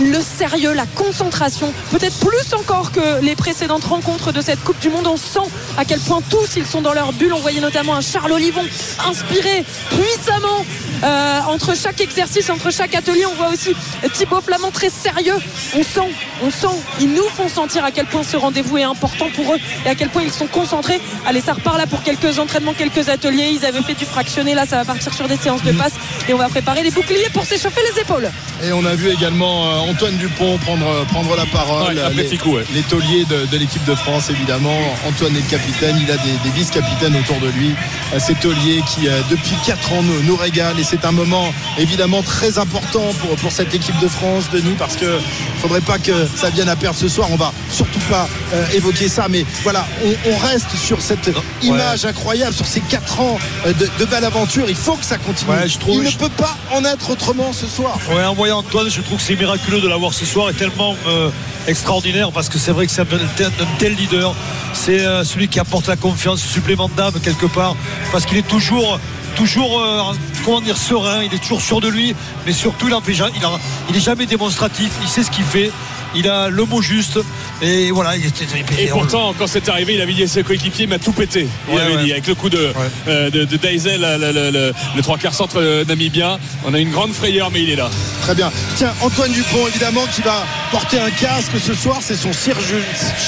le 0.02 0.20
sérieux, 0.22 0.74
la 0.74 0.86
concentration. 0.86 1.74
Peut-être 1.92 2.20
plus 2.20 2.54
encore 2.54 2.92
que 2.92 3.22
les 3.22 3.36
précédentes 3.36 3.86
rencontres 3.86 4.32
de 4.32 4.42
cette 4.42 4.64
Coupe 4.64 4.80
du 4.80 4.90
Monde. 4.90 5.08
On 5.08 5.18
sent 5.18 5.50
à 5.78 5.86
quel 5.86 6.00
point 6.00 6.22
tous 6.30 6.56
ils 6.58 6.66
sont 6.66 6.82
dans 6.82 6.94
leur 6.94 7.14
bulle. 7.14 7.34
On 7.34 7.40
voyait 7.40 7.62
notamment 7.62 7.96
un 7.96 8.02
Charles 8.02 8.32
Olivon 8.32 8.64
inspiré 9.08 9.66
puissamment 9.90 10.66
euh, 11.04 11.40
entre 11.48 11.76
chaque 11.76 12.02
exercice, 12.02 12.50
entre 12.50 12.72
chaque 12.72 12.96
atelier. 12.96 13.26
On 13.26 13.36
voit 13.36 13.50
aussi 13.50 13.76
Thibaut 14.14 14.42
Flamand 14.42 14.72
très 14.72 14.90
sérieux. 14.90 15.36
On 15.78 15.84
sent, 15.84 16.10
on 16.44 16.50
sent, 16.52 16.76
ils 17.00 17.12
nous 17.14 17.28
font 17.36 17.48
sentir 17.50 17.84
à 17.86 17.92
quel 17.92 18.06
point 18.06 18.24
ce 18.24 18.38
rendez-vous 18.38 18.78
est 18.78 18.84
important 18.84 19.28
pour 19.36 19.54
eux 19.54 19.58
et 19.86 19.90
à 19.90 19.96
quel 19.96 20.10
point 20.10 20.24
ils 20.24 20.32
sont 20.32 20.48
concentrés. 20.48 21.00
Allez, 21.26 21.42
ça 21.42 21.54
repart 21.54 21.78
là 21.78 21.88
pour 21.88 22.04
quelques 22.04 22.40
entraînements, 22.40 22.74
quelques 22.74 23.10
ateliers. 23.10 23.52
Ils 23.54 23.66
avaient 23.66 23.82
fait 23.82 23.94
du 23.94 24.06
fractionné. 24.06 24.54
Là, 24.54 24.66
ça 24.66 24.78
va 24.78 24.86
partir 24.86 25.14
sur 25.14 25.28
des 25.28 25.38
séances 25.38 25.64
de 25.64 25.72
passe 25.72 25.94
et 26.28 26.34
on 26.34 26.38
va 26.38 26.50
préparer 26.50 26.84
les 26.84 26.92
boucliers 26.92 27.30
pour 27.34 27.46
s'échauffer 27.46 27.82
les 27.94 28.02
épaules. 28.02 28.30
Et 28.64 28.72
on 28.74 28.86
a 28.86 28.96
vu 28.96 29.10
également 29.10 29.66
euh, 29.68 29.92
Antoine 29.92 30.18
Dupont 30.18 30.58
prendre, 30.58 31.06
prendre 31.08 31.36
la 31.36 31.46
parole. 31.46 31.96
Ouais, 31.98 32.14
les, 32.14 32.24
Ficou, 32.26 32.56
ouais. 32.58 32.66
les 32.74 32.82
tauliers 32.84 33.26
de, 33.26 33.46
de 33.46 33.58
l'équipe 33.58 33.84
de 33.86 33.96
France, 33.96 34.30
évidemment. 34.30 34.78
Antoine 35.08 35.36
est 35.36 35.42
le 35.42 35.50
capitaine, 35.50 35.96
il 36.02 36.12
a 36.12 36.18
des, 36.18 36.32
des 36.44 36.50
vice-capitaines 36.50 37.16
autour 37.16 37.40
de 37.40 37.48
lui. 37.48 37.74
Euh, 38.14 38.20
Ces 38.20 38.36
tauliers 38.36 38.82
qui, 38.88 39.08
euh, 39.08 39.22
depuis 39.30 39.56
4 39.66 39.94
ans, 39.94 40.04
nous, 40.04 40.22
nous 40.24 40.36
régalent. 40.36 40.78
Et 40.78 40.84
c'est 40.90 41.06
un 41.06 41.12
moment, 41.12 41.54
évidemment, 41.78 42.22
très 42.24 42.58
important 42.58 43.14
pour, 43.20 43.36
pour 43.38 43.52
cette 43.52 43.74
équipe 43.76 43.98
de 44.00 44.08
France, 44.08 44.46
Denis, 44.52 44.76
parce 44.78 44.96
qu'il 44.96 45.08
ne 45.08 45.60
faudrait 45.62 45.82
pas 45.82 46.00
que 46.00 46.12
ça 46.36 46.50
vienne 46.50 46.70
à 46.70 46.76
perdre 46.76 46.98
ce 46.98 47.08
soir. 47.08 47.28
On 47.32 47.36
va 47.36 47.54
surtout 47.72 48.00
pas 48.10 48.28
euh, 48.54 48.66
évoquer 48.74 49.08
ça. 49.08 49.28
Mais 49.30 49.46
voilà, 49.64 49.86
on, 50.04 50.32
on 50.32 50.38
reste 50.38 50.76
sur 50.76 51.02
cette 51.02 51.30
image 51.62 52.06
incroyable, 52.06 52.54
sur 52.56 52.66
ces 52.66 52.80
4 52.82 53.20
ans 53.20 53.38
euh, 53.68 53.74
de, 53.74 53.88
de 54.00 54.06
belle 54.06 54.26
aventure. 54.26 54.66
Il 54.68 54.76
faut 54.76 54.96
que 54.96 55.06
ça 55.06 55.18
continue. 55.18 55.52
Ouais, 55.52 55.68
je 55.68 55.78
trouve- 55.78 56.04
il 56.04 56.04
ne 56.04 56.12
peut 56.18 56.30
pas 56.30 56.58
en 56.74 56.84
être 56.86 57.10
autrement 57.12 57.54
ce 57.54 57.68
soir. 57.68 57.98
Ouais, 58.12 58.24
en 58.24 58.34
voyant 58.34 58.58
Antoine, 58.60 58.90
je 58.90 59.02
trouve 59.02 59.18
que 59.18 59.24
c'est 59.24 59.36
miraculeux 59.36 59.82
de 59.82 59.88
l'avoir 59.88 60.14
ce 60.14 60.26
soir 60.26 60.50
et 60.50 60.54
tellement 60.54 60.96
euh, 61.08 61.30
extraordinaire 61.68 62.32
parce 62.32 62.50
que 62.50 62.58
c'est 62.58 62.72
vrai 62.72 62.88
que 62.88 62.92
c'est 62.92 63.02
un, 63.02 63.06
tel- 63.38 63.46
un 63.48 63.78
tel 63.78 63.94
leader. 63.96 64.34
C'est 64.74 65.02
euh, 65.02 65.24
celui 65.24 65.48
qui 65.48 65.60
apporte 65.60 65.88
la 65.88 65.96
confiance 65.98 66.42
supplément 66.42 66.90
d'âme 66.96 67.14
quelque 67.24 67.46
part 67.46 67.76
parce 68.12 68.26
qu'il 68.26 68.38
est 68.38 68.48
toujours 68.48 69.00
toujours 69.36 69.82
euh, 69.82 70.02
comment 70.46 70.62
dire 70.62 70.78
serein, 70.78 71.24
il 71.24 71.34
est 71.34 71.40
toujours 71.40 71.62
sûr 71.62 71.82
de 71.82 71.88
lui, 71.88 72.16
mais 72.46 72.54
surtout 72.54 72.88
il 72.88 72.94
en 72.94 73.02
fait 73.02 73.14
ja- 73.14 73.30
il, 73.36 73.46
en- 73.46 73.60
il 73.90 73.96
est 73.96 74.00
jamais 74.04 74.26
démonstratif, 74.26 74.90
il 75.02 75.08
sait 75.08 75.24
ce 75.24 75.32
qu'il 75.32 75.44
fait, 75.46 75.72
il 76.16 76.28
a 76.28 76.50
le 76.50 76.66
mot 76.66 76.82
juste 76.82 77.20
et 77.62 77.92
voilà. 77.92 78.16
Il 78.18 78.26
était, 78.26 78.46
Et 78.80 78.88
pourtant, 78.88 79.34
quand 79.38 79.46
c'est 79.48 79.68
arrivé, 79.70 79.94
il 79.96 80.02
avait 80.02 80.14
dit 80.14 80.24
à 80.24 80.28
ses 80.28 80.44
coéquipiers, 80.44 80.86
il 80.86 80.90
m'a 80.90 80.98
tout 80.98 81.12
pété. 81.12 81.48
Il 81.68 81.76
Ouais, 81.76 81.82
avait 81.82 81.96
ouais. 81.98 82.04
dit, 82.04 82.12
avec 82.12 82.26
le 82.28 82.34
coup 82.36 82.50
de, 82.50 82.74
euh, 83.08 83.30
de, 83.30 83.44
de 83.46 83.58
Deisel, 83.58 84.02
le, 84.02 84.32
le- 84.32 84.50
le- 84.52 84.74
le 84.96 85.02
trois 85.04 85.18
quarts 85.18 85.34
centre 85.36 85.58
euh, 85.62 85.84
namibien. 85.86 86.40
On 86.66 86.74
a 86.74 86.80
une 86.80 86.90
grande 86.90 87.14
frayeur, 87.14 87.52
mais 87.52 87.62
il 87.62 87.70
est 87.70 87.76
là. 87.76 87.90
Très 88.22 88.34
bien. 88.34 88.52
Tiens, 88.78 88.94
Antoine 89.02 89.32
Dupont, 89.34 89.68
évidemment, 89.68 90.06
qui 90.16 90.22
va 90.22 90.46
porter 90.72 91.00
un 91.00 91.12
casque 91.12 91.52
ce 91.64 91.74
soir. 91.76 91.98
C'est 92.02 92.16
son 92.16 92.32
chirurgien 92.34 92.78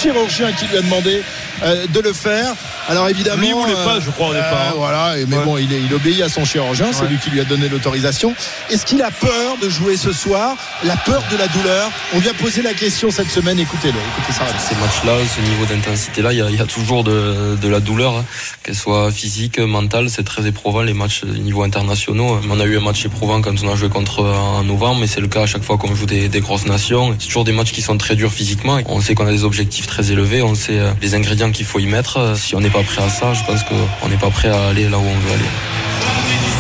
chirurgien 0.02 0.52
qui 0.54 0.66
lui 0.68 0.78
a 0.78 0.82
demandé 0.82 1.22
euh, 1.64 1.86
de 1.88 2.00
le 2.00 2.14
faire. 2.14 2.54
Alors 2.92 3.10
évidemment. 3.10 3.42
Lui, 3.42 3.48
il 3.50 3.54
voulait 3.56 3.74
pas, 3.74 4.00
je 4.00 4.10
crois, 4.12 4.28
au 4.30 4.34
départ. 4.34 4.72
euh, 4.74 4.78
voilà, 4.78 5.16
mais 5.28 5.38
bon, 5.44 5.58
il, 5.58 5.72
est- 5.74 5.82
il 5.82 5.94
obéit 5.94 6.22
à 6.22 6.30
son 6.30 6.46
chirurgien. 6.46 6.88
C'est 6.92 7.04
Ouais. 7.04 7.10
lui 7.10 7.18
qui 7.18 7.30
lui 7.30 7.40
a 7.40 7.44
donné 7.46 7.70
l'autorisation. 7.70 8.34
Est-ce 8.70 8.86
qu'il 8.86 9.02
a 9.02 9.12
peur 9.12 9.58
de 9.62 9.70
jouer 9.70 9.98
ce 9.98 10.12
soir? 10.12 10.56
La 10.84 10.98
peur 10.98 11.24
de 11.32 11.38
la 11.38 11.48
douleur? 11.48 11.90
On 12.14 12.20
lui 12.20 12.30
a 12.30 12.34
posé 12.34 12.62
la 12.62 12.74
question 12.74 13.10
cette 13.12 13.30
semaine. 13.30 13.60
Écoutez-le. 13.60 13.98
Écoutez 13.98 14.34
ça. 14.34 14.44
Ces 14.60 14.76
matchs-là, 14.76 15.14
ce 15.36 15.42
niveau 15.42 15.66
d'intensité-là, 15.66 16.34
il 16.34 16.40
y, 16.40 16.42
a- 16.42 16.50
il 16.50 16.56
y 16.58 16.62
a 16.62 16.66
toujours 16.66 17.04
de, 17.04 17.56
de 17.56 17.68
la 17.68 17.80
douleur, 17.80 18.18
hein. 18.18 18.26
qu'elle 18.64 18.76
soit 18.76 19.12
physique, 19.12 19.60
mentale, 19.60 20.10
c'est 20.10 20.24
très 20.24 20.46
éprouvant 20.48 20.82
les 20.82 20.94
matchs 20.94 21.22
au 21.24 21.28
niveau 21.28 21.64
internationaux. 21.64 22.40
On 22.50 22.60
a 22.60 22.66
eu 22.66 22.78
un 22.78 22.82
match 22.82 23.06
éprouvant 23.06 23.42
quand 23.42 23.56
on 23.64 23.72
a 23.72 23.76
joué 23.76 23.90
contre 23.90 24.20
euh, 24.22 24.34
en 24.34 24.64
novembre, 24.64 25.00
mais 25.02 25.08
c'est 25.08 25.22
le 25.22 25.28
cas 25.28 25.44
à 25.44 25.46
chaque 25.48 25.64
fois 25.64 25.78
qu'on 25.78 25.96
joue 25.96 26.06
des, 26.06 26.28
des 26.30 26.42
grosses 26.42 26.66
nations. 26.66 27.16
C'est 27.20 27.28
toujours 27.28 27.44
des 27.46 27.52
matchs 27.54 27.72
qui 27.72 27.82
sont 27.82 27.98
très 27.98 28.16
durs 28.16 28.32
physiquement. 28.32 28.80
On 28.88 29.00
sait 29.02 29.16
qu'on 29.16 29.28
a 29.28 29.32
des 29.32 29.44
objectifs 29.44 29.88
très 29.88 30.12
élevés, 30.12 30.42
on 30.42 30.56
sait 30.56 30.80
euh, 30.80 30.92
les 31.02 31.16
ingrédients 31.16 31.52
qu'il 31.52 31.66
faut 31.66 31.80
y 31.80 31.86
mettre. 31.86 32.18
Euh, 32.18 32.36
Si 32.36 32.56
on 32.56 32.60
n'est 32.60 32.70
pas 32.70 32.81
prêt 32.84 33.04
à 33.04 33.10
ça, 33.10 33.34
je 33.34 33.44
pense 33.44 33.64
qu'on 33.64 34.10
n'est 34.10 34.18
pas 34.18 34.30
prêt 34.30 34.50
à 34.50 34.68
aller 34.70 34.88
là 34.90 34.98
où 34.98 35.02
on 35.02 35.18
veut 35.20 35.34
aller. 35.34 35.50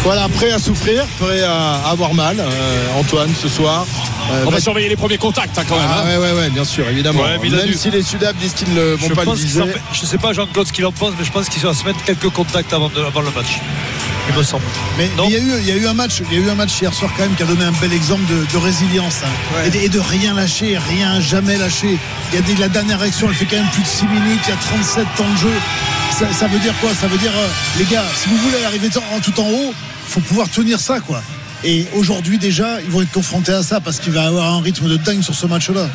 Voilà, 0.03 0.27
prêt 0.29 0.51
à 0.51 0.57
souffrir, 0.57 1.05
prêt 1.19 1.43
à 1.43 1.75
avoir 1.91 2.15
mal, 2.15 2.39
euh, 2.39 2.99
Antoine, 2.99 3.29
ce 3.39 3.47
soir. 3.47 3.85
Euh, 4.31 4.45
On 4.47 4.49
va 4.49 4.59
surveiller 4.59 4.89
les 4.89 4.95
premiers 4.95 5.19
contacts 5.19 5.55
hein, 5.59 5.63
quand 5.67 5.75
même. 5.77 5.85
Ah, 5.87 6.01
hein. 6.03 6.07
ouais, 6.09 6.17
ouais, 6.17 6.31
ouais, 6.39 6.49
bien 6.49 6.63
sûr, 6.63 6.87
évidemment. 6.89 7.21
Ouais, 7.21 7.37
Même 7.37 7.67
dû- 7.67 7.73
si 7.75 7.91
les 7.91 8.01
Sudab 8.01 8.35
disent 8.37 8.53
qu'ils 8.53 8.73
ne 8.73 8.93
vont 8.95 9.09
je 9.09 9.13
pas 9.13 9.25
le 9.25 9.33
viser. 9.33 9.61
je 9.93 10.05
sais 10.05 10.17
pas 10.17 10.33
Jean-Claude 10.33 10.65
ce 10.67 10.73
qu'il 10.73 10.85
en 10.87 10.91
pense, 10.91 11.11
mais 11.19 11.23
je 11.25 11.31
pense 11.31 11.49
qu'il 11.49 11.61
va 11.61 11.73
se 11.75 11.83
mettre 11.85 12.03
quelques 12.03 12.29
contacts 12.29 12.73
avant, 12.73 12.89
de- 12.89 12.99
avant 13.03 13.21
le 13.21 13.29
match. 13.29 13.59
Il 14.29 14.35
me 14.35 14.41
semble. 14.43 14.63
Mais 14.97 15.07
il 15.25 15.31
y, 15.31 15.35
a 15.35 15.39
eu, 15.39 15.51
il 15.59 15.67
y 15.67 15.71
a 15.71 15.75
eu 15.75 15.85
un 15.87 15.93
match, 15.93 16.21
il 16.31 16.37
y 16.39 16.41
a 16.41 16.45
eu 16.47 16.49
un 16.49 16.55
match 16.55 16.71
hier 16.81 16.93
soir 16.93 17.11
quand 17.15 17.23
même 17.23 17.35
qui 17.35 17.43
a 17.43 17.45
donné 17.45 17.65
un 17.65 17.71
bel 17.73 17.91
exemple 17.93 18.23
de, 18.25 18.45
de 18.51 18.57
résilience 18.57 19.17
hein. 19.23 19.61
et, 19.65 19.69
de, 19.69 19.77
et 19.77 19.89
de 19.89 19.99
rien 19.99 20.33
lâcher, 20.33 20.77
rien 20.79 21.19
jamais 21.19 21.57
lâcher. 21.57 21.97
Il 22.31 22.35
y 22.35 22.37
a 22.39 22.41
des, 22.41 22.55
la 22.55 22.69
dernière 22.69 23.01
action, 23.01 23.27
elle 23.29 23.35
fait 23.35 23.45
quand 23.45 23.57
même 23.57 23.69
plus 23.71 23.83
de 23.83 23.87
6 23.87 24.05
minutes, 24.05 24.41
il 24.45 24.49
y 24.49 24.53
a 24.53 24.57
37 24.57 25.05
temps 25.15 25.29
de 25.29 25.37
jeu. 25.37 25.53
Ça, 26.39 26.47
veut 26.47 26.59
dire 26.59 26.73
quoi? 26.79 26.91
Ça 26.93 27.07
veut 27.07 27.17
dire, 27.17 27.31
euh, 27.35 27.47
les 27.79 27.85
gars, 27.85 28.03
si 28.15 28.29
vous 28.29 28.37
voulez 28.37 28.63
arriver 28.63 28.89
en- 29.15 29.19
tout 29.19 29.39
en 29.39 29.49
haut, 29.49 29.73
faut 30.07 30.19
pouvoir 30.21 30.49
tenir 30.49 30.79
ça, 30.79 30.99
quoi. 30.99 31.21
Et 31.63 31.85
aujourd'hui 31.95 32.37
déjà, 32.37 32.79
ils 32.81 32.89
vont 32.89 33.01
être 33.01 33.11
confrontés 33.11 33.51
à 33.53 33.63
ça 33.63 33.79
parce 33.79 33.99
qu'il 33.99 34.13
va 34.13 34.27
avoir 34.27 34.53
un 34.53 34.61
rythme 34.61 34.87
de 34.87 34.97
dingue 34.97 35.21
sur 35.21 35.35
ce 35.35 35.45
match-là. 35.47 35.89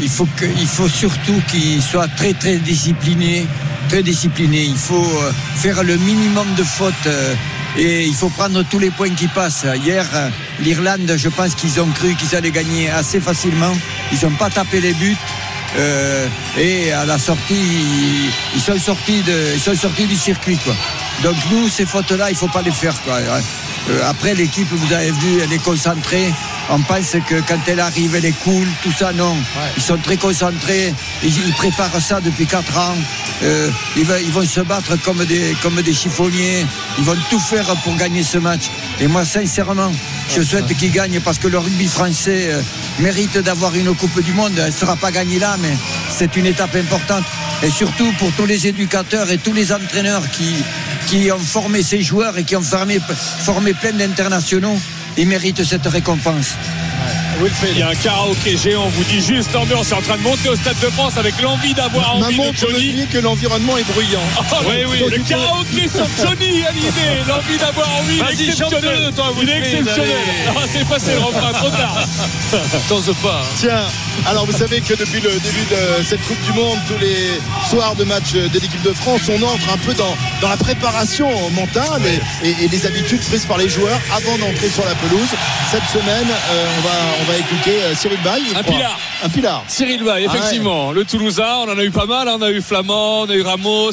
Il 0.00 0.08
faut, 0.08 0.28
faut 0.66 0.88
surtout 0.88 1.40
qu'il 1.50 1.82
soit 1.82 2.08
très 2.16 2.32
très 2.32 2.56
discipliné, 2.56 3.46
très 3.88 4.02
discipliné. 4.02 4.62
Il 4.64 4.76
faut 4.76 4.94
euh, 5.22 5.32
faire 5.56 5.82
le 5.82 5.96
minimum 5.96 6.46
de 6.56 6.62
fautes 6.62 6.92
euh, 7.06 7.34
et 7.76 8.04
il 8.06 8.14
faut 8.14 8.28
prendre 8.28 8.62
tous 8.64 8.78
les 8.78 8.90
points 8.90 9.10
qui 9.10 9.26
passent. 9.28 9.66
Hier, 9.84 10.06
l'Irlande, 10.60 11.14
je 11.16 11.28
pense 11.28 11.54
qu'ils 11.54 11.80
ont 11.80 11.88
cru 11.94 12.14
qu'ils 12.14 12.36
allaient 12.36 12.50
gagner 12.50 12.90
assez 12.90 13.20
facilement. 13.20 13.74
Ils 14.12 14.24
n'ont 14.24 14.36
pas 14.36 14.50
tapé 14.50 14.80
les 14.80 14.92
buts. 14.94 15.16
Euh, 15.76 16.28
et 16.58 16.92
à 16.92 17.04
la 17.04 17.18
sortie, 17.18 17.54
ils, 18.54 18.60
sont 18.60 18.78
sortis 18.78 19.22
de, 19.22 19.54
ils 19.54 19.60
sont 19.60 19.74
sortis 19.74 20.06
du 20.06 20.16
circuit. 20.16 20.58
Quoi. 20.58 20.74
Donc 21.22 21.36
nous, 21.50 21.68
ces 21.68 21.86
fautes-là, 21.86 22.30
il 22.30 22.34
ne 22.34 22.38
faut 22.38 22.48
pas 22.48 22.62
les 22.62 22.70
faire. 22.70 22.94
Quoi. 23.02 23.14
Euh, 23.14 24.00
après, 24.04 24.34
l'équipe, 24.34 24.68
vous 24.70 24.92
avez 24.92 25.10
vu, 25.10 25.40
elle 25.42 25.52
est 25.52 25.62
concentrée. 25.62 26.32
On 26.74 26.80
pense 26.80 27.16
que 27.28 27.34
quand 27.46 27.58
elle 27.66 27.80
arrive, 27.80 28.14
elle 28.14 28.24
est 28.24 28.38
cool, 28.44 28.66
tout 28.82 28.92
ça, 28.92 29.12
non. 29.12 29.36
Ils 29.76 29.82
sont 29.82 29.98
très 29.98 30.16
concentrés. 30.16 30.94
Ils, 31.22 31.46
ils 31.46 31.52
préparent 31.52 32.00
ça 32.00 32.18
depuis 32.22 32.46
4 32.46 32.78
ans. 32.78 32.96
Euh, 33.42 33.68
ils, 33.94 34.04
vont, 34.04 34.14
ils 34.24 34.30
vont 34.30 34.46
se 34.46 34.60
battre 34.60 34.96
comme 35.02 35.22
des, 35.26 35.54
comme 35.62 35.82
des 35.82 35.92
chiffonniers. 35.92 36.64
Ils 36.96 37.04
vont 37.04 37.16
tout 37.28 37.38
faire 37.38 37.66
pour 37.84 37.94
gagner 37.96 38.22
ce 38.22 38.38
match. 38.38 38.70
Et 39.00 39.06
moi, 39.06 39.26
sincèrement, 39.26 39.92
je 40.34 40.40
souhaite 40.40 40.74
qu'ils 40.78 40.92
gagnent 40.92 41.20
parce 41.20 41.36
que 41.36 41.48
le 41.48 41.58
rugby 41.58 41.86
français 41.86 42.48
euh, 42.50 42.62
mérite 43.00 43.36
d'avoir 43.36 43.74
une 43.74 43.94
Coupe 43.94 44.22
du 44.22 44.32
Monde. 44.32 44.52
Elle 44.56 44.66
ne 44.66 44.70
sera 44.70 44.96
pas 44.96 45.10
gagnée 45.10 45.38
là, 45.38 45.58
mais 45.60 45.76
c'est 46.08 46.36
une 46.36 46.46
étape 46.46 46.74
importante. 46.74 47.24
Et 47.62 47.68
surtout 47.68 48.10
pour 48.18 48.32
tous 48.32 48.46
les 48.46 48.66
éducateurs 48.66 49.30
et 49.30 49.36
tous 49.36 49.52
les 49.52 49.74
entraîneurs 49.74 50.22
qui, 50.30 50.64
qui 51.06 51.30
ont 51.32 51.38
formé 51.38 51.82
ces 51.82 52.00
joueurs 52.00 52.38
et 52.38 52.44
qui 52.44 52.56
ont 52.56 52.62
formé, 52.62 52.98
formé 53.44 53.74
plein 53.74 53.92
d'internationaux, 53.92 54.78
ils 55.16 55.26
méritent 55.26 55.64
cette 55.64 55.86
récompense. 55.86 56.54
Il 57.72 57.78
y 57.78 57.82
a 57.82 57.88
un 57.88 57.94
karaoké 57.94 58.56
géant, 58.56 58.84
on 58.84 58.88
vous 58.90 59.02
dit 59.04 59.20
juste 59.20 59.52
l'ambiance 59.52 59.90
est 59.90 59.94
en 59.94 60.00
train 60.02 60.16
de 60.16 60.22
monter 60.22 60.48
au 60.48 60.54
Stade 60.54 60.78
de 60.80 60.86
France 60.90 61.16
avec 61.16 61.40
l'envie 61.40 61.74
d'avoir 61.74 62.14
envie 62.16 62.36
Maman 62.36 62.44
de 62.44 62.52
me 62.52 62.56
Johnny. 62.56 62.92
dire 62.92 63.08
que 63.10 63.18
l'environnement 63.18 63.76
est 63.78 63.84
bruyant. 63.92 64.20
Ah 64.52 64.58
oui, 64.68 64.76
oui, 64.88 64.98
le 65.10 65.16
il 65.16 65.24
karaoké 65.24 65.88
sur 65.88 66.06
Johnny 66.20 66.62
Hallyday, 66.64 67.24
l'envie 67.26 67.58
d'avoir 67.58 67.88
envie, 67.96 68.18
il 68.18 68.40
est 68.40 68.48
exceptionnel. 68.48 69.10
toi, 69.16 69.32
Il 69.42 69.48
est 69.50 69.58
exceptionnel. 69.58 70.16
Ah, 70.48 70.60
c'est 70.70 70.86
passé 70.86 71.12
le 71.14 71.20
refrain, 71.20 71.52
trop 71.52 71.70
tard. 71.70 71.96
T'oses 72.88 73.14
pas. 73.22 73.40
hein. 73.42 73.54
Tiens, 73.58 73.84
alors 74.26 74.46
vous 74.46 74.52
savez 74.56 74.80
que 74.80 74.94
depuis 74.94 75.20
le 75.20 75.30
début 75.30 75.64
de 75.70 76.04
cette 76.04 76.22
Coupe 76.26 76.40
du 76.42 76.52
Monde, 76.52 76.78
tous 76.88 76.98
les 77.00 77.40
soirs 77.68 77.94
de 77.96 78.04
match 78.04 78.32
de 78.32 78.58
l'équipe 78.60 78.82
de 78.82 78.92
France, 78.92 79.22
on 79.28 79.42
entre 79.42 79.72
un 79.72 79.78
peu 79.78 79.94
dans, 79.94 80.14
dans 80.40 80.48
la 80.48 80.56
préparation 80.56 81.28
mentale 81.50 82.02
et, 82.42 82.46
et- 82.48 82.64
et 82.64 82.68
les 82.68 82.86
habitudes 82.86 83.20
prises 83.22 83.46
par 83.46 83.58
les 83.58 83.68
joueurs 83.68 83.98
avant 84.14 84.36
d'entrer 84.38 84.68
sur 84.68 84.84
la 84.84 84.94
pelouse. 84.94 85.28
Cette 85.70 85.84
semaine, 86.00 86.28
euh, 86.28 86.66
on, 86.78 86.80
va, 86.82 86.94
on 87.22 87.32
va 87.32 87.38
écouter 87.38 87.82
euh, 87.82 87.94
Cyril 87.94 88.18
Bay. 88.22 88.40
Un 88.56 88.62
pilar. 88.62 88.98
Un 89.24 89.28
pilar. 89.28 89.64
Cyril 89.68 90.02
Bay, 90.04 90.24
effectivement. 90.24 90.92
Le 90.92 91.04
Toulousain, 91.04 91.54
on 91.66 91.70
en 91.72 91.78
a 91.78 91.82
eu 91.82 91.90
pas 91.90 92.06
mal. 92.06 92.28
hein. 92.28 92.36
On 92.38 92.42
a 92.42 92.50
eu 92.50 92.60
Flamand, 92.60 93.22
on 93.22 93.30
a 93.30 93.34
eu 93.34 93.42
Ramos, 93.42 93.90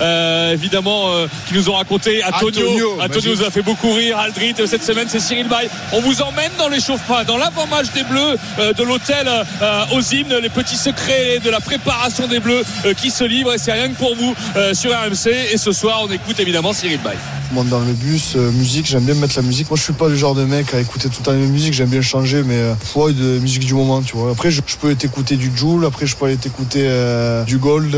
euh, 0.00 0.52
évidemment, 0.52 1.10
euh, 1.12 1.26
qui 1.48 1.54
nous 1.54 1.68
ont 1.70 1.74
raconté. 1.74 2.22
Antonio, 2.24 2.98
Antonio, 3.00 3.34
nous 3.36 3.42
a 3.42 3.50
fait 3.50 3.62
beaucoup 3.62 3.92
rire. 3.92 4.18
Aldrit, 4.18 4.54
cette 4.66 4.84
semaine, 4.84 5.06
c'est 5.08 5.20
Cyril 5.20 5.48
Bay. 5.48 5.68
On 5.92 6.00
vous 6.00 6.22
emmène 6.22 6.50
dans 6.58 6.68
l'échauffement, 6.68 7.22
dans 7.26 7.36
l'avant-match 7.38 7.86
des 7.94 8.02
Bleus, 8.04 8.36
euh, 8.58 8.72
de 8.72 8.82
l'hôtel 8.82 9.26
euh, 9.28 9.44
aux 9.92 10.00
hymnes, 10.00 10.34
les 10.42 10.48
petits 10.48 10.76
secrets 10.76 11.38
de 11.44 11.50
la 11.50 11.60
préparation 11.60 12.26
des 12.26 12.40
Bleus 12.40 12.64
euh, 12.84 12.94
qui 12.94 13.10
se 13.10 13.24
livrent. 13.24 13.54
Et 13.54 13.58
c'est 13.58 13.72
rien 13.72 13.88
que 13.88 13.96
pour 13.98 14.14
vous 14.16 14.34
euh, 14.56 14.74
sur 14.74 14.90
RMC. 14.92 15.28
Et 15.52 15.56
ce 15.58 15.72
soir, 15.72 16.00
on 16.02 16.12
écoute 16.12 16.38
évidemment 16.40 16.72
Cyril 16.72 17.00
Bay. 17.02 17.16
Dans 17.52 17.80
le 17.80 17.92
bus, 17.92 18.32
euh, 18.34 18.50
musique, 18.52 18.86
j'aime 18.86 19.04
bien 19.04 19.14
mettre 19.14 19.36
la 19.36 19.42
musique. 19.42 19.68
Moi, 19.68 19.76
je 19.76 19.82
suis 19.82 19.92
pas 19.92 20.08
le 20.08 20.16
genre 20.16 20.34
de 20.34 20.42
mec 20.44 20.72
à 20.72 20.80
écouter 20.80 21.10
tout 21.10 21.16
le 21.20 21.24
temps 21.24 21.32
la 21.32 21.36
même 21.36 21.50
musique, 21.50 21.74
j'aime 21.74 21.90
bien 21.90 22.00
changer, 22.00 22.42
mais 22.42 22.56
euh, 22.56 22.74
ouais, 22.94 23.12
de 23.12 23.38
musique 23.40 23.66
du 23.66 23.74
moment, 23.74 24.00
tu 24.00 24.16
vois. 24.16 24.30
Après, 24.30 24.50
je, 24.50 24.62
peux 24.80 24.94
t'écouter 24.94 25.36
du 25.36 25.52
Joule, 25.54 25.84
après, 25.84 26.06
je 26.06 26.16
peux 26.16 26.24
aller 26.24 26.38
t'écouter 26.38 26.84
euh, 26.86 27.44
du 27.44 27.58
Gold. 27.58 27.94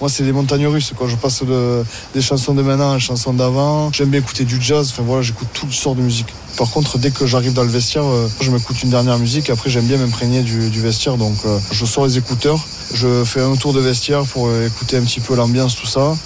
Moi, 0.00 0.10
c'est 0.10 0.24
les 0.24 0.32
montagnes 0.32 0.66
russes, 0.66 0.92
quoi. 0.94 1.08
Je 1.08 1.16
passe 1.16 1.42
de- 1.42 1.82
des 2.14 2.20
chansons 2.20 2.52
de 2.52 2.60
maintenant 2.60 2.92
à 2.92 2.94
des 2.96 3.00
chansons 3.00 3.32
d'avant. 3.32 3.90
J'aime 3.92 4.10
bien 4.10 4.20
écouter 4.20 4.44
du 4.44 4.60
jazz, 4.60 4.90
enfin 4.92 5.02
voilà, 5.06 5.22
j'écoute 5.22 5.48
toutes 5.54 5.72
sortes 5.72 5.96
de 5.96 6.02
musique. 6.02 6.28
Par 6.58 6.68
contre, 6.70 6.98
dès 6.98 7.12
que 7.12 7.24
j'arrive 7.24 7.52
dans 7.52 7.62
le 7.62 7.68
vestiaire, 7.68 8.04
euh, 8.04 8.28
je 8.40 8.50
m'écoute 8.50 8.82
une 8.82 8.90
dernière 8.90 9.16
musique. 9.16 9.48
Après, 9.48 9.70
j'aime 9.70 9.84
bien 9.84 9.96
m'imprégner 9.96 10.42
du, 10.42 10.80
vestiaire, 10.80 11.16
donc 11.16 11.36
euh, 11.46 11.56
je 11.70 11.84
sors 11.84 12.04
les 12.04 12.18
écouteurs, 12.18 12.58
je 12.92 13.22
fais 13.24 13.40
un 13.40 13.54
tour 13.54 13.72
de 13.72 13.78
vestiaire 13.78 14.24
pour 14.24 14.48
euh, 14.48 14.66
écouter 14.66 14.96
un 14.96 15.02
petit 15.02 15.20
peu 15.20 15.36
l'ambiance, 15.36 15.76
tout 15.76 15.86
ça. 15.86 16.16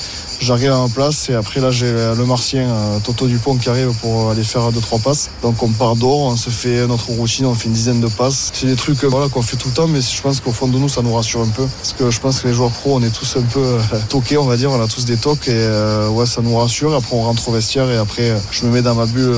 J'arrive 0.41 0.73
en 0.73 0.89
place 0.89 1.29
et 1.31 1.35
après 1.35 1.61
là 1.61 1.71
j'ai 1.71 1.91
le 1.93 2.25
martien 2.27 2.63
euh, 2.69 2.99
Toto 3.05 3.27
Dupont 3.27 3.57
qui 3.57 3.69
arrive 3.69 3.93
pour 4.01 4.31
aller 4.31 4.43
faire 4.43 4.73
deux 4.73 4.81
trois 4.81 4.99
passes. 4.99 5.31
Donc 5.43 5.63
on 5.63 5.69
part 5.69 5.95
dehors, 5.97 6.19
on 6.33 6.37
se 6.37 6.51
fait 6.51 6.87
notre 6.87 7.11
routine, 7.11 7.47
on 7.47 7.55
fait 7.55 7.67
une 7.67 7.73
dizaine 7.75 8.01
de 8.01 8.09
passes. 8.09 8.51
C'est 8.53 8.67
des 8.67 8.75
trucs 8.77 9.05
voilà 9.05 9.29
qu'on 9.29 9.43
fait 9.43 9.57
tout 9.57 9.69
le 9.69 9.75
temps, 9.75 9.87
mais 9.87 10.01
je 10.01 10.21
pense 10.21 10.41
qu'au 10.41 10.51
fond 10.53 10.67
de 10.69 10.77
nous 10.79 10.89
ça 10.89 11.03
nous 11.03 11.15
rassure 11.15 11.43
un 11.43 11.49
peu 11.49 11.65
parce 11.79 11.93
que 11.93 12.11
je 12.11 12.21
pense 12.21 12.41
que 12.41 12.49
les 12.49 12.55
joueurs 12.55 12.71
pro 12.71 12.97
on 12.97 13.03
est 13.03 13.11
tous 13.17 13.37
un 13.37 13.43
peu 13.43 13.61
euh, 13.61 13.79
toqués 14.09 14.37
on 14.39 14.47
va 14.47 14.57
dire, 14.57 14.71
on 14.73 14.83
a 14.83 14.89
tous 14.89 15.05
des 15.05 15.17
tocs 15.17 15.47
et 15.49 15.53
euh, 15.53 16.09
ouais 16.09 16.27
ça 16.27 16.41
nous 16.43 16.57
rassure. 16.57 16.95
Après 16.95 17.15
on 17.17 17.23
rentre 17.23 17.49
au 17.49 17.53
vestiaire 17.53 17.89
et 17.91 17.97
après 17.97 18.33
je 18.51 18.67
me 18.67 18.73
mets 18.73 18.83
dans 18.83 18.95
ma 18.97 19.07
bulle 19.07 19.33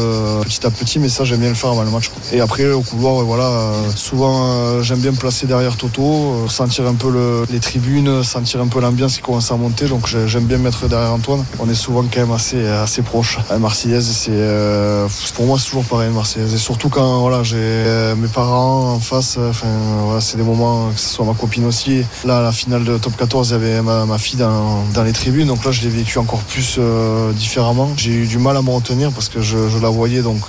petit 0.45 0.65
à 0.67 0.71
petit, 0.71 0.99
mais 0.99 1.09
ça 1.11 1.25
j'aime 1.25 1.41
bien 1.41 1.51
le 1.51 1.55
faire 1.55 1.71
avant 1.71 1.83
le 1.83 1.91
match. 1.91 2.11
Et 2.33 2.41
après 2.41 2.67
au 2.71 2.81
couloir 2.81 3.23
voilà 3.25 3.51
souvent 3.95 4.81
j'aime 4.83 5.01
bien 5.01 5.11
me 5.13 5.17
placer 5.17 5.47
derrière 5.47 5.77
Toto, 5.77 6.47
sentir 6.49 6.87
un 6.87 6.95
peu 6.95 7.11
le- 7.11 7.45
les 7.51 7.61
tribunes, 7.61 8.23
sentir 8.23 8.61
un 8.61 8.69
peu 8.69 8.81
l'ambiance 8.81 9.17
qui 9.17 9.21
commence 9.23 9.51
à 9.51 9.57
monter. 9.57 9.87
Donc 9.87 10.07
j'ai- 10.07 10.29
j'aime 10.29 10.45
bien 10.45 10.59
me 10.59 10.65
mettre 10.65 10.87
Antoine. 10.95 11.45
On 11.59 11.69
est 11.69 11.75
souvent 11.75 12.03
quand 12.03 12.21
même 12.21 12.33
assez 12.33 12.67
assez 12.67 13.03
proches. 13.03 13.39
La 13.51 13.59
Marseillaise 13.59 14.07
c'est 14.07 14.31
euh, 14.33 15.07
pour 15.35 15.47
moi 15.47 15.59
c'est 15.59 15.67
toujours 15.67 15.85
pareil 15.85 16.09
la 16.09 16.15
Marseillaise 16.15 16.55
et 16.55 16.59
surtout 16.59 16.89
quand 16.89 17.21
voilà 17.21 17.43
j'ai 17.43 17.57
euh, 17.59 18.17
mes 18.17 18.29
parents 18.29 18.95
en 18.95 19.01
face. 19.01 19.39
Enfin 19.39 19.69
voilà 20.05 20.21
c'est 20.21 20.37
des 20.37 20.43
moments 20.43 20.91
que 20.91 21.01
ce 21.01 21.09
soit 21.09 21.25
ma 21.25 21.35
copine 21.35 21.65
aussi. 21.67 22.05
Là 22.25 22.39
à 22.39 22.43
la 22.43 22.53
finale 22.53 22.85
de 22.85 22.99
top 22.99 23.17
14 23.17 23.49
il 23.49 23.53
y 23.53 23.55
avait 23.55 23.83
ma, 23.83 24.05
ma 24.07 24.19
fille 24.19 24.39
dans, 24.39 24.85
les 25.05 25.13
tribunes 25.13 25.49
donc 25.49 25.65
là 25.65 25.71
je 25.71 25.83
l'ai 25.83 25.89
vécu 25.89 26.19
encore 26.19 26.41
plus 26.41 26.77
euh, 26.79 27.33
différemment. 27.33 27.91
J'ai 27.97 28.13
eu 28.13 28.27
du 28.27 28.39
mal 28.39 28.57
à 28.57 28.63
me 28.63 28.71
retenir 28.71 29.13
parce 29.13 29.29
que 29.29 29.41
je, 29.41 29.57
la 29.83 29.89
voyais 29.89 30.23
donc 30.23 30.41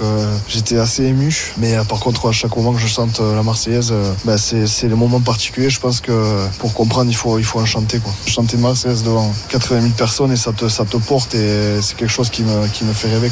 j'étais 0.48 0.78
assez 0.78 1.04
ému. 1.04 1.54
Mais 1.58 1.76
par 1.90 2.00
contre 2.00 2.30
à 2.30 2.32
chaque 2.32 2.56
moment 2.56 2.74
que 2.74 2.80
je 2.80 2.88
euh, 3.20 3.36
la 3.36 3.44
Marseillaise 3.44 3.94
ben, 4.26 4.38
c'est 4.38 4.68
c'est 4.68 4.88
les 4.88 4.96
moments 4.96 5.20
particuliers. 5.20 5.70
Je 5.70 5.80
pense 5.80 6.00
que 6.00 6.48
pour 6.60 6.74
comprendre 6.74 7.10
il 7.10 7.16
faut 7.16 7.38
il 7.38 7.44
faut 7.44 7.60
en 7.60 7.66
chanter 7.66 8.00
quoi. 8.00 8.14
Chanter 8.26 8.58
Marseillaise 8.58 9.04
devant 9.04 9.32
80 9.50 9.82
000 9.82 9.94
personnes 9.94 10.25
et 10.32 10.38
ça 10.38 10.52
te 10.52 10.68
ça 10.70 10.86
te 10.86 10.98
porte 10.98 11.36
et 11.36 11.82
c'est 11.82 11.96
quelque 11.98 12.12
chose 12.12 12.30
qui 12.30 12.44
me 12.44 12.68
qui 12.68 12.84
me 12.84 12.94
fait 12.94 13.10
rêver. 13.10 13.32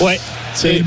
Ouais. 0.00 0.20
Cyril 0.54 0.84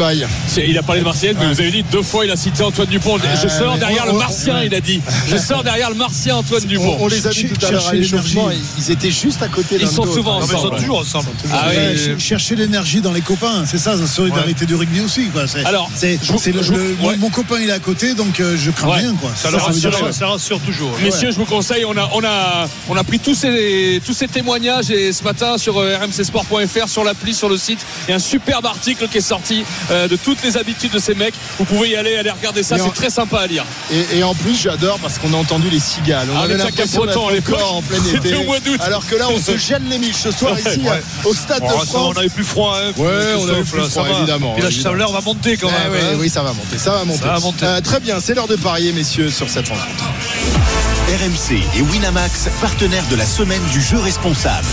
Il 0.67 0.77
a 0.77 0.83
parlé 0.83 1.01
de 1.01 1.05
Marseillaise, 1.05 1.35
mais 1.39 1.47
vous 1.53 1.59
avez 1.59 1.71
dit 1.71 1.83
deux 1.91 2.01
fois, 2.01 2.25
il 2.25 2.31
a 2.31 2.35
cité 2.35 2.63
Antoine 2.63 2.87
Dupont. 2.87 3.17
Je 3.41 3.47
sors 3.47 3.73
mais 3.73 3.79
derrière 3.79 4.03
on- 4.03 4.07
le 4.07 4.13
on- 4.13 4.19
Martien, 4.19 4.63
il 4.63 4.73
a 4.75 4.79
dit. 4.81 5.01
Je 5.27 5.37
sors 5.37 5.63
derrière 5.63 5.89
le 5.89 5.95
Martien 5.95 6.35
Antoine 6.37 6.63
Dupont. 6.65 6.97
On, 6.99 7.05
on 7.05 7.07
les 7.07 7.25
a 7.27 7.31
vus 7.31 7.49
tout 7.49 7.65
à 7.65 7.71
l'heure 7.71 7.81
à 7.81 7.83
Chercher 7.91 7.97
l'échauffement, 7.97 8.47
l'énergie. 8.49 8.69
ils 8.77 8.91
étaient 8.91 9.11
juste 9.11 9.41
à 9.41 9.47
côté 9.47 9.77
Ils 9.79 9.87
sont 9.87 10.05
souvent 10.05 10.39
Non, 10.39 10.45
mais 10.45 10.45
ils 10.45 10.51
sont 10.51 10.57
ensemble. 10.67 10.77
toujours 10.79 10.99
ensemble. 10.99 11.29
Ah 11.51 11.65
oui. 11.69 11.75
Ouais, 11.77 12.19
chercher 12.19 12.55
l'énergie 12.55 13.01
dans 13.01 13.11
les 13.11 13.21
copains, 13.21 13.65
c'est 13.65 13.77
ça 13.77 13.95
la 13.95 14.07
solidarité 14.07 14.65
du 14.65 14.75
rugby 14.75 15.01
aussi. 15.01 15.25
Quoi. 15.29 15.43
Alors, 15.65 15.89
c'est, 15.95 16.19
ouais. 16.31 17.17
mon 17.17 17.29
copain 17.29 17.55
il 17.61 17.69
est 17.69 17.73
à 17.73 17.79
côté, 17.79 18.13
donc 18.13 18.39
euh, 18.39 18.55
je 18.57 18.71
crains 18.71 18.87
Ouais. 18.89 18.97
rien. 18.99 19.13
Quoi. 19.19 19.31
Ça, 19.35 19.49
Ça, 19.49 19.51
le 19.51 19.59
ça 19.59 19.65
veut 19.69 19.73
dire 19.79 19.89
rassure, 19.89 20.05
quoi 20.05 20.11
ça 20.13 20.27
rassure 20.27 20.59
toujours. 20.59 20.91
Messieurs, 21.03 21.31
je 21.31 21.37
vous 21.37 21.45
conseille, 21.45 21.85
on 21.85 21.97
a, 21.97 22.09
on 22.13 22.23
a, 22.23 22.67
on 22.89 22.95
a 22.95 23.03
pris 23.03 23.19
tous 23.19 23.33
ces, 23.35 24.01
tous 24.05 24.13
ces 24.13 24.27
témoignages 24.27 24.89
et 24.91 25.11
ce 25.11 25.23
matin 25.23 25.57
sur 25.57 25.77
euh, 25.79 25.97
rmcsport.fr, 25.97 26.87
sur 26.87 27.03
l'appli, 27.03 27.33
sur 27.33 27.49
le 27.49 27.57
site. 27.57 27.79
Il 28.07 28.11
y 28.11 28.13
a 28.13 28.17
un 28.17 28.19
superbe 28.19 28.65
article 28.65 29.07
qui 29.07 29.17
est 29.17 29.21
sorti 29.21 29.54
euh, 29.91 30.07
de 30.07 30.15
toutes 30.15 30.43
les 30.43 30.57
habitudes 30.57 30.91
de 30.91 30.99
ces 30.99 31.13
mecs. 31.15 31.35
Vous 31.59 31.65
pouvez 31.65 31.89
y 31.89 31.95
aller, 31.95 32.15
aller 32.17 32.31
regarder 32.31 32.63
ça, 32.63 32.77
Et 32.77 32.81
en- 32.81 32.85
c'est 32.85 32.93
très 32.93 33.09
sympa 33.09 33.39
à 33.41 33.47
lire. 33.47 33.63
Et, 33.91 34.17
et 34.17 34.23
en 34.23 34.33
plus, 34.33 34.55
j'adore 34.59 34.99
parce 34.99 35.17
qu'on 35.19 35.33
a 35.33 35.37
entendu 35.37 35.69
les 35.69 35.79
cigales. 35.79 36.27
On 36.33 36.37
Ah, 36.39 36.43
avait 36.43 36.57
l'impression 36.57 37.05
d'être 37.05 37.17
encore 37.21 37.75
en 37.75 37.81
plein 37.81 37.97
C'était 38.03 38.29
été. 38.29 38.35
au 38.35 38.43
mois 38.43 38.59
d'août. 38.59 38.79
Alors 38.81 39.05
que 39.05 39.15
là, 39.15 39.27
on 39.29 39.39
se 39.39 39.57
gèle 39.67 39.83
les 39.89 39.97
miches 39.99 40.15
ce 40.17 40.31
soir 40.31 40.57
ici 40.59 40.79
Ouais. 40.83 41.01
au 41.23 41.33
stade 41.33 41.61
de 41.63 41.67
ça 41.67 41.73
France. 41.85 42.13
on 42.15 42.19
avait 42.19 42.29
plus 42.29 42.43
froid. 42.43 42.77
Hein, 42.81 42.91
Ouais, 42.97 43.33
on 43.37 43.47
avait 43.49 43.63
plus 43.63 43.81
froid, 43.89 44.07
évidemment, 44.17 44.53
Puis 44.53 44.63
la 44.63 44.71
chaleur 44.71 45.11
va 45.11 45.21
monter 45.21 45.57
quand 45.57 45.69
Eh 45.69 45.83
même. 45.89 45.91
oui, 45.93 45.99
hein. 46.13 46.17
oui, 46.19 46.29
ça 46.29 46.41
va 46.43 46.53
monter, 46.53 46.77
ça 46.77 46.91
va 46.91 47.03
monter. 47.05 47.19
Ça 47.21 47.27
va 47.33 47.39
monter. 47.39 47.65
Euh, 47.65 47.81
très 47.81 47.99
bien, 47.99 48.19
c'est 48.19 48.33
l'heure 48.33 48.47
de 48.47 48.55
parier, 48.55 48.91
messieurs, 48.93 49.29
sur 49.29 49.49
cette 49.49 49.67
rencontre. 49.69 50.05
RMC 51.07 51.61
et 51.77 51.81
Winamax, 51.81 52.47
partenaires 52.61 53.05
de 53.11 53.15
la 53.15 53.25
semaine 53.25 53.61
du 53.71 53.81
jeu 53.81 53.97
responsable. 53.99 54.65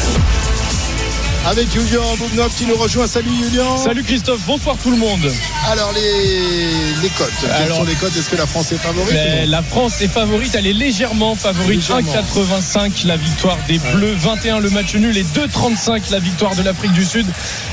Avec 1.44 1.72
Julien 1.72 2.00
Boubnov 2.18 2.54
qui 2.56 2.66
nous 2.66 2.76
rejoint. 2.76 3.08
Salut 3.08 3.28
Julien. 3.42 3.76
Salut 3.76 4.04
Christophe, 4.04 4.40
bonsoir 4.46 4.76
tout 4.80 4.90
le 4.92 4.96
monde. 4.96 5.20
Alors 5.68 5.92
les, 5.92 7.02
les 7.02 7.08
cotes. 7.10 7.32
Quelles 7.40 7.50
Alors- 7.50 7.78
sont 7.78 7.84
les 7.84 7.94
cotes 7.96 8.16
Est-ce 8.16 8.30
que 8.30 8.36
la 8.36 8.46
France 8.46 8.70
est 8.70 8.76
favorite? 8.78 9.12
Mais 9.12 9.44
la 9.46 9.60
France 9.62 10.00
est 10.00 10.08
favorite, 10.08 10.54
elle 10.54 10.68
est 10.68 10.72
légèrement 10.72 11.34
favorite. 11.34 11.68
Légèrement. 11.80 12.12
1,85 12.12 13.06
la 13.06 13.16
victoire 13.16 13.58
des 13.66 13.78
Bleus, 13.92 14.14
21 14.14 14.60
le 14.60 14.70
match 14.70 14.94
nul 14.94 15.16
et 15.18 15.24
2,35 15.24 16.12
la 16.12 16.20
victoire 16.20 16.54
de 16.54 16.62
l'Afrique 16.62 16.92
du 16.92 17.04
Sud. 17.04 17.26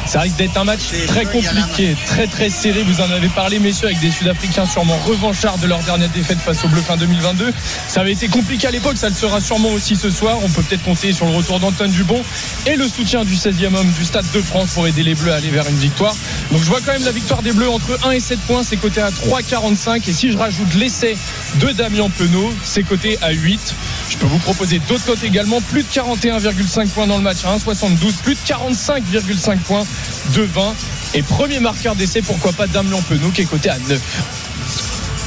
Ça 0.07 0.21
risque 0.21 0.37
d'être 0.37 0.57
un 0.57 0.63
match 0.63 0.81
très 1.07 1.25
compliqué, 1.25 1.95
très 2.07 2.25
très 2.25 2.49
serré. 2.49 2.81
Vous 2.81 3.01
en 3.01 3.11
avez 3.11 3.27
parlé, 3.29 3.59
messieurs, 3.59 3.85
avec 3.87 3.99
des 3.99 4.09
Sud-Africains 4.09 4.65
sûrement 4.65 4.97
revanchards 5.05 5.59
de 5.59 5.67
leur 5.67 5.79
dernière 5.83 6.09
défaite 6.09 6.39
face 6.39 6.63
aux 6.65 6.69
Bleus 6.69 6.81
fin 6.81 6.97
2022. 6.97 7.53
Ça 7.87 8.01
avait 8.01 8.13
été 8.13 8.29
compliqué 8.29 8.65
à 8.65 8.71
l'époque, 8.71 8.97
ça 8.97 9.09
le 9.09 9.15
sera 9.15 9.39
sûrement 9.39 9.69
aussi 9.69 9.95
ce 9.95 10.09
soir. 10.09 10.37
On 10.43 10.49
peut 10.49 10.63
peut-être 10.63 10.83
compter 10.83 11.13
sur 11.13 11.27
le 11.27 11.33
retour 11.35 11.59
d'Antoine 11.59 11.91
Dubon 11.91 12.19
et 12.65 12.75
le 12.75 12.87
soutien 12.87 13.23
du 13.23 13.35
16e 13.35 13.58
deuxième 13.59 13.75
homme 13.75 13.91
du 13.91 14.05
Stade 14.05 14.25
de 14.33 14.41
France 14.41 14.69
pour 14.73 14.87
aider 14.87 15.03
les 15.03 15.15
Bleus 15.15 15.33
à 15.33 15.35
aller 15.35 15.49
vers 15.49 15.67
une 15.67 15.75
victoire. 15.75 16.15
Donc 16.49 16.61
je 16.61 16.67
vois 16.67 16.79
quand 16.79 16.93
même 16.93 17.03
la 17.03 17.11
victoire 17.11 17.41
des 17.41 17.51
Bleus 17.51 17.69
entre 17.69 17.99
1 18.07 18.11
et 18.11 18.21
7 18.21 18.39
points, 18.47 18.63
c'est 18.63 18.77
coté 18.77 19.01
à 19.01 19.09
3,45. 19.09 20.09
Et 20.09 20.13
si 20.13 20.31
je 20.31 20.37
rajoute 20.37 20.73
l'essai 20.75 21.17
de 21.55 21.67
Damien 21.73 22.09
Penaud, 22.09 22.53
c'est 22.63 22.83
coté 22.83 23.17
à 23.21 23.31
8. 23.31 23.75
Je 24.11 24.15
peux 24.15 24.27
vous 24.27 24.37
proposer 24.37 24.79
d'autres 24.87 25.03
cotes 25.03 25.25
également. 25.25 25.59
Plus 25.59 25.83
de 25.83 25.89
41,5 25.89 26.87
points 26.87 27.05
dans 27.05 27.17
le 27.17 27.23
match 27.23 27.43
à 27.43 27.53
1,72. 27.57 28.13
Plus 28.23 28.35
de 28.35 28.39
45,5 28.47 29.57
points 29.57 29.85
de 30.33 30.41
20. 30.41 30.73
Et 31.15 31.21
premier 31.21 31.59
marqueur 31.59 31.95
d'essai, 31.95 32.21
pourquoi 32.21 32.53
pas 32.53 32.65
Damien 32.65 33.01
Penaud 33.09 33.31
qui 33.31 33.41
est 33.41 33.45
coté 33.45 33.69
à 33.69 33.77
9. 33.89 33.99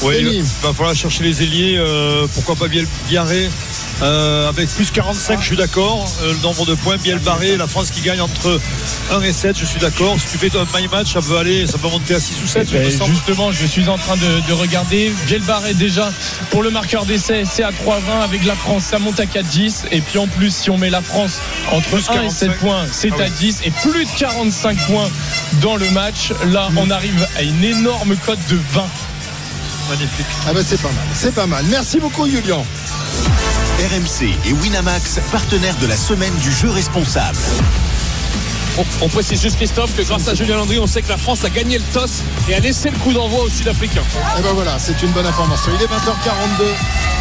Oui, 0.05 0.15
il 0.21 0.43
va 0.63 0.73
falloir 0.73 0.95
chercher 0.95 1.23
les 1.23 1.43
ailiers. 1.43 1.77
euh, 1.77 2.27
pourquoi 2.33 2.57
pas 2.57 2.67
Biarré 3.09 3.51
euh, 4.03 4.49
avec 4.49 4.69
plus 4.71 4.91
45, 4.91 5.41
je 5.41 5.47
suis 5.47 5.57
d'accord. 5.57 6.11
Euh, 6.23 6.33
le 6.33 6.39
nombre 6.41 6.67
de 6.67 6.75
points, 6.75 6.97
Biel 6.97 7.19
Barré, 7.21 7.57
la 7.57 7.67
France 7.67 7.91
qui 7.91 8.01
gagne 8.01 8.21
entre 8.21 8.61
1 9.13 9.21
et 9.23 9.33
7, 9.33 9.57
je 9.59 9.65
suis 9.65 9.79
d'accord. 9.79 10.17
Si 10.19 10.27
tu 10.27 10.39
fais 10.39 10.51
un 10.57 10.67
my 10.79 10.89
match, 10.89 11.13
ça 11.13 11.21
peut 11.21 11.39
aller, 11.39 11.67
ça 11.67 11.79
peut 11.79 11.89
monter 11.89 12.15
à 12.17 12.21
6 12.21 12.35
ou 12.43 12.47
7. 12.49 12.69
il 12.73 12.79
me 12.79 12.85
Et 12.85 12.91
semble. 12.91 13.11
justement, 13.15 13.53
je 13.53 13.65
suis 13.67 13.89
en 13.89 13.99
train 13.99 14.17
de, 14.17 14.47
de 14.49 14.53
regarder. 14.53 15.13
Biel 15.27 15.43
Barré 15.43 15.75
déjà 15.75 16.13
pour 16.51 16.63
le 16.63 16.71
marqueur 16.71 17.05
d'essai, 17.07 17.45
c'est 17.51 17.63
à 17.63 17.71
3,20 17.71 18.25
avec 18.25 18.45
la 18.45 18.55
France, 18.57 18.85
ça 18.85 18.99
monte 18.99 19.21
à 19.21 19.25
4,10. 19.25 19.85
Et 19.93 20.01
puis 20.01 20.19
en 20.19 20.27
plus, 20.27 20.55
si 20.55 20.71
on 20.71 20.79
met 20.79 20.91
la 20.91 21.03
France 21.03 21.39
entre 21.71 21.89
Plus 21.89 22.09
1 22.11 22.23
et 22.23 22.31
7 22.31 22.49
45. 22.49 22.59
points, 22.59 22.87
c'est 22.91 23.11
Ah 23.13 23.23
à 23.23 23.25
oui. 23.27 23.31
10 23.39 23.61
et 23.65 23.71
plus 23.71 24.05
de 24.05 24.11
45 24.19 24.77
points 24.87 25.11
dans 25.61 25.77
le 25.77 25.89
match. 25.91 26.33
Là, 26.47 26.69
on 26.77 26.91
arrive 26.91 27.27
à 27.37 27.43
une 27.43 27.63
énorme 27.63 28.17
cote 28.17 28.39
de 28.51 28.59
20. 28.73 28.83
Magnifique. 29.91 30.27
Ah 30.49 30.53
bah 30.55 30.61
c'est 30.65 30.81
pas 30.81 30.89
mal, 30.89 31.05
c'est 31.13 31.35
pas 31.35 31.47
mal. 31.47 31.65
Merci 31.69 31.99
beaucoup 31.99 32.29
Julien. 32.29 32.63
RMC 33.83 34.31
et 34.47 34.53
Winamax, 34.53 35.19
partenaires 35.33 35.75
de 35.79 35.89
la 35.89 35.97
semaine 35.97 36.33
du 36.37 36.53
jeu 36.53 36.71
responsable. 36.71 37.39
On, 38.79 38.85
on 39.01 39.09
précise 39.09 39.43
juste 39.43 39.57
Christophe 39.57 39.97
que 39.97 40.03
grâce 40.03 40.29
à 40.29 40.35
Julien 40.35 40.55
Landry, 40.55 40.79
on 40.79 40.87
sait 40.87 41.03
que 41.03 41.09
la 41.09 41.17
France 41.17 41.45
a 41.45 41.51
gagné 41.51 41.79
le 41.79 41.85
toss 41.93 42.23
et 42.49 42.55
a 42.55 42.61
laissé 42.61 42.91
le 42.91 42.99
coup 42.99 43.13
d'envoi 43.13 43.43
aux 43.43 43.49
Sud-Africains. 43.49 44.05
Et 44.39 44.43
ben 44.43 44.53
voilà, 44.55 44.79
c'est 44.79 45.03
une 45.03 45.11
bonne 45.11 45.27
information. 45.27 45.73
Il 45.75 45.83
est 45.83 45.89
20h42. 45.89 46.65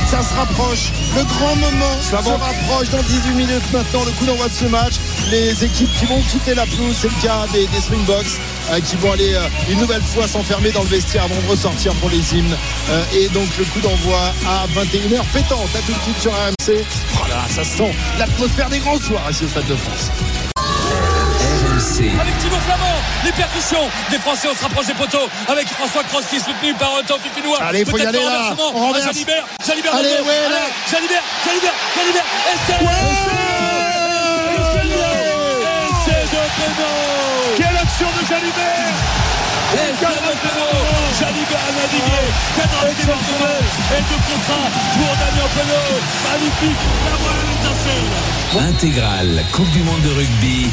Ça 0.06 0.22
se 0.22 0.34
rapproche. 0.36 0.92
Le 1.16 1.24
grand 1.24 1.56
moment 1.56 2.00
se 2.00 2.16
rapproche 2.16 2.90
dans 2.92 3.02
18 3.02 3.34
minutes 3.34 3.74
maintenant. 3.74 4.04
Le 4.06 4.12
coup 4.12 4.26
d'envoi 4.26 4.48
de 4.48 4.54
ce 4.54 4.66
match. 4.66 4.94
Les 5.32 5.64
équipes 5.64 5.90
qui 5.98 6.06
vont 6.06 6.22
quitter 6.22 6.54
la 6.54 6.68
pelouse, 6.68 6.96
c'est 7.02 7.10
le 7.10 7.22
cas 7.24 7.48
des, 7.52 7.66
des 7.66 7.82
Springboks 7.82 8.40
qui 8.86 8.96
vont 8.98 9.12
aller 9.12 9.34
euh, 9.34 9.42
une 9.70 9.80
nouvelle 9.80 10.02
fois 10.02 10.28
s'enfermer 10.28 10.72
dans 10.72 10.82
le 10.84 10.88
vestiaire 10.90 11.24
avant 11.24 11.36
de 11.36 11.48
ressortir 11.48 11.94
pour 11.96 12.10
les 12.10 12.34
hymnes. 12.36 12.56
Euh, 12.90 13.04
et 13.14 13.28
donc 13.30 13.48
le 13.58 13.66
coup 13.66 13.80
d'envoi 13.80 14.34
à 14.48 14.66
21h 14.80 15.24
pétante. 15.34 15.70
À 15.76 15.80
tout 15.86 15.94
de 15.94 16.02
suite 16.04 16.20
sur 16.22 16.32
RMC. 16.32 16.84
Oh 17.16 17.28
là, 17.30 17.44
ça 17.50 17.64
sent 17.64 17.94
l'atmosphère 18.18 18.70
des 18.70 18.80
grands 18.80 19.00
soirs 19.00 19.30
ici 19.30 19.46
au 19.46 19.48
Stade 19.50 19.68
de 19.68 19.76
France. 19.76 20.10
Avec 22.00 22.38
Thibaut 22.40 22.56
Flamand, 22.66 23.02
les 23.26 23.32
percussions 23.32 23.90
des 24.12 24.20
Français, 24.20 24.48
on 24.52 24.56
se 24.56 24.64
rapproche 24.64 24.86
des 24.88 24.94
poteaux 24.94 25.28
avec 25.48 25.68
François 25.68 26.04
Cross 26.04 26.26
qui 26.30 26.36
est 26.36 26.40
soutenu 26.40 26.74
par 26.76 26.96
euh, 26.96 27.02
Tanguy 27.08 27.30
Pinois. 27.36 27.58
Allez, 27.62 27.86
faut 27.86 27.98
y 27.98 28.02
Peut-être 28.02 28.10
aller, 28.10 28.20
le 28.20 28.26
là. 28.26 28.50
renversement. 28.50 28.72
On 28.76 28.80
renverse. 28.88 29.06
Ah, 29.08 29.12
Jalibert, 29.14 29.46
Jalibert 29.66 29.96
Allez, 29.96 30.10
ouais, 30.10 30.50
là. 30.50 30.58
Allez, 30.58 30.74
Jalibert, 30.92 31.24
Jalibert, 31.46 31.74
Jalibert, 31.96 32.26
de 37.58 37.71
de 38.10 38.26
Jalibert 38.26 38.98
Essai 39.74 40.16
de 40.16 41.11
Jalibert 41.20 41.60
a 41.60 41.72
navigué 41.76 42.22
Barcelone 43.06 43.68
et 43.92 44.02
de 44.02 44.18
contrat 44.28 44.70
pour 44.94 45.12
Damien 45.20 45.50
Penaud 45.56 46.00
Magnifique, 46.32 46.82
la 47.06 47.16
voilà 47.18 47.42
l'étincelle 47.50 48.70
Intégrale 48.70 49.44
Coupe 49.54 49.70
du 49.72 49.80
Monde 49.84 50.02
de 50.02 50.10
rugby. 50.10 50.68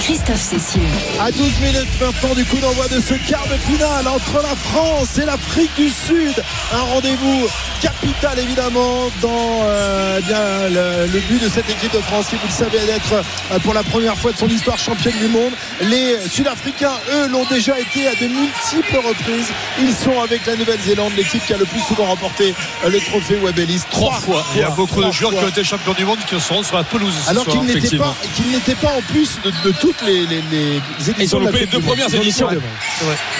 Christophe 0.00 0.40
Cécile. 0.40 0.82
À 1.20 1.32
12 1.32 1.60
minutes 1.60 2.00
maintenant 2.00 2.34
du 2.34 2.44
coup 2.44 2.58
d'envoi 2.58 2.86
de 2.86 3.00
ce 3.00 3.14
quart 3.28 3.46
de 3.48 3.56
finale 3.56 4.06
entre 4.06 4.40
la 4.42 4.54
France 4.54 5.18
et 5.18 5.24
l'Afrique 5.24 5.74
du 5.76 5.88
Sud. 5.88 6.34
Un 6.72 6.82
rendez-vous 6.82 7.48
capital 7.82 8.38
évidemment 8.38 9.08
dans 9.20 9.60
euh, 9.64 10.20
bien, 10.20 10.68
le, 10.70 11.12
le 11.12 11.20
but 11.20 11.42
de 11.42 11.48
cette 11.48 11.68
équipe 11.68 11.92
de 11.92 11.98
France 12.00 12.26
qui 12.28 12.36
vous 12.36 12.46
le 12.46 12.52
savez 12.52 12.78
d'être 12.86 13.14
euh, 13.14 13.58
pour 13.60 13.74
la 13.74 13.82
première 13.82 14.16
fois 14.16 14.32
de 14.32 14.36
son 14.36 14.48
histoire 14.48 14.78
championne 14.78 15.18
du 15.18 15.28
monde. 15.28 15.52
Les 15.82 16.16
Sud-Africains, 16.30 16.94
eux, 17.12 17.28
l'ont 17.28 17.44
déjà 17.50 17.78
été 17.78 18.06
à 18.06 18.14
de 18.14 18.28
multiples 18.28 18.96
reprises. 18.98 19.50
Ils 19.78 19.92
sont 19.94 20.20
avec 20.20 20.46
la 20.46 20.56
Nouvelle-Zélande, 20.56 21.12
l'équipe 21.16 21.44
qui 21.46 21.52
a 21.52 21.56
le 21.58 21.64
plus 21.66 21.80
souvent 21.80 22.06
remporté 22.06 22.54
euh, 22.84 22.88
le 22.90 22.98
trophée 23.00 23.36
Webb 23.36 23.58
Ellis. 23.58 23.80
Trois 23.90 24.12
fois. 24.14 24.44
Il 24.54 24.60
y 24.60 24.64
a 24.64 24.70
beaucoup 24.70 25.02
de 25.02 25.10
joueurs 25.12 25.30
fois. 25.32 25.40
qui 25.40 25.44
ont 25.46 25.48
été 25.48 25.64
champions 25.64 25.92
du 25.92 26.04
monde 26.04 26.18
qui 26.28 26.40
seront 26.40 26.62
sur 26.62 26.76
la 26.76 26.84
pelouse. 26.84 27.12
Alors 27.28 27.44
qu'ils 27.46 27.62
n'étaient 27.62 27.96
pas, 27.96 28.14
qu'ils 28.34 28.50
n'étaient 28.50 28.74
pas 28.74 28.88
en 28.96 29.02
plus 29.02 29.38
de, 29.44 29.50
de 29.68 29.72
toutes 29.76 30.00
les, 30.06 30.26
les, 30.26 30.42
les 30.50 31.10
éditions. 31.10 31.14
Ils 31.18 31.36
ont 31.36 31.40
de 31.40 31.44
la 31.44 31.50
loupé 31.50 31.60
les 31.64 31.70
deux 31.70 31.80
premières 31.80 32.14
éditions. 32.14 32.48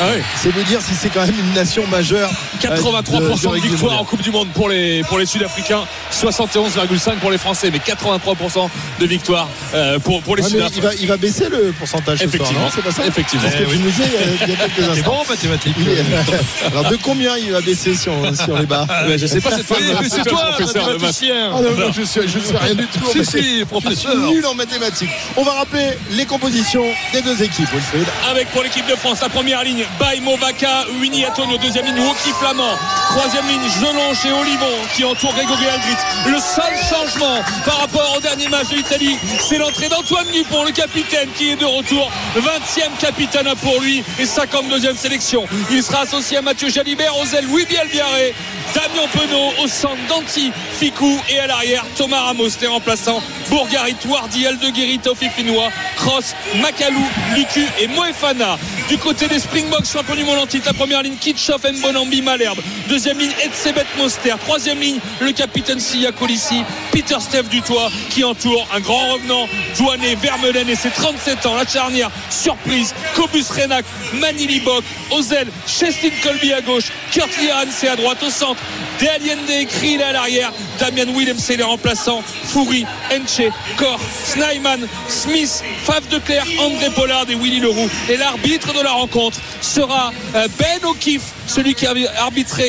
Ah 0.00 0.04
oui. 0.14 0.22
C'est 0.36 0.50
vous 0.50 0.62
dire 0.64 0.80
si 0.82 0.94
c'est 0.94 1.08
quand 1.08 1.24
même 1.24 1.34
une 1.38 1.54
nation 1.54 1.86
majeure. 1.86 2.30
euh, 2.64 2.68
83% 2.76 3.02
de, 3.42 3.48
rugby 3.48 3.68
victoire 3.68 4.00
en. 4.00 4.04
Coupe 4.04 4.22
du 4.22 4.30
Monde 4.30 4.48
pour 4.54 4.68
les, 4.68 5.02
pour 5.04 5.18
les 5.18 5.26
Sud-Africains, 5.26 5.84
71,5 6.12 7.16
pour 7.16 7.30
les 7.30 7.38
Français, 7.38 7.70
mais 7.72 7.78
83% 7.78 8.68
de 9.00 9.06
victoire 9.06 9.48
euh, 9.74 9.98
pour, 9.98 10.22
pour 10.22 10.36
les 10.36 10.42
Ouais, 10.42 10.48
il, 10.50 10.52
Sud-Africains. 10.54 10.88
va, 10.88 10.94
il 10.94 11.08
va 11.08 11.16
baisser 11.16 11.48
le 11.48 11.72
pourcentage. 11.72 12.22
Effectivement. 12.22 12.68
C'est 12.74 12.82
pas 12.82 12.92
ça? 12.92 13.06
Effectivement. 13.06 13.48
C'est 13.50 13.58
ce 13.58 13.62
que 13.64 13.68
Eh 13.68 13.72
oui. 13.72 13.78
nous 13.82 13.90
disais 13.90 14.04
il 14.06 14.12
y 14.12 14.16
a- 14.16 14.46
il 14.48 14.56
quelques 14.56 14.90
instants. 14.90 15.10
bon 15.10 15.18
en 15.20 15.24
mathématiques. 15.28 15.74
Il 15.78 15.88
Alors 16.66 16.90
de 16.90 16.96
combien 16.96 17.36
il 17.36 17.52
va 17.52 17.60
baisser 17.60 17.94
si 17.94 18.08
on 18.08 18.22
les 18.56 18.66
bat 18.66 18.86
Ouais, 19.06 19.18
je 19.18 19.26
sais 19.26 19.40
pas 19.40 19.50
cette 19.50 19.66
fois. 19.66 19.76
Mais 19.80 20.08
c'est 20.08 20.24
toi, 20.24 20.46
professeur 20.56 20.86
de 20.86 20.92
maths. 20.92 21.00
mathématicien. 21.00 21.52
Ah 21.54 21.60
non, 21.62 21.86
non, 21.86 21.92
je 21.92 22.02
je 22.02 22.38
suis 22.38 22.56
rien 22.56 22.74
du 22.74 22.86
tout. 22.86 23.06
Si, 23.12 23.24
si, 23.24 23.64
professeur. 23.64 24.12
Je 24.12 24.18
suis 24.26 24.34
nul 24.34 24.46
en 24.46 24.54
mathématiques. 24.54 25.10
On 25.36 25.42
va 25.42 25.52
rappeler 25.52 25.90
les 26.12 26.24
compositions 26.26 26.84
des 27.12 27.22
deux 27.22 27.42
équipes, 27.42 27.68
Wilfried. 27.72 28.06
Avec 28.30 28.48
pour 28.50 28.62
l'équipe 28.62 28.86
de 28.86 28.96
France, 28.96 29.20
la 29.20 29.28
première 29.28 29.62
ligne, 29.64 29.84
Baïmo 29.98 30.36
Vaca, 30.36 30.84
Winnie 31.00 31.24
Antonio, 31.26 31.56
deuxième 31.58 31.86
ligne, 31.86 32.00
Woki 32.00 32.30
Flamand, 32.40 32.74
troisième 33.10 33.46
ligne, 33.48 33.68
Jelonche 33.80 34.24
et 34.26 34.32
Olivon 34.32 34.74
qui 34.94 35.04
entourent 35.04 35.34
Grégory 35.34 35.66
Aldrit. 35.66 35.96
Le 36.26 36.38
seul 36.38 36.74
changement 36.90 37.40
par 37.64 37.78
rapport 37.80 38.14
au 38.16 38.20
dernier 38.20 38.48
match 38.48 38.68
de 38.70 38.76
l'Italie, 38.76 39.16
c'est 39.40 39.58
l'entrée 39.58 39.88
d'Antoine 39.88 40.26
Dupont, 40.32 40.64
le 40.64 40.72
capitaine 40.72 41.28
qui 41.36 41.50
est 41.50 41.56
de 41.56 41.64
retour, 41.64 42.10
20e 42.36 42.98
capitaine 43.00 43.48
pour 43.62 43.80
lui 43.80 44.02
et 44.18 44.24
52e 44.24 44.96
sélection. 44.96 45.44
Il 45.70 45.82
sera 45.82 46.00
associé 46.00 46.15
à 46.16 46.40
Mathieu 46.40 46.70
Jalibert, 46.70 47.12
ailes 47.34 47.44
Louis 47.44 47.66
Bielbiaré, 47.66 48.34
Damien 48.74 49.06
Penaud 49.12 49.62
au 49.62 49.68
centre 49.68 50.00
Danti, 50.08 50.50
Ficou 50.72 51.20
et 51.28 51.38
à 51.40 51.46
l'arrière 51.46 51.84
Thomas 51.94 52.20
Ramos, 52.20 52.48
les 52.58 52.68
remplaçants 52.68 53.22
Bourgarit, 53.50 53.96
Wardi, 54.06 54.46
Aldeguerri, 54.46 54.98
Tofi 54.98 55.28
Finois, 55.28 55.68
Cross, 55.96 56.34
Macalou, 56.60 57.04
Lucu 57.34 57.64
et 57.80 57.88
Moefana. 57.88 58.58
Du 58.88 58.98
côté 58.98 59.26
des 59.26 59.40
Springboks, 59.40 59.86
champion 59.86 60.14
du 60.14 60.24
monde 60.24 60.38
en 60.38 60.46
la 60.64 60.72
première 60.72 61.02
ligne 61.02 61.16
Kitchoff, 61.16 61.62
Mbonambi, 61.64 62.22
Malherbe. 62.22 62.58
Deuxième 62.88 63.18
ligne 63.18 63.32
Etsebet 63.44 63.84
Moster. 63.98 64.34
Troisième 64.44 64.78
ligne, 64.78 65.00
le 65.20 65.32
capitaine 65.32 65.80
Sia 65.80 66.12
Colissi, 66.12 66.62
Peter 66.92 67.16
Steph 67.20 67.44
Dutoit 67.44 67.90
qui 68.10 68.22
entoure 68.24 68.66
un 68.74 68.80
grand 68.80 69.14
revenant, 69.14 69.48
Douané, 69.76 70.14
Vermeulen 70.14 70.68
et 70.68 70.76
ses 70.76 70.90
37 70.90 71.46
ans. 71.46 71.56
La 71.56 71.66
charnière, 71.66 72.10
surprise, 72.30 72.94
Cobus 73.14 73.50
Renac, 73.50 73.84
Manili 74.14 74.60
Bok, 74.60 74.84
Ozel, 75.10 75.48
Chestin 75.66 76.10
Colby 76.22 76.52
à 76.52 76.60
gauche, 76.60 76.86
Kurt 77.12 77.30
Liran 77.40 77.66
c'est 77.70 77.88
à 77.88 77.96
droite 77.96 78.22
au 78.22 78.30
centre. 78.30 78.60
De 79.00 79.06
Allende 79.08 79.50
et 79.50 79.66
Krill 79.66 80.02
à 80.02 80.12
l'arrière, 80.12 80.52
Damian 80.78 81.12
Williams 81.14 81.42
c'est 81.44 81.56
les 81.56 81.62
remplaçants, 81.62 82.22
Foury, 82.44 82.86
Enche, 83.12 83.42
Kor, 83.76 83.98
Snyman, 84.24 84.86
Smith, 85.08 85.62
Fave 85.84 86.08
de 86.08 86.18
Clerc, 86.18 86.46
André 86.60 86.88
Pollard 86.94 87.26
et 87.28 87.34
Willy 87.34 87.60
Leroux. 87.60 87.90
Et 88.08 88.16
l'arbitre 88.16 88.72
de 88.72 88.80
la 88.82 88.92
rencontre 88.92 89.38
sera 89.60 90.12
euh, 90.34 90.48
Ben 90.58 90.84
O'Keefe, 90.88 91.22
celui 91.46 91.74
qui 91.74 91.86
a 91.86 91.92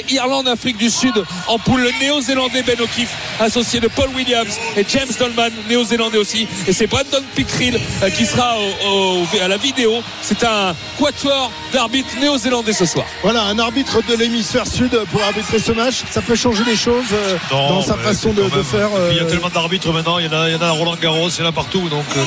Irlande-Afrique 0.09 0.77
du 0.77 0.89
Sud 0.89 1.13
en 1.47 1.57
poule 1.59 1.81
le 1.81 1.91
néo-zélandais 2.01 2.63
Ben 2.63 2.79
O'Keefe, 2.81 3.15
associé 3.39 3.79
de 3.79 3.87
Paul 3.87 4.09
Williams 4.15 4.53
et 4.75 4.85
James 4.89 5.07
Dolman, 5.17 5.49
néo-zélandais 5.69 6.17
aussi. 6.17 6.47
Et 6.67 6.73
c'est 6.73 6.87
Brandon 6.87 7.23
Pickrill 7.35 7.79
euh, 8.03 8.09
qui 8.09 8.25
sera 8.25 8.55
au- 8.85 9.23
au- 9.23 9.41
à 9.41 9.47
la 9.47 9.57
vidéo. 9.57 10.01
C'est 10.21 10.43
un 10.43 10.75
quatuor 10.99 11.51
d'arbitres 11.73 12.09
néo-zélandais 12.19 12.73
ce 12.73 12.85
soir. 12.85 13.05
Voilà, 13.23 13.43
un 13.43 13.59
arbitre 13.59 14.01
de 14.07 14.15
l'hémisphère 14.15 14.67
sud 14.67 14.91
pour 15.11 15.21
arbitrer 15.23 15.59
ce 15.59 15.71
match. 15.71 15.95
Ça 16.17 16.23
peut 16.23 16.35
changer 16.35 16.63
les 16.65 16.75
choses 16.75 17.05
euh, 17.13 17.37
Non, 17.51 17.69
dans 17.75 17.81
sa 17.83 17.93
façon 17.95 18.33
de, 18.33 18.41
de 18.41 18.63
faire. 18.63 18.89
Il 19.11 19.17
y 19.17 19.19
a 19.19 19.23
euh, 19.23 19.29
tellement 19.29 19.49
d'arbitres 19.49 19.93
maintenant, 19.93 20.17
il 20.17 20.25
y 20.25 20.27
en 20.27 20.33
a, 20.33 20.49
il 20.49 20.53
y 20.53 20.55
en 20.57 20.61
a 20.63 20.65
à 20.65 20.71
Roland 20.71 20.95
Garros, 20.99 21.29
il 21.29 21.39
y 21.43 21.45
en 21.45 21.49
a 21.49 21.51
partout. 21.51 21.87
Donc, 21.89 22.05
euh, 22.17 22.21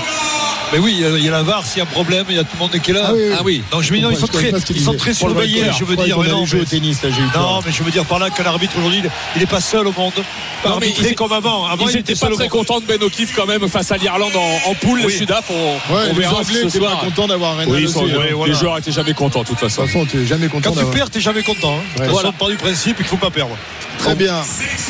mais 0.73 0.79
oui, 0.79 0.95
il 0.97 1.01
y 1.01 1.05
a- 1.05 1.19
il 1.19 1.25
y 1.25 1.29
a 1.29 1.33
la 1.33 1.43
VAR, 1.43 1.67
s'il 1.67 1.79
y 1.79 1.81
a 1.81 1.83
un 1.83 1.87
problème, 1.87 2.25
il 2.29 2.37
y 2.37 2.39
a 2.39 2.45
tout 2.45 2.51
le 2.55 2.61
monde 2.61 2.71
qui 2.71 2.91
est 2.93 2.95
là. 2.95 3.07
Ah 3.09 3.13
oui, 3.13 3.21
oui. 3.27 3.35
Ah 3.37 3.43
oui. 3.45 3.63
Donc 3.73 3.83
je 3.83 3.91
me 3.93 3.97
dis, 3.97 4.03
non, 4.05 4.11
ils 4.13 4.17
sont 4.17 4.29
très, 4.29 4.53
ils 4.71 4.81
sont 4.81 4.95
très 4.95 5.13
surveillés, 5.13 5.65
je 5.77 5.85
veux 5.85 5.97
dire. 5.97 6.17
mais 6.21 6.29
non, 6.29 6.45
mais- 6.53 6.61
au 6.61 6.65
tennis, 6.65 7.03
là, 7.03 7.09
non, 7.35 7.59
mais 7.67 7.73
je 7.73 7.83
veux 7.83 7.91
dire 7.91 8.05
par 8.05 8.21
là 8.21 8.31
qu'un 8.31 8.45
arbitre 8.45 8.75
aujourd'hui, 8.79 9.03
il 9.35 9.41
n'est 9.41 9.47
pas 9.47 9.61
seul 9.61 9.89
au 9.89 9.93
monde. 9.99 10.13
Pas 10.63 10.69
Non, 10.69 10.77
mais 10.79 10.87
arbitré 10.87 11.09
ils- 11.11 11.15
comme 11.17 11.33
avant. 11.33 11.67
Avant, 11.67 11.89
Ils 11.89 11.95
il 11.95 11.99
était 11.99 12.15
pas 12.15 12.27
très 12.29 12.45
monde. 12.45 12.49
contents 12.51 12.79
de 12.81 12.85
Ben 12.85 13.03
O'Keefe 13.03 13.33
quand 13.35 13.47
même 13.47 13.67
face 13.69 13.91
à 13.91 13.97
l'Irlande 13.97 14.37
en, 14.37 14.71
en 14.71 14.75
poule. 14.75 15.01
Oui. 15.05 15.11
Les 15.13 15.19
Sudaf, 15.19 15.47
on, 15.51 15.55
Ouais, 15.55 16.03
on 16.11 16.15
les 16.15 16.21
verra 16.21 16.37
Anglais 16.39 16.61
ce 16.63 16.67
étaient 16.69 16.79
pas 16.79 16.87
soir. 16.91 17.01
contents 17.01 17.27
d'avoir 17.27 17.57
Oui, 17.67 17.85
aussi, 17.87 17.93
sont- 17.95 18.05
hein. 18.05 18.19
ouais, 18.21 18.33
voilà. 18.33 18.53
Les 18.53 18.59
joueurs 18.59 18.79
étaient 18.79 18.93
jamais 18.93 19.15
contents 19.15 19.41
de 19.43 19.47
toute 19.49 19.57
De 19.57 19.61
façon. 19.69 19.83
toute 19.83 19.91
façon, 19.91 20.07
tu 20.07 20.23
es 20.23 20.27
jamais 20.27 20.47
content 20.47 20.71
Quand 20.73 20.79
tu 20.81 20.87
perds, 20.87 21.11
t'es 21.11 21.21
jamais 21.21 21.43
content. 21.43 21.73
Hein. 21.75 21.79
Ouais. 21.79 21.83
Voilà. 21.97 22.13
Voilà. 22.13 22.33
part 22.33 22.49
du 22.49 22.57
principe 22.57 22.99
qu'il 22.99 23.07
faut 23.07 23.17
pas 23.17 23.31
perdre. 23.31 23.57
Très 23.99 24.15
bien. 24.15 24.35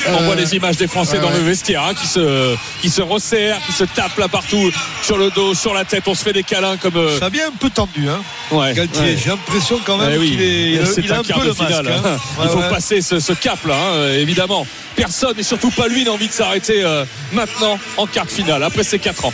On 0.08 0.12
Euh, 0.22 0.24
voit 0.26 0.34
les 0.36 0.54
images 0.54 0.76
des 0.76 0.86
Français 0.86 1.16
ouais, 1.16 1.22
dans 1.22 1.30
le 1.30 1.38
vestiaire 1.40 1.82
hein, 1.84 1.94
qui, 1.94 2.06
se, 2.06 2.54
qui 2.80 2.88
se 2.88 3.02
resserrent, 3.02 3.58
qui 3.66 3.72
se 3.72 3.84
tapent 3.84 4.18
là 4.18 4.28
partout, 4.28 4.70
sur 5.02 5.18
le 5.18 5.30
dos, 5.30 5.52
sur 5.54 5.74
la 5.74 5.84
tête. 5.84 6.04
On 6.06 6.14
se 6.14 6.22
fait 6.22 6.32
des 6.32 6.42
câlins 6.44 6.76
comme. 6.76 6.96
euh, 6.96 7.18
Ça 7.18 7.26
a 7.26 7.30
bien 7.30 7.48
un 7.48 7.56
peu 7.58 7.70
tendu, 7.70 8.08
hein. 8.08 8.20
Ouais, 8.50 8.72
Galtier, 8.72 9.02
ouais. 9.02 9.16
j'ai 9.22 9.30
l'impression 9.30 9.78
quand 9.84 9.96
même 9.98 10.10
Eh 10.14 10.18
oui, 10.18 10.30
qu'il 10.30 10.42
est, 10.42 10.70
il 10.72 11.04
il 11.04 11.12
a 11.12 11.18
un 11.18 11.22
quart 11.22 11.38
peu 11.40 11.44
de 11.44 11.50
le 11.50 11.54
masque. 11.54 11.66
finale, 11.66 11.88
hein. 11.88 12.02
hein. 12.04 12.18
Il 12.44 12.48
faut 12.48 12.58
ouais. 12.58 12.68
passer 12.70 13.00
ce, 13.02 13.18
ce 13.20 13.32
cap 13.32 13.64
là, 13.66 13.74
hein, 13.74 13.92
euh, 13.94 14.20
évidemment. 14.20 14.66
Personne 14.96 15.34
et 15.38 15.42
surtout 15.42 15.70
pas 15.70 15.86
lui 15.88 16.04
n'a 16.04 16.12
envie 16.12 16.28
de 16.28 16.32
s'arrêter 16.32 16.82
euh, 16.82 17.04
maintenant 17.32 17.78
en 17.96 18.06
quart 18.06 18.26
de 18.26 18.30
finale 18.30 18.62
après 18.62 18.82
ces 18.84 18.98
4 18.98 19.24
ans. 19.26 19.32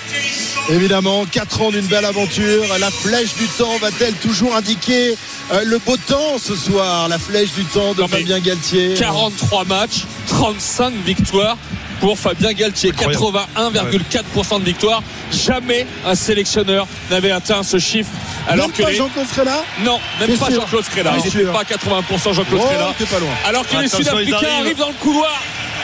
Évidemment, 0.71 1.25
4 1.31 1.63
ans 1.63 1.71
d'une 1.71 1.87
belle 1.87 2.05
aventure. 2.05 2.65
La 2.79 2.91
flèche 2.91 3.35
du 3.37 3.47
temps 3.47 3.77
va-t-elle 3.81 4.15
toujours 4.15 4.55
indiquer 4.55 5.17
euh, 5.53 5.63
le 5.65 5.79
beau 5.79 5.97
temps 5.97 6.39
ce 6.39 6.55
soir? 6.55 7.09
La 7.09 7.19
flèche 7.19 7.53
du 7.57 7.65
temps 7.65 7.95
de 7.95 8.03
Non, 8.03 8.09
Fabien 8.09 8.39
Galtier. 8.41 8.95
43 8.99 9.56
matchs, 9.65 10.05
35 10.29 10.93
victoires 11.05 11.57
pour 12.01 12.19
Fabien 12.19 12.53
Galtier, 12.53 12.93
81,4% 12.93 14.59
de 14.61 14.65
victoires. 14.65 15.03
Jamais 15.33 15.87
un 16.05 16.15
sélectionneur 16.15 16.87
n'avait 17.11 17.31
atteint 17.31 17.63
ce 17.63 17.79
chiffre. 17.79 18.11
Alors 18.49 18.67
Même 18.69 18.77
que 18.77 18.83
pas 18.83 18.91
les- 18.91 18.97
Jean-Claude 18.97 19.27
Scrella 19.27 19.65
Non, 19.83 19.99
même 20.21 20.37
pas 20.39 20.51
Jean-Claude 20.51 20.85
Scrella. 20.85 21.13
Il 21.19 21.25
n'était 21.25 21.51
pas 21.53 21.61
à 21.61 21.65
80% 21.65 22.33
Jean-Claude 22.33 22.61
Oh, 22.63 22.67
Scrella. 22.67 22.95
t'es 22.99 23.05
pas 23.07 23.19
loin. 23.19 23.31
Alors 23.47 23.67
que 23.67 23.77
les 23.77 23.87
Attention, 23.87 24.19
ils 24.21 24.25
Sud-Africains 24.27 24.61
arrivent 24.61 24.79
dans 24.79 24.89
le 24.89 24.95
couloir 24.95 25.33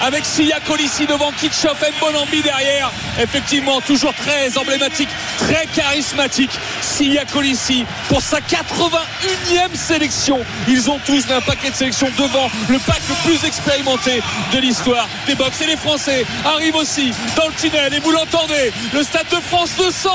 avec 0.03 0.24
Sia 0.26 0.59
Colissi 0.61 1.07
devant 1.07 1.30
Kitchoff 1.32 1.82
et 1.82 1.92
Bonambi 2.00 2.42
derrière. 2.42 2.90
Effectivement, 3.20 3.80
toujours 3.80 4.12
très 4.14 4.57
emblématique, 4.59 5.09
très 5.38 5.66
charismatique. 5.66 6.50
Sia 6.80 7.24
Colissi 7.24 7.86
pour 8.09 8.20
sa 8.20 8.38
81e 8.40 9.74
sélection. 9.74 10.40
Ils 10.68 10.90
ont 10.90 10.98
tous 11.07 11.24
un 11.30 11.40
paquet 11.40 11.70
de 11.70 11.76
sélections 11.76 12.11
devant 12.18 12.50
le 12.68 12.78
pack 12.80 13.00
le 13.09 13.14
plus 13.24 13.46
expérimenté 13.46 14.20
de 14.53 14.59
l'histoire 14.59 15.09
des 15.26 15.34
box. 15.34 15.61
Et 15.62 15.66
les 15.66 15.76
Français 15.76 16.26
arrivent 16.44 16.76
aussi 16.76 17.12
dans 17.36 17.46
le 17.46 17.55
tunnel. 17.55 17.94
Et 17.94 18.00
vous 18.00 18.11
l'entendez, 18.11 18.72
le 18.92 19.03
Stade 19.03 19.28
de 19.30 19.36
France 19.36 19.74
le 19.78 19.90
sent 19.90 20.09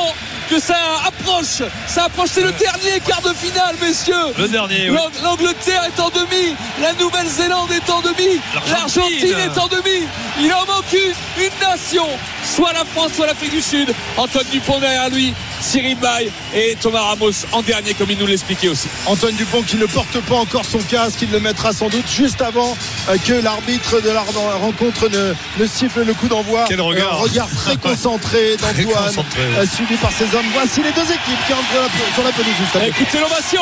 que 0.49 0.59
ça 0.59 0.75
approche. 1.05 1.61
Ça 1.87 2.05
approche. 2.05 2.29
C'est 2.33 2.41
le 2.41 2.51
dernier 2.53 2.99
quart 3.05 3.21
de 3.21 3.33
finale, 3.33 3.75
messieurs. 3.81 4.15
Le 4.37 4.47
dernier, 4.47 4.89
oui. 4.89 4.95
L'Ang- 4.95 5.11
L'Angleterre 5.23 5.83
est 5.85 5.99
en 5.99 6.09
demi, 6.09 6.55
la 6.81 6.93
Nouvelle-Zélande 6.93 7.71
est 7.71 7.89
en 7.89 8.01
demi, 8.01 8.39
L'Argentine. 8.53 8.73
l'Argentine 9.01 9.39
est 9.39 9.57
en 9.57 9.67
demi. 9.67 10.07
Il 10.39 10.53
en 10.53 10.65
manque 10.65 10.91
une, 10.93 11.43
une 11.43 11.69
nation, 11.69 12.05
soit 12.43 12.73
la 12.73 12.85
France, 12.85 13.11
soit 13.15 13.27
l'Afrique 13.27 13.51
du 13.51 13.61
Sud. 13.61 13.93
Antoine 14.17 14.45
Dupont 14.51 14.79
derrière 14.79 15.09
lui, 15.09 15.33
Cyril 15.61 15.97
Bay 15.97 16.29
et 16.55 16.75
Thomas 16.81 17.01
Ramos 17.01 17.31
en 17.51 17.61
dernier, 17.61 17.93
comme 17.93 18.09
il 18.11 18.17
nous 18.17 18.27
l'expliquait 18.27 18.67
aussi. 18.69 18.87
Antoine 19.05 19.35
Dupont 19.35 19.61
qui 19.63 19.75
ne 19.77 19.85
porte 19.85 20.19
pas 20.21 20.35
encore 20.35 20.65
son 20.65 20.79
casque, 20.79 21.19
il 21.21 21.31
le 21.31 21.39
mettra 21.39 21.73
sans 21.73 21.89
doute 21.89 22.07
juste 22.09 22.41
avant 22.41 22.77
euh, 23.09 23.17
que 23.25 23.33
l'arbitre 23.33 23.99
de 24.01 24.09
la 24.09 24.21
rencontre 24.21 25.09
ne, 25.09 25.33
ne 25.59 25.67
siffle 25.67 26.03
le 26.03 26.13
coup 26.13 26.27
d'envoi. 26.27 26.65
Quel 26.67 26.81
regard. 26.81 27.13
Un 27.13 27.17
regard 27.17 27.47
très 27.49 27.75
concentré 27.77 28.55
d'Antoine, 28.85 29.25
euh, 29.39 29.65
suivi 29.65 29.95
par 29.95 30.11
ses 30.11 30.25
hommes. 30.35 30.45
Voici 30.53 30.81
les 30.83 30.91
deux 30.91 31.01
équipes 31.11 31.45
qui 31.47 31.53
entrent 31.53 31.73
la- 31.75 32.13
sur 32.13 32.23
la 32.23 32.31
pelouse. 32.31 32.87
Écoutez 32.87 33.19
l'ovation. 33.19 33.61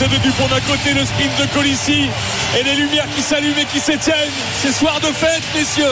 Le 0.00 0.04
sprint 0.06 0.12
de 0.12 0.22
Dupont 0.28 0.46
d'un 0.48 0.60
côté, 0.60 0.92
le 0.94 1.04
sprint 1.04 1.32
de 1.40 1.46
Colissi. 1.54 2.08
Et 2.58 2.62
les 2.62 2.74
lumières 2.76 3.06
qui 3.14 3.22
s'allument 3.22 3.58
et 3.58 3.64
qui 3.66 3.80
s'éteignent. 3.80 4.30
C'est 4.62 4.72
soir 4.72 4.98
de 5.00 5.06
fête, 5.08 5.42
messieurs. 5.54 5.84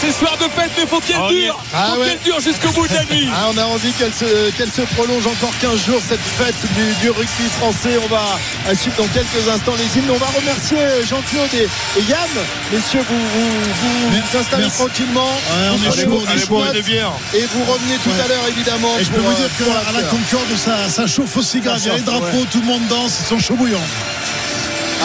C'est 0.00 0.12
soir 0.12 0.36
de 0.38 0.44
fête, 0.44 0.70
mais 0.78 0.86
faut 0.86 1.00
qu'elle 1.00 1.20
dure. 1.28 1.58
Ah 1.74 1.92
faut 1.94 2.00
ouais. 2.00 2.08
qu'elle 2.08 2.18
dure 2.20 2.40
jusqu'au 2.40 2.70
bout 2.72 2.86
de 2.88 2.94
la 2.94 3.04
nuit. 3.04 3.28
Ah, 3.34 3.48
on 3.52 3.58
a 3.58 3.64
envie 3.64 3.92
qu'elle 3.92 4.12
se, 4.14 4.50
qu'elle 4.56 4.70
se 4.70 4.82
prolonge 4.94 5.26
encore 5.26 5.52
15 5.60 5.84
jours, 5.86 6.00
cette 6.06 6.20
fête 6.20 6.54
du, 6.74 6.94
du 7.02 7.10
rugby 7.10 7.48
français. 7.58 7.98
On 8.04 8.08
va 8.08 8.38
euh, 8.68 8.74
suivre 8.74 8.96
dans 8.96 9.08
quelques 9.08 9.48
instants 9.52 9.74
les 9.76 9.98
hymnes. 9.98 10.10
On 10.10 10.16
va 10.18 10.26
remercier 10.36 10.78
Jean-Claude 11.08 11.52
et, 11.54 11.64
et 11.98 12.02
Yann. 12.08 12.28
Messieurs, 12.72 13.04
vous 13.08 13.18
vous, 13.18 13.50
vous, 13.60 14.10
Mer- 14.10 14.22
vous 14.30 14.38
installez 14.38 14.62
merci. 14.64 14.78
tranquillement. 14.78 15.26
Ouais, 15.26 15.68
on 15.72 15.76
Vous 15.76 15.84
est 15.84 15.88
prenez 15.88 16.02
chaud, 16.04 16.10
vos 16.48 16.60
on 16.62 16.70
est 16.70 16.72
des 16.72 16.82
bières. 16.82 17.12
Et 17.34 17.44
vous 17.52 17.64
revenez 17.70 17.96
tout 18.02 18.10
Ouais. 18.10 18.20
à 18.24 18.28
l'heure, 18.28 18.46
évidemment. 18.48 18.96
Et 18.98 19.04
je 19.04 19.10
peux 19.10 19.20
vous 19.20 19.30
euh, 19.30 19.34
dire 19.34 19.48
pour 19.58 19.66
qu'à 19.66 19.92
la. 19.92 20.02
Concorde, 20.06 20.56
ça, 20.56 20.88
ça 20.88 21.06
chauffe 21.06 21.36
au 21.36 21.42
cigare. 21.42 21.76
Il 21.78 21.86
y 21.86 21.90
a 21.90 21.94
les 21.96 22.00
drapeaux, 22.02 22.46
tout 22.50 22.60
le 22.60 22.66
monde 22.66 22.86
danse, 22.88 23.18
ils 23.20 23.26
sont 23.26 23.38
chauds 23.46 23.54
bouillants. 23.54 23.78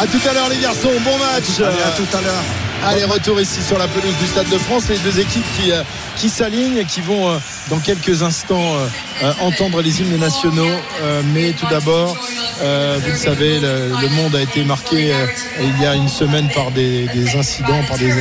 À 0.02 0.08
tout 0.08 0.20
à 0.28 0.34
l'heure, 0.34 0.50
les 0.50 0.58
garçons. 0.58 0.90
Bon 1.04 1.18
match. 1.18 1.60
Allez, 1.60 1.82
à 1.82 1.92
tout 1.96 2.18
à 2.18 2.22
l'heure. 2.22 2.44
Allez, 2.84 3.04
retour 3.04 3.40
ici 3.40 3.62
sur 3.62 3.78
la 3.78 3.88
pelouse 3.88 4.16
du 4.20 4.26
Stade 4.26 4.50
de 4.50 4.58
France. 4.58 4.90
Les 4.90 4.98
deux 4.98 5.20
équipes 5.20 5.46
qui, 5.56 5.72
euh, 5.72 5.84
qui 6.16 6.28
s'alignent 6.28 6.78
et 6.78 6.86
qui 6.86 7.02
vont 7.02 7.30
euh, 7.30 7.38
dans 7.70 7.78
quelques 7.78 8.24
instants 8.24 8.78
euh, 9.24 9.34
entendre 9.42 9.82
les 9.82 10.02
hymnes 10.02 10.18
nationaux. 10.18 10.68
Euh, 11.02 11.22
mais 11.34 11.52
tout 11.52 11.68
d'abord, 11.70 12.18
euh, 12.62 13.00
vous 13.04 13.12
le 13.12 13.18
savez, 13.18 13.60
le, 13.60 14.10
monde 14.10 14.36
a 14.36 14.42
été 14.42 14.64
marqué 14.64 15.14
il 15.60 15.82
y 15.82 15.86
a 15.86 15.96
une 15.96 16.08
semaine 16.08 16.50
par 16.54 16.72
des, 16.72 17.08
incidents, 17.36 17.82
par 17.88 17.98
des, 17.98 18.12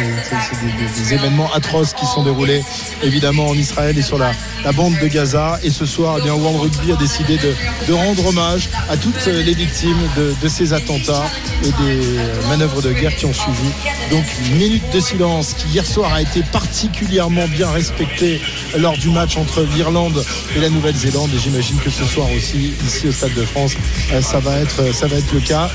événements 1.12 1.50
atroces 1.52 1.94
qui 1.94 2.06
sont 2.06 2.22
déroulés 2.22 2.62
évidemment 3.02 3.46
en 3.46 3.54
Israël 3.54 3.98
et 3.98 4.02
sur 4.02 4.18
la, 4.18 4.32
bande 4.72 4.94
de 5.00 5.06
Gaza. 5.08 5.58
Et 5.62 5.70
ce 5.70 5.86
soir, 5.86 6.16
eh 6.18 6.22
bien, 6.22 6.34
World 6.34 6.60
Rugby 6.60 6.92
a 6.92 6.96
décidé 6.96 7.38
de, 7.38 7.92
rendre 7.92 8.26
hommage 8.26 8.68
à 8.88 8.96
toutes 8.96 9.26
les 9.26 9.54
victimes 9.54 10.08
de, 10.16 10.34
de 10.40 10.48
ces 10.48 10.72
attentats 10.72 11.26
et 11.64 11.72
des 11.82 12.48
manœuvres 12.48 12.82
de 12.82 12.92
guerre 12.92 13.16
qui 13.16 13.26
ont 13.26 13.32
suivi. 13.32 13.68
Donc 14.10 14.24
une 14.46 14.56
minute 14.56 14.84
de 14.92 15.00
silence 15.00 15.54
qui 15.54 15.68
hier 15.68 15.86
soir 15.86 16.12
a 16.12 16.22
été 16.22 16.42
particulièrement 16.52 17.46
bien 17.48 17.70
respectée 17.70 18.40
lors 18.76 18.96
du 18.96 19.08
match 19.08 19.36
entre 19.36 19.62
l'Irlande 19.74 20.24
et 20.56 20.60
la 20.60 20.68
Nouvelle-Zélande. 20.92 21.30
Et 21.34 21.38
j'imagine 21.38 21.76
que 21.78 21.90
ce 21.90 22.04
soir 22.04 22.26
aussi, 22.36 22.72
ici 22.86 23.08
au 23.08 23.12
Stade 23.12 23.34
de 23.34 23.44
France, 23.44 23.72
euh, 24.12 24.20
ça 24.20 24.40
va 24.40 24.58
être, 24.58 24.94
ça 24.94 25.06
va 25.06 25.16
être 25.16 25.32
le 25.32 25.40
cas. 25.40 25.70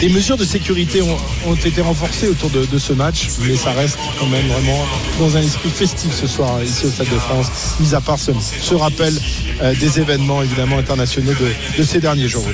Des 0.00 0.08
mesures 0.08 0.38
de 0.38 0.44
sécurité 0.44 1.02
ont, 1.02 1.54
été 1.54 1.82
renforcées 1.82 2.28
autour 2.28 2.48
de, 2.48 2.78
ce 2.78 2.94
match, 2.94 3.28
mais 3.42 3.56
ça 3.56 3.72
reste 3.72 3.98
quand 4.18 4.26
même 4.26 4.46
vraiment 4.46 4.86
dans 5.18 5.36
un 5.36 5.42
esprit 5.42 5.68
festif 5.68 6.14
ce 6.14 6.26
soir 6.26 6.62
ici 6.64 6.86
au 6.86 6.90
Stade 6.90 7.10
de 7.10 7.18
France, 7.18 7.48
mis 7.78 7.94
à 7.94 8.00
part 8.00 8.18
ce, 8.18 8.74
rappel 8.74 9.14
euh, 9.60 9.74
des 9.74 10.00
événements 10.00 10.42
évidemment 10.42 10.78
internationaux 10.78 11.32
de, 11.76 11.82
ces 11.82 12.00
derniers 12.00 12.28
jours. 12.28 12.46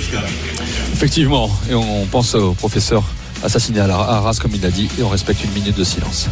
Effectivement, 0.93 1.49
et 1.71 1.75
on 1.75 2.07
pense 2.07 2.35
au 2.35 2.55
professeur 2.55 3.05
assassiné 3.45 3.79
à 3.79 3.85
Arras, 3.85 4.39
comme 4.41 4.53
il 4.55 4.63
l'a 4.63 4.71
dit, 4.71 4.89
et 4.99 5.05
on 5.05 5.09
respecte 5.09 5.45
une 5.45 5.53
minute 5.53 5.77
de 5.77 5.85
silence. 5.85 6.29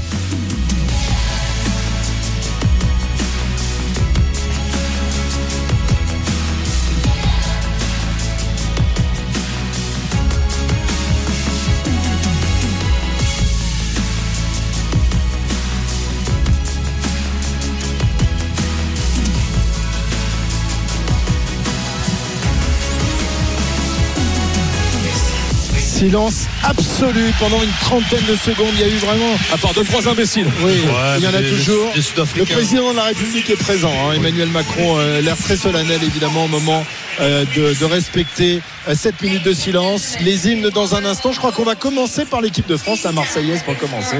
Silence 26.05 26.45
absolu 26.63 27.33
pendant 27.41 27.63
une 27.63 27.71
trentaine 27.81 28.25
de 28.29 28.37
secondes. 28.37 28.69
Il 28.75 28.81
y 28.81 28.85
a 28.85 28.89
eu 28.89 28.99
vraiment. 28.99 29.33
À 29.55 29.57
part 29.57 29.73
deux, 29.73 29.85
trois 29.85 30.07
imbéciles. 30.07 30.47
Oui, 30.63 30.73
Ouais, 30.73 31.19
il 31.19 31.25
y 31.25 31.27
en 31.27 31.33
a 31.33 31.41
toujours. 31.41 31.93
Le 32.37 32.45
président 32.45 32.91
de 32.93 32.97
la 32.97 33.05
République 33.05 33.49
est 33.49 33.57
présent. 33.57 33.91
hein. 33.91 34.13
Emmanuel 34.15 34.49
Macron, 34.49 34.99
euh, 34.99 35.23
l'air 35.23 35.37
très 35.39 35.57
solennel 35.57 36.01
évidemment 36.03 36.45
au 36.45 36.49
moment 36.49 36.85
euh, 37.21 37.47
de, 37.57 37.73
de 37.81 37.85
respecter 37.87 38.61
euh, 38.87 38.95
cette 38.95 39.23
minute 39.23 39.43
de 39.45 39.55
silence. 39.55 40.17
Les 40.21 40.47
hymnes 40.49 40.69
dans 40.69 40.95
un 40.95 41.07
instant. 41.07 41.33
Je 41.33 41.39
crois 41.39 41.53
qu'on 41.53 41.65
va 41.65 41.75
commencer 41.75 42.27
par 42.27 42.43
l'équipe 42.43 42.67
de 42.67 42.77
France, 42.77 43.03
la 43.03 43.13
Marseillaise 43.13 43.63
pour 43.63 43.77
commencer, 43.79 44.19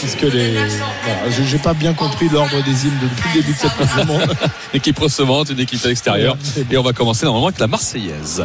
puisque 0.00 0.22
les. 0.34 0.52
Voilà, 0.52 1.30
j'ai 1.50 1.58
pas 1.58 1.72
bien 1.72 1.94
compris 1.94 2.28
l'ordre 2.28 2.62
des 2.62 2.84
hymnes 2.86 2.98
depuis 3.02 3.28
le 3.36 3.40
début 3.40 3.52
de 3.54 3.58
cette 3.58 3.74
Coupe 3.76 4.00
du 4.00 4.06
Monde. 4.06 4.34
Équipe 4.74 4.98
recevante, 4.98 5.48
une 5.48 5.60
équipe 5.60 5.82
à 5.82 5.88
l'extérieur. 5.88 6.36
Et 6.70 6.76
on 6.76 6.82
va 6.82 6.92
commencer 6.92 7.24
normalement 7.24 7.46
avec 7.48 7.58
la 7.60 7.68
Marseillaise. 7.68 8.44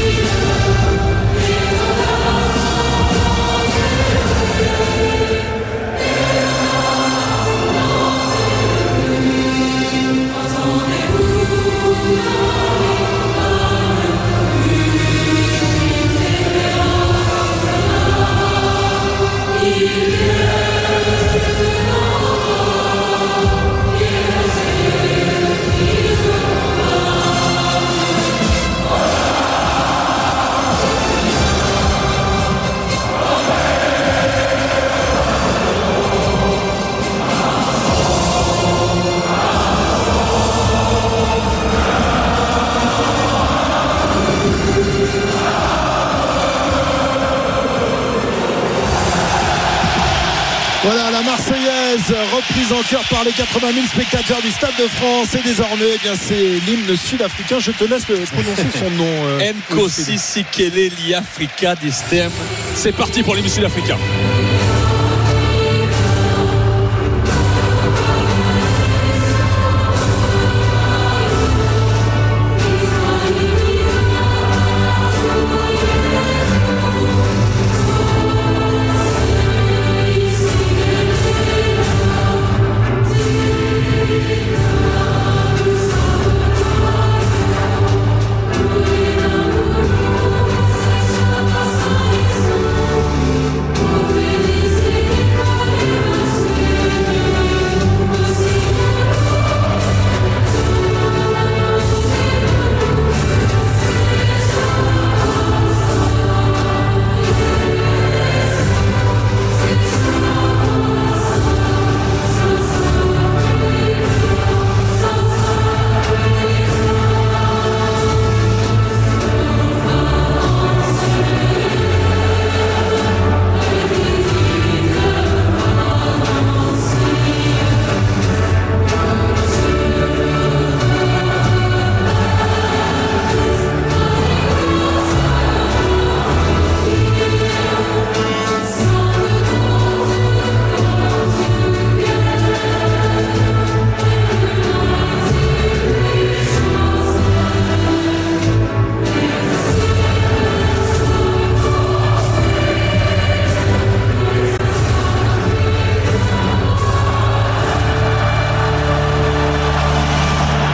reprise 52.41 52.71
en 52.71 52.81
chœur 52.83 53.03
par 53.09 53.23
les 53.23 53.31
80 53.31 53.71
000 53.73 53.85
spectateurs 53.87 54.41
du 54.41 54.51
Stade 54.51 54.75
de 54.79 54.87
France. 54.87 55.33
Et 55.35 55.41
désormais, 55.43 55.85
eh 55.95 55.97
bien, 55.99 56.13
c'est 56.15 56.59
l'hymne 56.65 56.95
sud-africain. 56.95 57.59
Je 57.59 57.71
te 57.71 57.83
laisse 57.83 58.05
prononcer 58.05 58.67
son 58.77 58.89
nom. 58.91 59.05
euh, 59.07 59.53
Nkosi 59.71 60.17
Sikele 60.17 60.89
Liafrika 61.07 61.75
Distem. 61.75 62.31
C'est 62.75 62.93
parti 62.95 63.23
pour 63.23 63.35
l'hymne 63.35 63.49
sud-africain. 63.49 63.97